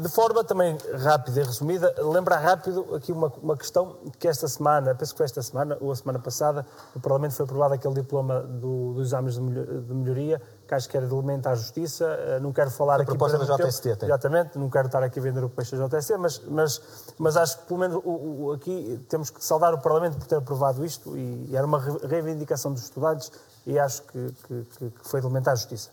de 0.00 0.08
forma 0.08 0.44
também 0.44 0.78
rápida 1.02 1.40
e 1.40 1.42
resumida, 1.44 1.92
lembrar 1.98 2.38
rápido 2.38 2.94
aqui 2.94 3.10
uma, 3.10 3.32
uma 3.42 3.56
questão 3.56 3.96
que 4.20 4.28
esta 4.28 4.46
semana, 4.46 4.94
penso 4.94 5.12
que 5.12 5.16
foi 5.18 5.24
esta 5.26 5.42
semana 5.42 5.76
ou 5.80 5.90
a 5.90 5.96
semana 5.96 6.18
passada, 6.20 6.64
no 6.94 7.00
Parlamento 7.00 7.34
foi 7.34 7.44
aprovado 7.44 7.74
aquele 7.74 7.94
diploma 7.94 8.40
do, 8.40 8.94
dos 8.94 9.08
exames 9.08 9.34
de 9.34 9.40
melho- 9.40 9.82
de 9.82 9.94
melhoria, 9.94 10.40
que 10.66 10.74
acho 10.74 10.88
que 10.88 10.96
era 10.96 11.06
de 11.06 11.12
elemento 11.12 11.48
à 11.48 11.54
justiça. 11.56 12.04
Eh, 12.04 12.38
Não 12.40 12.52
quero 12.52 12.70
falar 12.70 12.96
aqui... 13.00 13.06
proposta 13.06 13.38
da 13.38 13.56
JST, 13.56 13.82
tempo. 13.82 13.96
tem. 14.00 14.08
Exatamente, 14.08 14.58
não 14.58 14.70
quero 14.70 14.86
estar 14.86 15.02
aqui 15.02 15.18
a 15.18 15.22
vender 15.22 15.42
o 15.42 15.48
peixe 15.48 15.76
da 15.76 15.86
JST, 15.88 16.16
mas, 16.18 16.40
mas, 16.48 16.80
mas 17.18 17.36
acho 17.36 17.58
que 17.58 17.64
pelo 17.66 17.80
menos 17.80 17.96
o- 18.04 18.44
o- 18.46 18.52
aqui 18.52 19.04
temos 19.08 19.30
que 19.30 19.44
saudar 19.44 19.74
o 19.74 19.78
Parlamento 19.78 20.18
por 20.18 20.26
ter 20.26 20.36
aprovado 20.36 20.84
isto 20.84 21.16
e, 21.16 21.50
era 21.56 21.66
uma 21.66 21.80
re- 21.80 21.98
reivindicação 22.06 22.72
dos 22.72 22.82
estudantes 22.84 23.30
e 23.66 23.78
acho 23.78 24.02
que, 24.02 24.32
que- 24.46 24.64
que- 24.78 24.92
foi 25.08 25.20
de 25.20 25.26
elemento 25.26 25.48
à 25.50 25.54
justiça. 25.54 25.90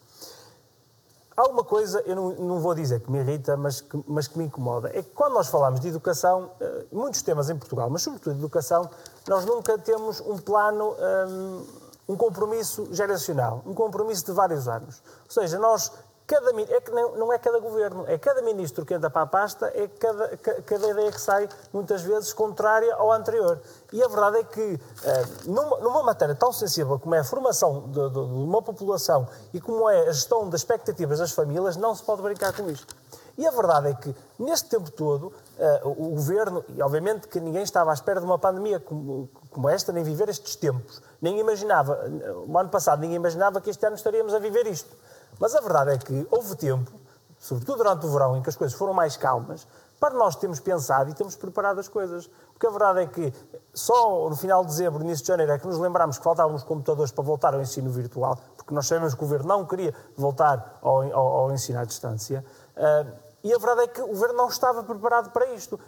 Há 1.36 1.47
uma 1.47 1.63
coisa, 1.63 1.99
eu 2.05 2.15
não, 2.15 2.30
não 2.36 2.59
vou 2.59 2.76
dizer 2.76 2.99
que 2.99 3.11
me 3.11 3.17
irrita, 3.19 3.57
mas 3.57 3.82
que, 3.82 4.03
mas 4.07 4.28
que 4.28 4.38
me 4.38 4.45
incomoda. 4.45 4.89
É 4.89 5.01
que 5.01 5.09
quando 5.15 5.34
nós 5.34 5.47
falamos 5.47 5.80
de 5.80 5.88
educação, 5.88 6.51
eh, 6.61 6.86
muitos 6.91 7.24
temas 7.24 7.49
em 7.49 7.57
Portugal, 7.57 7.89
mas 7.89 8.03
sobretudo 8.03 8.38
educação, 8.38 8.88
nós 9.28 9.43
nunca 9.43 9.76
temos 9.80 10.19
um 10.21 10.38
plano, 10.38 10.95
hum, 11.28 11.65
um 12.09 12.15
compromisso 12.15 12.88
geracional, 12.91 13.63
um 13.65 13.74
compromisso 13.74 14.24
de 14.26 14.32
vários 14.32 14.67
anos. 14.67 15.01
Ou 15.26 15.32
seja, 15.32 15.57
nós, 15.57 15.91
cada, 16.26 16.51
é 16.61 16.82
que 16.82 16.91
não, 16.91 17.15
não 17.17 17.34
é 17.34 17.38
cada 17.38 17.59
governo, 17.59 18.05
é 18.07 18.17
cada 18.17 18.41
ministro 18.41 18.86
que 18.86 18.93
entra 18.93 19.09
para 19.09 19.24
a 19.24 19.28
pasta, 19.28 19.67
é 19.76 19.88
cada, 19.88 20.38
ca- 20.38 20.61
cada 20.61 20.88
ideia 20.88 21.11
que 21.11 21.19
sai, 21.19 21.49
muitas 21.74 22.01
vezes, 22.01 22.32
contrária 22.34 22.93
ao 22.95 23.11
anterior. 23.11 23.59
E 23.91 24.01
a 24.01 24.07
verdade 24.07 24.38
é 24.38 24.43
que, 24.43 24.80
eh, 25.03 25.26
numa, 25.45 25.78
numa 25.80 26.03
matéria 26.03 26.34
tão 26.36 26.51
sensível 26.53 26.97
como 26.97 27.13
é 27.13 27.19
a 27.19 27.24
formação 27.24 27.82
de, 27.89 27.93
de- 28.09 28.09
de 28.13 28.19
uma 28.19 28.61
população 28.61 29.28
e 29.53 29.59
como 29.61 29.89
é 29.89 30.07
a 30.07 30.11
gestão 30.11 30.49
das 30.49 30.61
expectativas 30.61 31.19
das 31.19 31.32
famílias, 31.32 31.76
não 31.76 31.93
se 31.93 32.03
pode 32.03 32.21
brincar 32.21 32.53
com 32.55 32.69
isto. 32.69 32.95
E 33.36 33.47
a 33.47 33.51
verdade 33.51 33.88
é 33.89 33.93
que, 33.95 34.15
neste 34.38 34.69
tempo 34.69 34.91
todo, 34.91 35.34
eh, 35.57 35.82
o 35.84 36.09
governo, 36.11 36.63
e 36.69 36.82
obviamente 36.82 37.28
que 37.28 37.39
ninguém 37.39 37.63
estava 37.63 37.89
à 37.91 37.93
espera 37.93 38.19
de 38.19 38.26
uma 38.26 38.38
pandemia 38.38 38.80
como, 38.80 39.28
esta, 39.69 39.91
nem 39.91 40.03
viver 40.03 40.30
estes 40.30 40.55
tempos, 40.55 41.01
nem 41.21 41.39
imaginava, 41.39 41.99
o 42.47 42.57
ano 42.57 42.69
passado 42.69 42.99
ninguém 43.01 43.15
imaginava 43.17 43.59
que 43.59 43.69
este 43.71 43.86
ano 43.86 43.95
estaríamos 43.95 44.34
a 44.34 44.39
viver 44.39 44.67
isto. 44.67 44.95
Mas 45.39 45.55
a 45.55 45.61
verdade 45.61 45.91
é 45.91 45.97
que 45.97 46.27
houve 46.31 46.55
tempo, 46.55 46.91
sobretudo 47.39 47.77
durante 47.77 48.05
o 48.05 48.09
verão, 48.11 48.38
em 48.38 48.41
que 48.41 48.49
as 48.49 48.55
coisas 48.55 48.77
foram 48.77 48.93
mais 48.93 49.17
calmas, 49.17 49.67
para 49.99 50.15
nós 50.15 50.36
termos 50.36 50.59
pensado 50.59 51.09
e 51.09 51.13
termos 51.13 51.36
preparado 51.36 51.79
as 51.79 51.88
coisas. 51.88 52.29
Porque 52.51 52.67
a 52.67 52.69
verdade 52.69 52.99
é 53.01 53.07
que 53.07 53.34
só 53.73 54.29
no 54.29 54.36
final 54.36 54.61
de 54.63 54.67
dezembro, 54.71 55.01
início 55.01 55.23
de 55.23 55.27
janeiro, 55.29 55.51
é 55.53 55.57
que 55.57 55.65
nos 55.65 55.77
lembrámos 55.79 56.17
que 56.17 56.23
faltavam 56.23 56.53
os 56.55 56.63
computadores 56.63 57.11
para 57.11 57.23
voltar 57.23 57.53
ao 57.53 57.61
ensino 57.61 57.89
virtual, 57.89 58.38
porque 58.57 58.73
nós 58.73 58.86
sabemos 58.88 59.13
que 59.13 59.19
o 59.23 59.25
governo 59.25 59.47
não 59.47 59.65
queria 59.65 59.93
voltar 60.17 60.79
ao, 60.81 61.01
ao- 61.03 61.27
ao 61.39 61.51
ensino 61.53 61.79
à 61.79 61.86
distância. 61.86 62.43
Ah, 62.75 63.05
e 63.43 63.53
a 63.53 63.57
verdade 63.57 63.81
é 63.84 63.88
que 63.88 64.01
o 64.01 64.07
governo 64.07 64.36
não 64.36 64.47
estava 64.47 64.84
preparado 64.84 65.31
para 65.31 65.47
isto. 65.53 65.79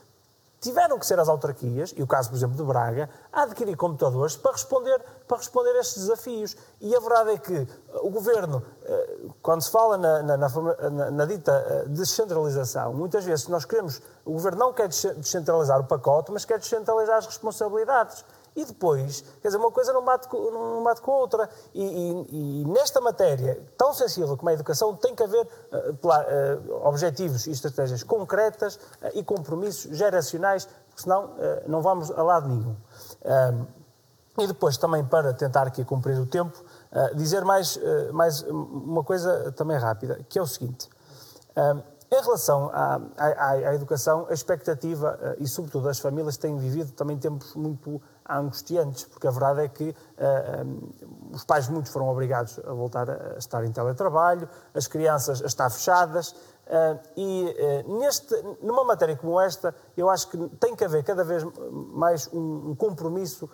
Tiveram 0.66 0.98
que 0.98 1.06
ser 1.06 1.20
as 1.20 1.30
autarquias, 1.30 1.94
e 1.96 2.02
o 2.02 2.08
caso, 2.08 2.30
por 2.32 2.36
exemplo, 2.38 2.56
de 2.58 2.64
Braga, 2.64 3.08
a 3.32 3.44
adquirir 3.44 3.78
computadores 3.78 4.36
para 4.36 4.52
responder, 4.52 5.00
para 5.28 5.38
responder 5.38 5.70
a 5.76 5.80
estes 5.80 6.02
desafios. 6.02 6.58
E 6.82 6.96
a 6.96 7.00
verdade 7.00 7.30
é 7.34 7.38
que 7.38 7.68
o 8.02 8.10
governo, 8.10 8.64
eh, 8.84 9.18
quando 9.44 9.62
se 9.62 9.70
fala 9.70 9.96
na, 9.96 10.24
na- 10.24 10.38
na 10.38 11.12
na- 11.12 11.26
dita 11.28 11.52
eh, 11.52 11.86
descentralização, 11.90 12.96
muitas 12.96 13.24
vezes 13.24 13.48
nós 13.48 13.64
queremos, 13.64 14.02
o 14.26 14.32
governo 14.32 14.58
não 14.58 14.74
quer 14.74 14.88
desce- 14.88 15.14
descentralizar 15.14 15.80
o 15.80 15.84
pacote, 15.86 16.32
mas 16.32 16.46
quer 16.46 16.58
descentralizar 16.58 17.18
as 17.20 17.28
responsabilidades. 17.28 18.26
E 18.56 18.64
depois, 18.64 19.22
quer 19.42 19.50
dizer, 19.50 19.58
uma 19.58 19.70
coisa 19.72 19.92
não 19.92 20.04
bate 20.04 20.28
não 20.34 20.82
bate 20.84 21.02
com 21.02 21.12
a 21.12 21.18
outra. 21.18 21.50
E, 21.74 21.84
e- 21.84 22.62
e 22.62 22.66
nesta 22.66 23.02
matéria 23.02 23.62
tão 23.78 23.94
sensível 23.94 24.38
como 24.38 24.50
a 24.50 24.54
educação, 24.54 24.96
tem 24.96 25.14
que 25.14 25.22
haver 25.24 25.46
pla- 26.02 26.24
eh, 26.28 26.58
objetivos 26.84 27.48
e 27.48 27.52
estratégias 27.52 28.02
concretas 28.04 28.80
eh, 29.02 29.12
e 29.16 29.24
compromissos 29.24 29.96
geracionais, 29.98 30.66
porque 30.88 31.02
senão 31.02 31.32
não 31.68 31.82
vamos 31.82 32.10
a 32.12 32.24
lado 32.24 32.48
nenhum. 32.48 32.76
E 34.38 34.48
depois, 34.48 34.78
também 34.78 35.04
para 35.04 35.34
tentar 35.34 35.68
aqui 35.68 35.84
cumprir 35.86 36.18
o 36.20 36.26
tempo, 36.26 36.58
dizer 37.16 37.44
mais, 37.44 37.78
mais 38.14 38.42
uma 38.44 39.04
coisa 39.04 39.52
também 39.54 39.78
rápida, 39.78 40.20
que 40.30 40.40
é 40.40 40.42
o 40.42 40.48
seguinte. 40.48 40.90
Em 42.12 42.22
relação 42.24 42.70
à, 42.74 43.02
à- 43.18 43.50
à 43.52 43.76
educação, 43.76 44.26
a 44.30 44.34
expectativa, 44.34 45.36
e 45.40 45.48
sobretudo 45.48 45.90
as 45.90 46.00
famílias, 46.00 46.38
têm 46.38 46.58
vivido 46.58 46.92
também 46.92 47.18
tempos 47.18 47.56
muito 47.56 48.02
angustiantes, 48.28 49.06
porque 49.06 49.28
a 49.28 49.32
verdade 49.32 49.62
é 49.62 49.68
que 49.68 49.96
eh, 50.18 50.64
um, 50.66 51.34
os 51.34 51.44
pais 51.44 51.70
muitos 51.70 51.92
foram 51.92 52.10
obrigados 52.10 52.60
a 52.60 52.74
voltar 52.74 53.10
a 53.10 53.38
estar 53.38 53.64
em 53.64 53.72
teletrabalho, 53.72 54.50
as 54.74 54.88
crianças 54.88 55.42
a 55.42 55.46
estar 55.46 55.70
fechadas, 55.70 56.36
eh, 56.68 57.00
e 57.16 57.56
eh, 57.58 57.84
neste, 57.88 58.34
numa 58.62 58.84
matéria 58.84 59.16
como 59.16 59.40
esta, 59.40 59.76
eu 59.96 60.10
acho 60.10 60.30
que 60.30 60.38
tem 60.60 60.76
que 60.76 60.84
haver 60.84 61.04
cada 61.04 61.24
vez 61.24 61.44
mais 61.72 62.28
um, 62.34 62.72
um 62.72 62.76
compromisso 62.76 63.50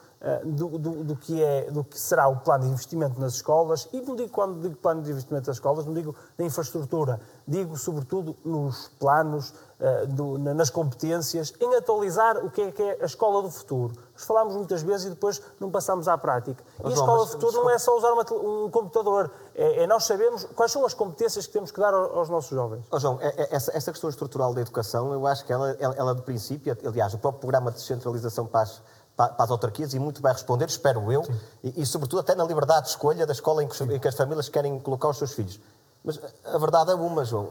do, 0.46 0.78
do- 0.78 1.04
do 1.04 1.16
que 1.16 1.44
é, 1.44 1.72
do 1.72 1.84
que 1.84 2.00
será 2.00 2.28
o 2.28 2.38
plano 2.38 2.64
de 2.66 2.70
investimento 2.70 3.20
nas 3.20 3.34
escolas, 3.34 3.90
e 3.92 4.00
não 4.02 4.16
digo 4.16 4.30
quando 4.30 4.62
digo 4.62 4.76
plano 4.76 5.02
de 5.02 5.10
investimento 5.12 5.48
das 5.48 5.56
escolas, 5.56 5.86
não 5.86 5.94
digo 5.94 6.16
na 6.38 6.46
infraestrutura, 6.46 7.20
digo 7.48 7.76
sobretudo 7.76 8.36
nos 8.46 8.88
planos, 9.00 9.54
eh, 9.80 10.06
do- 10.06 10.38
na- 10.38 10.54
nas 10.54 10.70
competências, 10.70 11.52
em 11.60 11.76
atualizar 11.76 12.38
o 12.46 12.52
que 12.52 12.62
é, 12.62 12.72
que 12.72 12.84
é 12.84 13.00
a 13.02 13.06
escola 13.06 13.42
do 13.42 13.50
futuro. 13.50 13.96
Nós 14.14 14.24
falamos 14.24 14.56
muitas 14.56 14.84
vezes 14.84 15.08
e 15.08 15.10
depois 15.10 15.42
não 15.60 15.72
passamos 15.72 16.08
à 16.08 16.16
prática. 16.20 16.64
E 16.84 16.88
a 16.88 16.90
escola 16.92 17.18
mas- 17.22 17.30
do 17.30 17.32
futuro 17.32 17.64
não 17.64 17.70
é 17.72 17.80
só 17.80 17.98
usar 17.98 18.12
uma 18.14 18.22
um 18.32 18.70
computador, 18.70 19.32
é, 19.56 19.84
é 19.84 19.88
nós 19.88 20.04
sabemos 20.06 20.46
quais 20.56 20.72
são 20.72 20.86
as 20.86 20.94
competências 20.94 21.48
que 21.48 21.54
temos 21.54 21.72
que 21.72 21.80
dar 21.80 21.96
ao- 21.96 22.16
aos 22.20 22.30
nossos 22.30 22.52
jovens. 22.52 22.86
Ó 22.92 23.00
João, 23.00 23.18
é- 23.20 23.34
é- 23.42 23.56
essa, 23.56 23.76
essa 23.76 23.92
questão 23.92 24.08
estrutural 24.10 24.54
da 24.54 24.62
educação, 24.62 25.12
eu 25.14 25.26
acho 25.26 25.44
que 25.46 25.52
ela, 25.52 25.72
ela, 25.80 25.96
ela 25.96 26.14
do 26.14 26.22
princípio, 26.22 26.78
aliás, 26.86 27.16
o 27.16 27.18
próprio 27.18 27.40
programa 27.42 27.72
de 27.72 27.78
descentralização 27.78 28.46
para 28.46 28.62
as, 28.62 28.84
para 29.30 29.46
as 29.46 29.52
autarquias, 29.52 29.94
e 29.94 30.00
muito 30.00 30.22
vai 30.22 30.34
responder, 30.34 30.66
espero 30.66 31.12
eu, 31.12 31.24
e, 31.64 31.82
e, 31.82 31.86
sobretudo 31.86 32.20
até 32.20 32.36
na 32.36 32.44
liberdade 32.44 32.84
de 32.84 32.90
escolha 32.90 33.26
da 33.26 33.34
escola 33.34 33.64
em 33.64 33.68
que, 33.68 33.84
em 33.84 34.00
que 34.00 34.08
as 34.08 34.16
famílias 34.16 34.50
querem 34.50 34.80
colocar 34.80 35.10
os 35.10 35.18
seus 35.18 35.34
filhos. 35.34 35.60
Mas 36.04 36.20
a 36.46 36.58
verdade 36.58 36.92
é 36.92 36.96
uma, 36.96 37.24
João. 37.24 37.50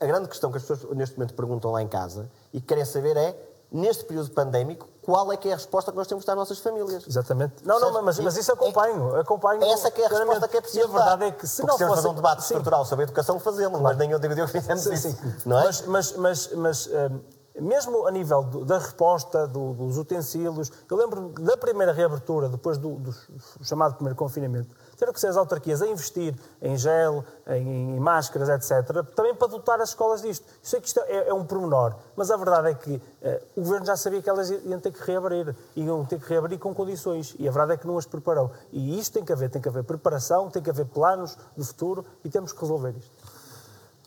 A 0.00 0.06
grande 0.06 0.28
questão 0.28 0.50
que 0.50 0.58
as 0.58 0.62
pessoas 0.62 0.96
neste 0.96 1.18
momento 1.18 1.34
perguntam 1.34 1.72
lá 1.72 1.82
em 1.82 1.88
casa 1.88 2.30
e 2.52 2.60
que 2.60 2.66
querem 2.66 2.84
saber 2.84 3.16
é, 3.16 3.36
neste 3.70 4.04
período 4.04 4.30
pandémico, 4.30 4.88
qual 5.02 5.32
é 5.32 5.36
que 5.36 5.48
é 5.48 5.52
a 5.52 5.56
resposta 5.56 5.90
que 5.90 5.96
nós 5.96 6.06
temos 6.06 6.22
que 6.22 6.26
dar 6.26 6.34
às 6.34 6.38
nossas 6.38 6.58
famílias? 6.58 7.04
Exatamente. 7.06 7.54
Não, 7.64 7.80
não, 7.80 8.02
mas, 8.02 8.18
mas 8.18 8.36
isso 8.36 8.52
acompanho. 8.52 9.16
acompanho 9.16 9.62
Essa 9.64 9.90
que 9.90 10.00
é 10.02 10.06
a 10.06 10.08
resposta 10.08 10.48
que 10.48 10.56
é 10.56 10.60
preciso 10.60 10.86
E 10.86 10.88
a 10.88 10.92
verdade 10.92 11.24
é 11.24 11.30
que 11.30 11.46
se 11.46 11.62
não 11.62 11.70
fosse... 11.70 11.84
fosse... 11.84 11.96
fazer 11.96 12.08
um 12.08 12.14
debate 12.14 12.42
Sim. 12.42 12.54
estrutural 12.54 12.84
sobre 12.84 13.04
a 13.04 13.06
educação, 13.06 13.38
fazemos, 13.38 13.80
mas 13.80 13.96
nem 13.96 14.10
eu 14.10 14.18
digo 14.18 14.34
eu 14.34 14.48
fizemos 14.48 14.82
Sim, 14.82 14.92
isso. 14.92 15.10
sim. 15.10 15.34
Não 15.46 15.58
é? 15.58 15.64
Mas, 15.64 15.86
mas, 15.86 16.12
mas, 16.16 16.52
mas, 16.52 16.86
hum, 16.86 17.20
mesmo 17.60 18.06
a 18.06 18.10
nível 18.10 18.42
do- 18.42 18.64
da 18.64 18.78
resposta, 18.78 19.46
do- 19.46 19.74
dos 19.74 19.98
utensílios, 19.98 20.70
eu 20.90 20.96
lembro 20.96 21.28
da 21.40 21.56
primeira 21.56 21.92
reabertura, 21.92 22.48
depois 22.48 22.78
do, 22.78 22.96
do 22.96 23.14
chamado 23.62 23.94
primeiro 23.94 24.16
confinamento, 24.16 24.68
tiveram 24.92 25.12
que 25.12 25.20
ser 25.20 25.28
as 25.28 25.36
autarquias 25.36 25.80
a 25.80 25.86
investir 25.86 26.34
em 26.60 26.76
gel, 26.76 27.24
em, 27.46 27.96
em 27.96 28.00
máscaras, 28.00 28.48
etc., 28.48 29.04
também 29.14 29.34
para 29.34 29.48
dotar 29.48 29.80
as 29.80 29.90
escolas 29.90 30.20
disto. 30.22 30.44
Eu 30.46 30.54
sei 30.62 30.80
que 30.80 30.88
isto 30.88 31.00
é, 31.00 31.28
é 31.28 31.34
um 31.34 31.44
pormenor, 31.44 31.94
mas 32.16 32.30
a 32.30 32.36
verdade 32.36 32.68
é 32.70 32.74
que 32.74 33.00
eh, 33.22 33.42
o 33.56 33.62
governo 33.62 33.86
já 33.86 33.96
sabia 33.96 34.20
que 34.20 34.28
elas 34.28 34.50
iam 34.50 34.78
ter 34.78 34.92
que 34.92 35.02
reabrir, 35.02 35.54
iam 35.76 36.04
ter 36.04 36.20
que 36.20 36.28
reabrir 36.28 36.58
com 36.58 36.74
condições, 36.74 37.34
e 37.38 37.48
a 37.48 37.50
verdade 37.50 37.72
é 37.72 37.76
que 37.78 37.86
não 37.86 37.96
as 37.96 38.04
preparou. 38.06 38.50
E 38.72 38.98
isto 38.98 39.14
tem 39.14 39.24
que 39.24 39.32
haver, 39.32 39.48
tem 39.50 39.60
que 39.62 39.68
haver 39.68 39.84
preparação, 39.84 40.50
tem 40.50 40.62
que 40.62 40.68
haver 40.70 40.86
planos 40.86 41.36
de 41.56 41.64
futuro, 41.64 42.04
e 42.24 42.28
temos 42.28 42.52
que 42.52 42.60
resolver 42.60 42.94
isto. 42.96 43.10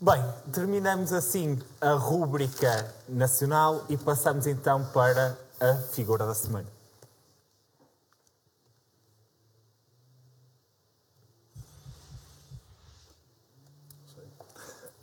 Bem, 0.06 0.22
terminamos 0.52 1.14
assim 1.14 1.58
a 1.80 1.94
rúbrica 1.94 2.94
nacional 3.08 3.86
e 3.88 3.96
passamos 3.96 4.46
então 4.46 4.84
para 4.92 5.40
a 5.62 5.76
figura 5.94 6.26
da 6.26 6.34
semana. 6.34 6.68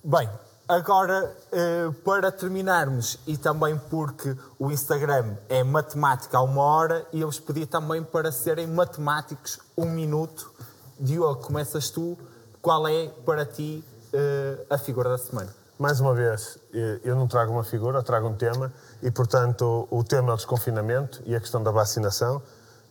Bem, 0.04 0.28
agora 0.68 1.34
eh, 1.50 1.90
para 2.04 2.30
terminarmos 2.30 3.18
e 3.26 3.38
também 3.38 3.78
porque 3.88 4.36
o 4.58 4.70
Instagram 4.70 5.34
é 5.48 5.64
matemática 5.64 6.36
a 6.36 6.42
uma 6.42 6.60
hora 6.62 7.06
e 7.10 7.22
eu 7.22 7.28
vos 7.28 7.40
pedi 7.40 7.64
também 7.64 8.04
para 8.04 8.30
serem 8.30 8.66
matemáticos 8.66 9.60
um 9.78 9.86
minuto. 9.86 10.52
Diogo, 10.98 11.40
começas 11.40 11.88
tu. 11.88 12.18
Qual 12.60 12.86
é 12.86 13.08
para 13.24 13.46
ti 13.46 13.82
eh, 14.12 14.66
a 14.68 14.78
figura 14.78 15.08
da 15.10 15.18
semana? 15.18 15.48
Mais 15.78 15.98
uma 16.00 16.14
vez, 16.14 16.58
eh, 16.74 17.00
eu 17.04 17.16
não 17.16 17.26
trago 17.26 17.52
uma 17.52 17.64
figura, 17.64 18.02
trago 18.02 18.28
um 18.28 18.34
tema 18.34 18.72
e, 19.02 19.10
portanto, 19.10 19.88
o 19.90 20.04
tema 20.04 20.30
é 20.30 20.34
o 20.34 20.36
desconfinamento 20.36 21.22
e 21.24 21.34
a 21.34 21.40
questão 21.40 21.62
da 21.62 21.70
vacinação. 21.70 22.42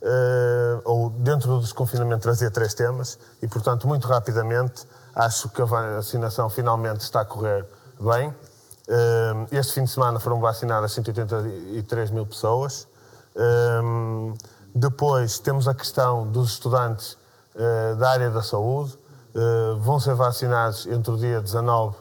Eh, 0.02 0.80
ou 0.86 1.10
dentro 1.10 1.50
do 1.50 1.60
desconfinamento 1.60 2.22
trazia 2.24 2.50
três 2.50 2.74
temas 2.74 3.20
e, 3.42 3.48
portanto, 3.48 3.88
muito 3.88 4.08
rapidamente, 4.08 4.88
acho 5.14 5.50
que 5.50 5.62
a 5.62 5.66
vacinação 5.66 6.50
finalmente 6.50 7.02
está 7.02 7.22
a 7.22 7.26
correr 7.26 7.66
bem. 8.00 8.34
Eh, 8.88 9.34
Este 9.52 9.74
fim 9.74 9.84
de 9.84 9.92
semana 9.92 10.20
foram 10.20 10.40
vacinadas 10.40 10.94
183 10.94 12.12
mil 12.12 12.26
pessoas. 12.26 12.88
Eh, 13.36 13.82
Depois 14.74 15.40
temos 15.40 15.68
a 15.68 15.74
questão 15.74 16.26
dos 16.28 16.52
estudantes 16.52 17.18
da 17.98 18.10
área 18.12 18.30
da 18.30 18.42
saúde. 18.42 18.98
Eh, 19.36 19.76
Vão 19.80 20.00
ser 20.00 20.16
vacinados 20.16 20.88
entre 20.88 21.12
o 21.12 21.18
dia 21.18 21.42
19 21.42 21.96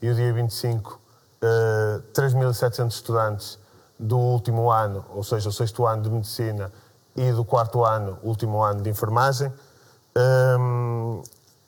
e 0.00 0.10
o 0.10 0.14
dia 0.14 0.32
25 0.32 0.98
eh, 1.42 2.00
3.700 2.14 2.88
estudantes 2.88 3.58
do 3.98 4.18
último 4.18 4.70
ano, 4.70 5.04
ou 5.14 5.22
seja, 5.22 5.50
o 5.50 5.52
sexto 5.52 5.86
ano 5.86 6.02
de 6.02 6.10
medicina 6.10 6.72
e 7.14 7.32
do 7.32 7.44
quarto 7.44 7.84
ano, 7.84 8.18
último 8.22 8.62
ano 8.62 8.82
de 8.82 8.88
enfermagem. 8.88 9.52
Hum, 10.58 11.22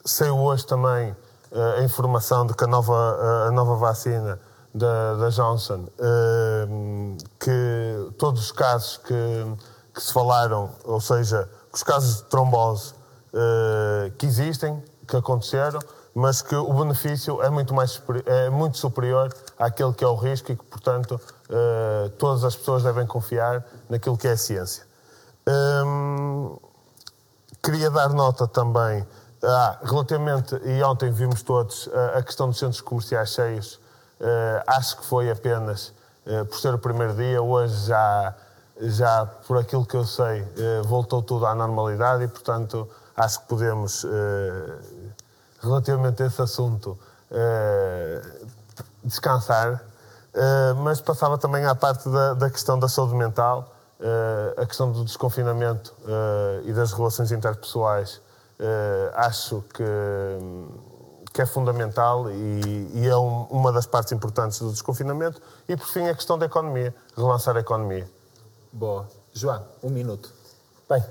saiu 0.04 0.38
hoje 0.38 0.66
também 0.66 1.14
eh, 1.52 1.74
a 1.80 1.82
informação 1.82 2.46
de 2.46 2.54
que 2.54 2.64
a 2.64 2.66
nova, 2.66 3.46
a 3.48 3.50
nova 3.50 3.76
vacina 3.76 4.40
da, 4.74 5.14
da 5.14 5.28
Johnson, 5.28 5.86
hum, 6.68 7.16
que 7.38 8.10
todos 8.18 8.40
os 8.40 8.52
casos 8.52 8.96
que, 8.96 9.14
que 9.94 10.02
se 10.02 10.12
falaram, 10.12 10.70
ou 10.84 11.00
seja, 11.00 11.48
os 11.70 11.82
casos 11.82 12.16
de 12.16 12.22
trombose 12.24 12.94
eh, 13.34 14.12
que 14.18 14.26
existem, 14.26 14.82
que 15.12 15.16
aconteceram, 15.16 15.80
mas 16.14 16.42
que 16.42 16.54
o 16.54 16.72
benefício 16.72 17.42
é 17.42 17.50
muito, 17.50 17.74
mais, 17.74 18.00
é 18.26 18.50
muito 18.50 18.78
superior 18.78 19.32
àquele 19.58 19.92
que 19.92 20.04
é 20.04 20.08
o 20.08 20.14
risco 20.14 20.52
e 20.52 20.56
que, 20.56 20.64
portanto, 20.64 21.20
eh, 21.48 22.10
todas 22.18 22.44
as 22.44 22.56
pessoas 22.56 22.82
devem 22.82 23.06
confiar 23.06 23.64
naquilo 23.88 24.16
que 24.16 24.26
é 24.26 24.32
a 24.32 24.36
ciência. 24.36 24.84
Hum, 25.46 26.56
queria 27.62 27.90
dar 27.90 28.10
nota 28.10 28.46
também, 28.46 29.06
ah, 29.42 29.78
relativamente, 29.82 30.54
e 30.64 30.82
ontem 30.82 31.10
vimos 31.10 31.42
todos, 31.42 31.88
a 32.14 32.22
questão 32.22 32.48
dos 32.48 32.58
centros 32.58 32.80
comerciais 32.80 33.30
cheios. 33.30 33.80
Ah, 34.20 34.76
acho 34.78 34.98
que 34.98 35.04
foi 35.04 35.30
apenas 35.30 35.92
ah, 36.26 36.44
por 36.44 36.58
ser 36.58 36.74
o 36.74 36.78
primeiro 36.78 37.14
dia, 37.14 37.42
hoje 37.42 37.86
já, 37.86 38.34
já 38.80 39.26
por 39.46 39.58
aquilo 39.58 39.84
que 39.84 39.96
eu 39.96 40.04
sei, 40.04 40.44
voltou 40.84 41.22
tudo 41.22 41.46
à 41.46 41.54
normalidade 41.54 42.24
e, 42.24 42.28
portanto, 42.28 42.88
acho 43.16 43.40
que 43.40 43.48
podemos, 43.48 44.06
relativamente 45.62 46.22
a 46.22 46.26
esse 46.26 46.42
assunto, 46.42 46.98
ah, 47.30 48.20
descansar. 49.04 49.84
Uh, 50.34 50.74
mas 50.76 50.98
passava 50.98 51.36
também 51.36 51.66
à 51.66 51.74
parte 51.74 52.08
da, 52.08 52.32
da 52.32 52.48
questão 52.48 52.78
da 52.78 52.88
saúde 52.88 53.14
mental, 53.14 53.70
uh, 54.00 54.62
a 54.62 54.64
questão 54.64 54.90
do 54.90 55.04
desconfinamento 55.04 55.92
uh, 56.04 56.66
e 56.66 56.72
das 56.72 56.90
relações 56.92 57.30
interpessoais. 57.30 58.16
Uh, 58.58 59.12
acho 59.14 59.62
que, 59.74 59.84
que 61.34 61.42
é 61.42 61.44
fundamental 61.44 62.30
e, 62.30 62.90
e 62.94 63.08
é 63.08 63.14
um- 63.14 63.42
uma 63.50 63.70
das 63.72 63.84
partes 63.84 64.10
importantes 64.12 64.58
do 64.60 64.70
desconfinamento. 64.70 65.38
E, 65.68 65.76
por 65.76 65.86
fim, 65.86 66.08
a 66.08 66.14
questão 66.14 66.38
da 66.38 66.46
economia, 66.46 66.94
relançar 67.14 67.54
a 67.58 67.60
economia. 67.60 68.08
Boa. 68.72 69.06
João, 69.34 69.62
um 69.82 69.90
minuto. 69.90 70.32
Bem, 70.88 71.04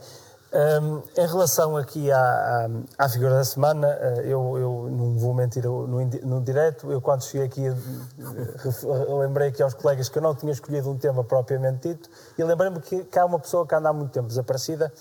hum, 0.54 1.02
em 1.18 1.28
relação 1.28 1.78
aqui 1.78 2.12
à, 2.12 2.68
à, 2.98 3.06
à 3.06 3.10
figura 3.10 3.32
da 3.36 3.44
semana, 3.44 3.88
eh, 3.88 4.22
eu, 4.26 4.58
eu 4.58 4.90
não 4.92 5.18
vou 5.18 5.34
mentir 5.34 5.64
no, 5.66 5.88
no 5.88 6.42
direto, 6.42 6.92
eu 6.92 7.02
quando 7.02 7.24
cheguei 7.24 7.48
aqui 7.48 7.68
eh, 7.68 7.74
ref- 8.58 8.84
lembrei 9.20 9.50
aqui 9.50 9.64
aos 9.64 9.74
colegas 9.74 10.10
que 10.10 10.18
eu 10.18 10.22
não 10.22 10.36
tinha 10.36 10.52
escolhido 10.52 10.90
um 10.90 10.98
tema 10.98 11.24
propriamente 11.24 11.90
dito 11.90 12.10
e 12.38 12.44
lembrei-me 12.44 12.80
que, 12.80 13.04
que 13.04 13.20
há 13.20 13.26
uma 13.26 13.40
pessoa 13.40 13.66
que 13.66 13.74
anda 13.76 13.90
há 13.90 13.94
muito 13.94 14.12
tempo 14.12 14.28
desaparecida, 14.28 14.92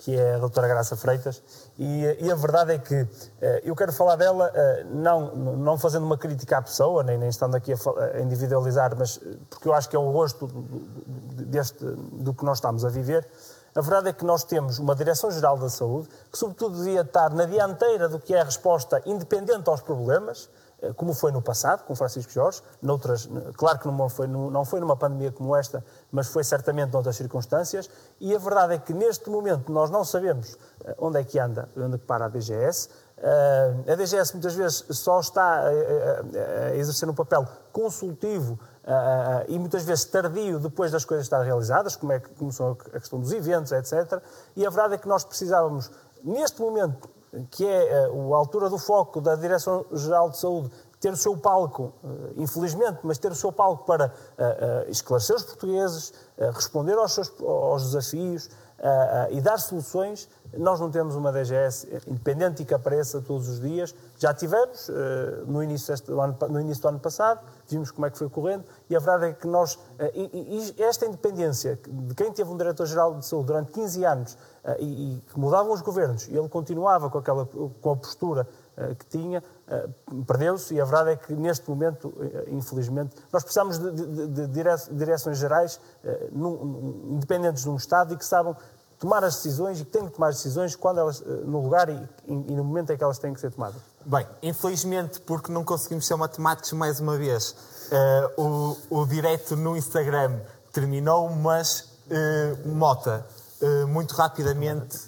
que 0.00 0.16
é 0.16 0.34
a 0.34 0.38
doutora 0.38 0.68
Graça 0.68 0.96
Freitas, 0.96 1.42
e, 1.76 2.06
eh, 2.06 2.16
e 2.20 2.30
a 2.30 2.34
verdade 2.36 2.72
é 2.74 2.78
que 2.78 3.06
eh, 3.42 3.62
eu 3.64 3.74
quero 3.74 3.92
falar 3.92 4.14
dela 4.16 4.50
eh, 4.54 4.86
não, 4.90 5.34
não 5.34 5.76
fazendo 5.76 6.04
uma 6.06 6.16
crítica 6.16 6.58
à 6.58 6.62
pessoa, 6.62 7.02
nem, 7.02 7.18
nem 7.18 7.28
estando 7.28 7.56
aqui 7.56 7.72
a, 7.72 7.76
a 8.16 8.20
individualizar, 8.20 8.94
mas 8.96 9.18
eh, 9.24 9.36
porque 9.50 9.66
eu 9.68 9.72
acho 9.74 9.88
que 9.88 9.96
é 9.96 9.98
o 9.98 10.10
rosto 10.10 10.46
deste, 11.34 11.84
do 11.84 12.32
que 12.32 12.44
nós 12.44 12.58
estamos 12.58 12.84
a 12.84 12.88
viver, 12.88 13.26
a 13.74 13.80
verdade 13.80 14.08
é 14.08 14.12
que 14.12 14.24
nós 14.24 14.44
temos 14.44 14.78
uma 14.78 14.94
Direção-Geral 14.94 15.56
da 15.58 15.68
Saúde 15.68 16.08
que, 16.32 16.38
sobretudo, 16.38 16.76
devia 16.78 17.02
estar 17.02 17.30
na 17.30 17.44
dianteira 17.44 18.08
do 18.08 18.18
que 18.18 18.34
é 18.34 18.40
a 18.40 18.44
resposta 18.44 19.00
independente 19.06 19.68
aos 19.68 19.80
problemas, 19.80 20.48
eh, 20.82 20.92
como 20.94 21.12
foi 21.12 21.30
no 21.32 21.42
passado, 21.42 21.84
com 21.84 21.94
Francisco 21.94 22.32
Jorge, 22.32 22.62
noutras, 22.82 23.28
claro 23.56 23.78
que 23.78 23.86
não 23.88 24.08
foi, 24.08 24.26
não 24.26 24.64
foi 24.64 24.80
numa 24.80 24.96
pandemia 24.96 25.30
como 25.32 25.54
esta, 25.54 25.84
mas 26.10 26.28
foi 26.28 26.42
certamente 26.44 26.92
noutras 26.92 27.16
circunstâncias, 27.16 27.88
e 28.20 28.34
a 28.34 28.38
verdade 28.38 28.74
é 28.74 28.78
que 28.78 28.92
neste 28.94 29.28
momento 29.30 29.70
nós 29.72 29.90
não 29.90 30.04
sabemos 30.04 30.56
eh, 30.84 30.94
onde 30.98 31.18
é 31.20 31.24
que 31.24 31.38
anda, 31.38 31.68
onde 31.76 31.96
é 31.96 31.98
que 31.98 32.04
para 32.06 32.24
a 32.26 32.28
DGS. 32.28 32.88
Eh, 33.20 33.74
A 33.92 33.94
DGS 33.96 34.32
muitas 34.34 34.54
vezes 34.54 34.84
só 34.90 35.18
está 35.20 35.62
a- 35.66 36.74
exercer 36.76 37.08
um 37.10 37.14
papel 37.14 37.44
consultivo 37.72 38.58
ah, 38.90 39.44
e 39.48 39.58
muitas 39.58 39.84
vezes 39.84 40.06
tardio 40.06 40.58
depois 40.58 40.90
das 40.90 41.04
coisas 41.04 41.26
estarem 41.26 41.44
realizadas, 41.44 41.94
como 41.94 42.12
é 42.12 42.20
que 42.20 42.30
começou 42.30 42.78
a 42.94 42.98
questão 42.98 43.20
dos 43.20 43.32
eventos, 43.32 43.70
etc. 43.70 44.22
E 44.56 44.66
a 44.66 44.70
verdade 44.70 44.94
é 44.94 44.98
que 44.98 45.06
nós 45.06 45.24
precisávamos, 45.24 45.90
neste 46.24 46.58
momento, 46.62 47.06
que 47.50 47.66
é 47.66 48.06
a 48.06 48.36
altura 48.36 48.70
do 48.70 48.78
foco 48.78 49.20
da 49.20 49.34
Direção-Geral 49.34 50.30
de 50.30 50.38
Saúde, 50.38 50.70
ter 50.98 51.12
o 51.12 51.16
seu 51.16 51.36
palco, 51.36 51.92
infelizmente, 52.36 53.00
mas 53.02 53.18
ter 53.18 53.30
o 53.30 53.34
seu 53.34 53.52
palco 53.52 53.84
para 53.84 54.12
esclarecer 54.88 55.36
os 55.36 55.44
portugueses, 55.44 56.14
responder 56.54 56.94
aos, 56.94 57.12
seus, 57.12 57.32
aos 57.40 57.84
desafios 57.84 58.48
e 59.30 59.40
dar 59.42 59.58
soluções. 59.58 60.28
Nós 60.56 60.80
não 60.80 60.90
temos 60.90 61.14
uma 61.14 61.30
DGS 61.30 61.86
independente 62.06 62.62
e 62.62 62.64
que 62.64 62.72
apareça 62.74 63.20
todos 63.20 63.48
os 63.48 63.60
dias. 63.60 63.94
Já 64.18 64.32
tivemos 64.32 64.88
eh, 64.88 65.42
no, 65.46 65.62
início 65.62 65.94
ano, 66.20 66.36
no 66.48 66.60
início 66.60 66.82
do 66.82 66.88
ano 66.88 66.98
passado, 66.98 67.40
vimos 67.68 67.90
como 67.90 68.06
é 68.06 68.10
que 68.10 68.16
foi 68.18 68.28
correndo, 68.30 68.64
e 68.88 68.96
a 68.96 68.98
verdade 68.98 69.26
é 69.26 69.32
que 69.34 69.46
nós, 69.46 69.78
eh, 69.98 70.12
esta 70.78 71.04
independência 71.06 71.78
de 71.86 72.14
quem 72.14 72.32
teve 72.32 72.50
um 72.50 72.56
diretor-geral 72.56 73.14
de 73.18 73.26
saúde 73.26 73.46
durante 73.48 73.72
15 73.72 74.04
anos 74.04 74.38
eh, 74.64 74.76
e, 74.80 75.22
que 75.32 75.38
mudavam 75.38 75.72
os 75.72 75.82
governos, 75.82 76.26
e 76.28 76.36
ele 76.36 76.48
continuava 76.48 77.10
com, 77.10 77.18
aquela, 77.18 77.46
com 77.46 77.90
a 77.90 77.96
postura 77.96 78.46
que 78.96 79.06
tinha, 79.06 79.42
perdeu-se, 80.24 80.72
e 80.72 80.80
a 80.80 80.84
verdade 80.84 81.10
é 81.10 81.16
que 81.16 81.32
neste 81.34 81.68
momento, 81.68 82.14
infelizmente, 82.46 83.16
nós 83.32 83.42
precisamos 83.42 83.76
de, 83.76 83.90
de- 83.90 84.26
de 84.28 84.46
dire- 84.46 84.70
direções 84.92 85.36
gerais 85.36 85.80
independentes 86.32 87.64
de 87.64 87.68
um 87.70 87.74
Estado 87.76 88.14
e 88.14 88.16
que 88.16 88.24
saibam 88.24 88.56
tomar 88.98 89.22
as 89.24 89.36
decisões 89.36 89.80
e 89.80 89.84
que 89.84 89.90
têm 89.90 90.06
que 90.06 90.14
tomar 90.14 90.28
as 90.28 90.36
decisões 90.36 90.74
quando 90.74 90.98
elas, 90.98 91.20
eh, 91.20 91.24
no 91.44 91.62
lugar 91.62 91.88
e, 91.88 92.08
e 92.26 92.54
no 92.54 92.64
momento 92.64 92.92
em 92.92 92.96
que 92.96 93.04
elas 93.04 93.18
têm 93.18 93.32
que 93.32 93.40
ser 93.40 93.52
tomadas. 93.52 93.80
Bem, 94.04 94.26
infelizmente, 94.42 95.20
porque 95.20 95.52
não 95.52 95.62
conseguimos 95.62 96.06
ser 96.06 96.16
matemáticos 96.16 96.72
mais 96.72 96.98
uma 96.98 97.18
vez, 97.18 97.54
eh, 97.90 98.30
o, 98.38 98.76
o 98.90 99.06
direto 99.06 99.56
no 99.56 99.76
Instagram 99.76 100.40
terminou, 100.72 101.28
mas, 101.30 101.90
eh, 102.10 102.56
Mota, 102.64 103.26
eh, 103.60 103.84
muito 103.84 104.14
rapidamente, 104.14 104.98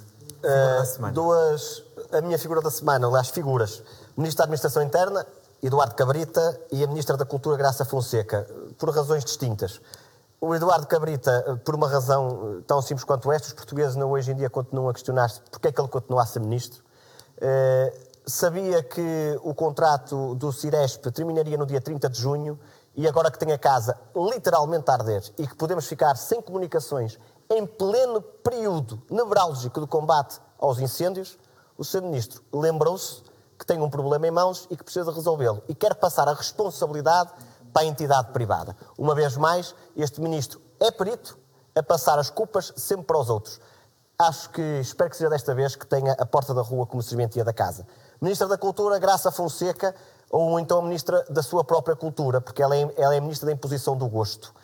semana. 0.87 1.13
Duas, 1.13 1.83
a 2.13 2.21
minha 2.21 2.39
figura 2.39 2.61
da 2.61 2.71
semana, 2.71 3.07
aliás, 3.07 3.29
figuras. 3.29 3.83
Ministro 4.17 4.39
da 4.39 4.45
Administração 4.45 4.83
Interna, 4.83 5.27
Eduardo 5.63 5.95
Cabrita, 5.95 6.61
e 6.73 6.83
a 6.83 6.87
Ministra 6.87 7.17
da 7.17 7.25
Cultura, 7.25 7.57
Graça 7.57 7.85
Fonseca, 7.85 8.47
por 8.79 8.91
razões 8.91 9.25
distintas. 9.25 9.81
O 10.41 10.55
Eduardo 10.55 10.87
Cabrita, 10.87 11.61
por 11.67 11.75
uma 11.75 11.87
razão 11.87 12.57
eh, 12.61 12.63
tão 12.67 12.81
simples 12.81 13.05
quanto 13.05 13.31
esta, 13.31 13.49
os 13.49 13.53
portugueses 13.53 13.95
não, 13.95 14.11
hoje 14.11 14.33
em 14.33 14.35
dia 14.35 14.49
continuam 14.49 14.89
a 14.89 14.93
questionar-se 14.95 15.43
porque 15.51 15.69
é 15.69 15.73
que 15.73 15.79
ele 15.79 15.89
continua 15.89 16.23
a 16.23 16.27
ser 16.27 16.41
ministro. 16.41 16.83
Eh, 17.39 17.93
sabia 18.25 18.83
que 18.83 19.39
o 19.43 19.55
contrato 19.55 20.35
do 20.37 20.51
Ciresp 20.51 21.11
terminaria 21.11 21.59
no 21.59 21.67
dia 21.67 21.79
30 21.79 22.09
de 22.09 22.19
junho 22.19 22.59
e 22.97 23.07
agora 23.07 23.31
que 23.31 23.39
tem 23.39 23.53
a 23.53 23.59
casa 23.59 23.95
literalmente 24.17 24.91
a 24.91 24.95
arder 24.95 25.23
e 25.37 25.47
que 25.47 25.55
podemos 25.55 25.87
ficar 25.87 26.15
sem 26.17 26.41
comunicações 26.41 27.19
em 27.51 27.67
pleno 27.67 28.23
período 28.23 29.03
nevrálgico 29.11 29.79
de 29.79 29.87
combate 29.87 30.41
aos 30.59 30.79
incêndios, 30.79 31.39
o 31.77 31.85
Sr. 31.85 32.01
Ministro 32.03 32.43
lembrou-se 32.51 33.23
que 33.59 33.67
tem 33.67 33.79
um 33.79 33.91
problema 33.91 34.27
em 34.27 34.31
mãos 34.31 34.67
e 34.71 34.77
que 34.77 34.85
precisa 34.85 35.13
resolvê-lo 35.13 35.63
e 35.69 35.75
quer 35.75 35.95
passar 35.97 36.27
a 36.29 36.33
responsabilidade 36.33 37.31
para 37.73 37.83
a 37.83 37.85
entidade 37.87 38.33
privada. 38.33 38.77
Uma 38.99 39.15
vez 39.15 39.37
mais, 39.37 39.75
este 39.97 40.21
Ministro 40.21 40.61
é 40.79 40.91
perito 40.91 41.39
a 41.75 41.83
passar 41.83 42.19
as 42.19 42.31
culpas 42.31 42.73
sempre 42.77 43.07
para 43.07 43.19
os 43.19 43.31
outros. 43.31 43.61
Acho 44.19 44.51
que, 44.51 44.61
espero 44.81 45.09
que 45.11 45.17
seja 45.17 45.31
desta 45.31 45.55
vez 45.55 45.75
que 45.75 45.87
tenha 45.87 46.13
a 46.13 46.27
porta 46.27 46.53
da 46.53 46.63
rua 46.63 46.87
como 46.87 47.03
serventia 47.03 47.43
da 47.43 47.53
casa. 47.53 47.87
Ministra 48.21 48.47
da 48.47 48.59
Cultura, 48.59 48.99
Graça 48.99 49.31
Fonseca, 49.31 49.95
ou 50.31 50.61
então 50.61 50.79
a 50.79 50.83
Ministra 50.83 51.25
da 51.31 51.43
sua 51.43 51.65
própria 51.65 51.97
Cultura, 51.97 52.41
porque 52.41 52.63
ela 52.63 52.77
é, 52.77 52.95
ela 52.97 53.15
é 53.15 53.21
Ministra 53.21 53.47
da 53.47 53.53
Imposição 53.53 53.97
do 53.97 54.07
Gosto. 54.09 54.55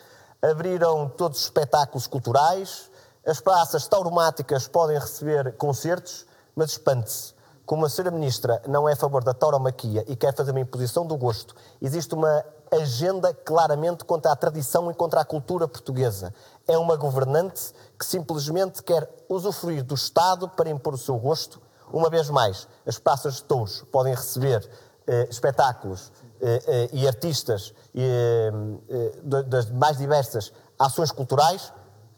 Abriram 0.41 1.09
todos 1.09 1.39
os 1.39 1.45
espetáculos 1.45 2.05
culturais, 2.05 2.91
as 3.25 3.41
praças 3.41 3.87
tauromáticas 3.87 4.67
podem 4.67 4.97
receber 4.97 5.57
concertos, 5.57 6.25
mas 6.55 6.71
espante-se. 6.71 7.33
Como 7.65 7.83
a 7.83 7.89
Sra. 7.89 8.09
Ministra 8.11 8.61
não 8.65 8.87
é 8.87 8.93
a 8.93 8.95
favor 8.95 9.23
da 9.23 9.33
tauromaquia 9.33 10.05
e 10.07 10.15
quer 10.15 10.33
fazer 10.33 10.51
uma 10.51 10.61
imposição 10.61 11.05
do 11.05 11.17
gosto, 11.17 11.53
existe 11.81 12.13
uma 12.13 12.45
agenda 12.71 13.33
claramente 13.33 14.03
contra 14.05 14.31
a 14.31 14.35
tradição 14.35 14.89
e 14.91 14.93
contra 14.93 15.21
a 15.21 15.25
cultura 15.25 15.67
portuguesa. 15.67 16.33
É 16.67 16.77
uma 16.77 16.95
governante 16.95 17.73
que 17.97 18.05
simplesmente 18.05 18.83
quer 18.83 19.09
usufruir 19.29 19.83
do 19.83 19.95
Estado 19.95 20.49
para 20.49 20.69
impor 20.69 20.93
o 20.93 20.97
seu 20.97 21.17
gosto. 21.17 21.61
Uma 21.91 22.09
vez 22.09 22.29
mais, 22.29 22.67
as 22.85 22.99
praças 22.99 23.35
de 23.35 23.43
touros 23.43 23.83
podem 23.91 24.13
receber 24.13 24.69
eh, 25.07 25.27
espetáculos 25.29 26.11
eh, 26.41 26.63
eh, 26.67 26.89
e 26.93 27.07
artistas 27.07 27.73
eh, 27.95 28.51
eh, 28.89 29.43
das 29.43 29.69
mais 29.71 29.97
diversas 29.97 30.51
ações 30.77 31.11
culturais, 31.11 31.73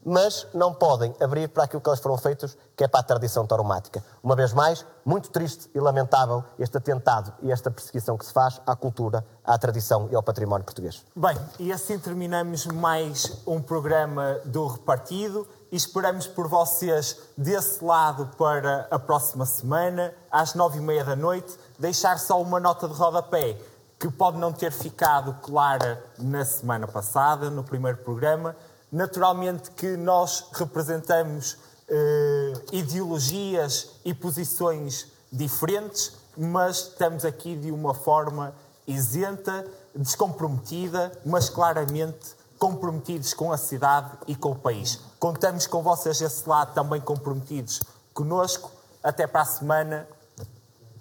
mas 0.06 0.47
não 0.54 0.74
podem 0.74 1.14
abrir 1.20 1.50
para 1.50 1.64
aquilo 1.64 1.82
que 1.82 1.89
elas 1.89 2.00
foram 2.00 2.18
feitas, 2.18 2.58
que 2.76 2.84
é 2.84 2.88
para 2.88 3.02
a 3.02 3.04
tradição 3.04 3.45
tauromática. 3.45 4.04
Uma 4.24 4.36
vez 4.36 4.54
mais, 4.54 4.86
muito 5.06 5.30
triste 5.30 5.70
e 5.74 5.80
lamentável 5.80 6.43
este 6.58 6.78
atentado 6.78 7.34
e 7.41 7.52
esta 7.52 7.70
perseguição 7.70 8.18
que 8.18 8.26
se 8.26 8.34
faz 8.34 8.62
à 8.66 8.76
cultura, 8.76 9.26
à 9.43 9.58
tradição 9.58 10.08
e 10.12 10.16
ao 10.16 10.24
património 10.24 10.66
português. 10.66 11.06
Bem, 11.16 11.38
e 11.60 11.72
assim 11.72 12.00
terminamos 12.00 12.66
mais 12.68 13.41
um 13.45 13.62
programa 13.62 14.39
do 14.45 14.68
Repartido 14.68 15.47
e 15.72 15.76
esperamos 15.76 16.28
por 16.28 16.47
vocês 16.47 17.18
desse 17.38 17.84
lado 17.84 18.32
para 18.38 18.88
a 18.89 18.97
próxima 18.97 19.45
semana, 19.45 20.14
às 20.32 20.56
nove 20.56 20.80
e 20.80 20.82
meia 20.82 21.04
da 21.04 21.16
noite, 21.16 21.58
deixar 21.78 22.18
só 22.18 22.41
uma 22.41 22.60
nota 22.60 22.88
de 22.88 22.93
rodapé 22.93 23.58
que 24.00 24.10
pode 24.10 24.38
não 24.38 24.54
ter 24.54 24.72
ficado 24.72 25.34
clara 25.41 26.02
na 26.18 26.45
semana 26.45 26.88
passada, 26.88 27.50
no 27.50 27.64
primeiro 27.64 27.97
programa. 27.97 28.56
Naturalmente 28.91 29.71
que 29.71 29.95
nós 29.97 30.45
representamos 30.53 31.57
eh, 31.87 32.53
ideologias 32.71 33.91
e 34.03 34.13
posições 34.13 35.07
diferentes, 35.31 36.13
mas 36.37 36.89
estamos 36.89 37.25
aqui 37.25 37.55
de 37.55 37.71
uma 37.71 37.93
forma 37.93 38.53
isenta, 38.87 39.65
descomprometida, 39.95 41.11
mas 41.25 41.49
claramente 41.49 42.35
comprometidos 42.57 43.33
com 43.33 43.51
a 43.51 43.57
cidade 43.57 44.11
e 44.27 44.35
com 44.35 44.51
o 44.51 44.55
país. 44.55 44.99
Contamos 45.19 45.65
com 45.65 45.81
vocês 45.81 46.19
desse 46.19 46.47
lado 46.47 46.73
também 46.73 46.99
comprometidos 46.99 47.81
conosco. 48.13 48.71
Até 49.01 49.25
para 49.25 49.41
a 49.41 49.45
semana. 49.45 50.07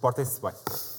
Portem-se 0.01 0.41
bem. 0.41 0.98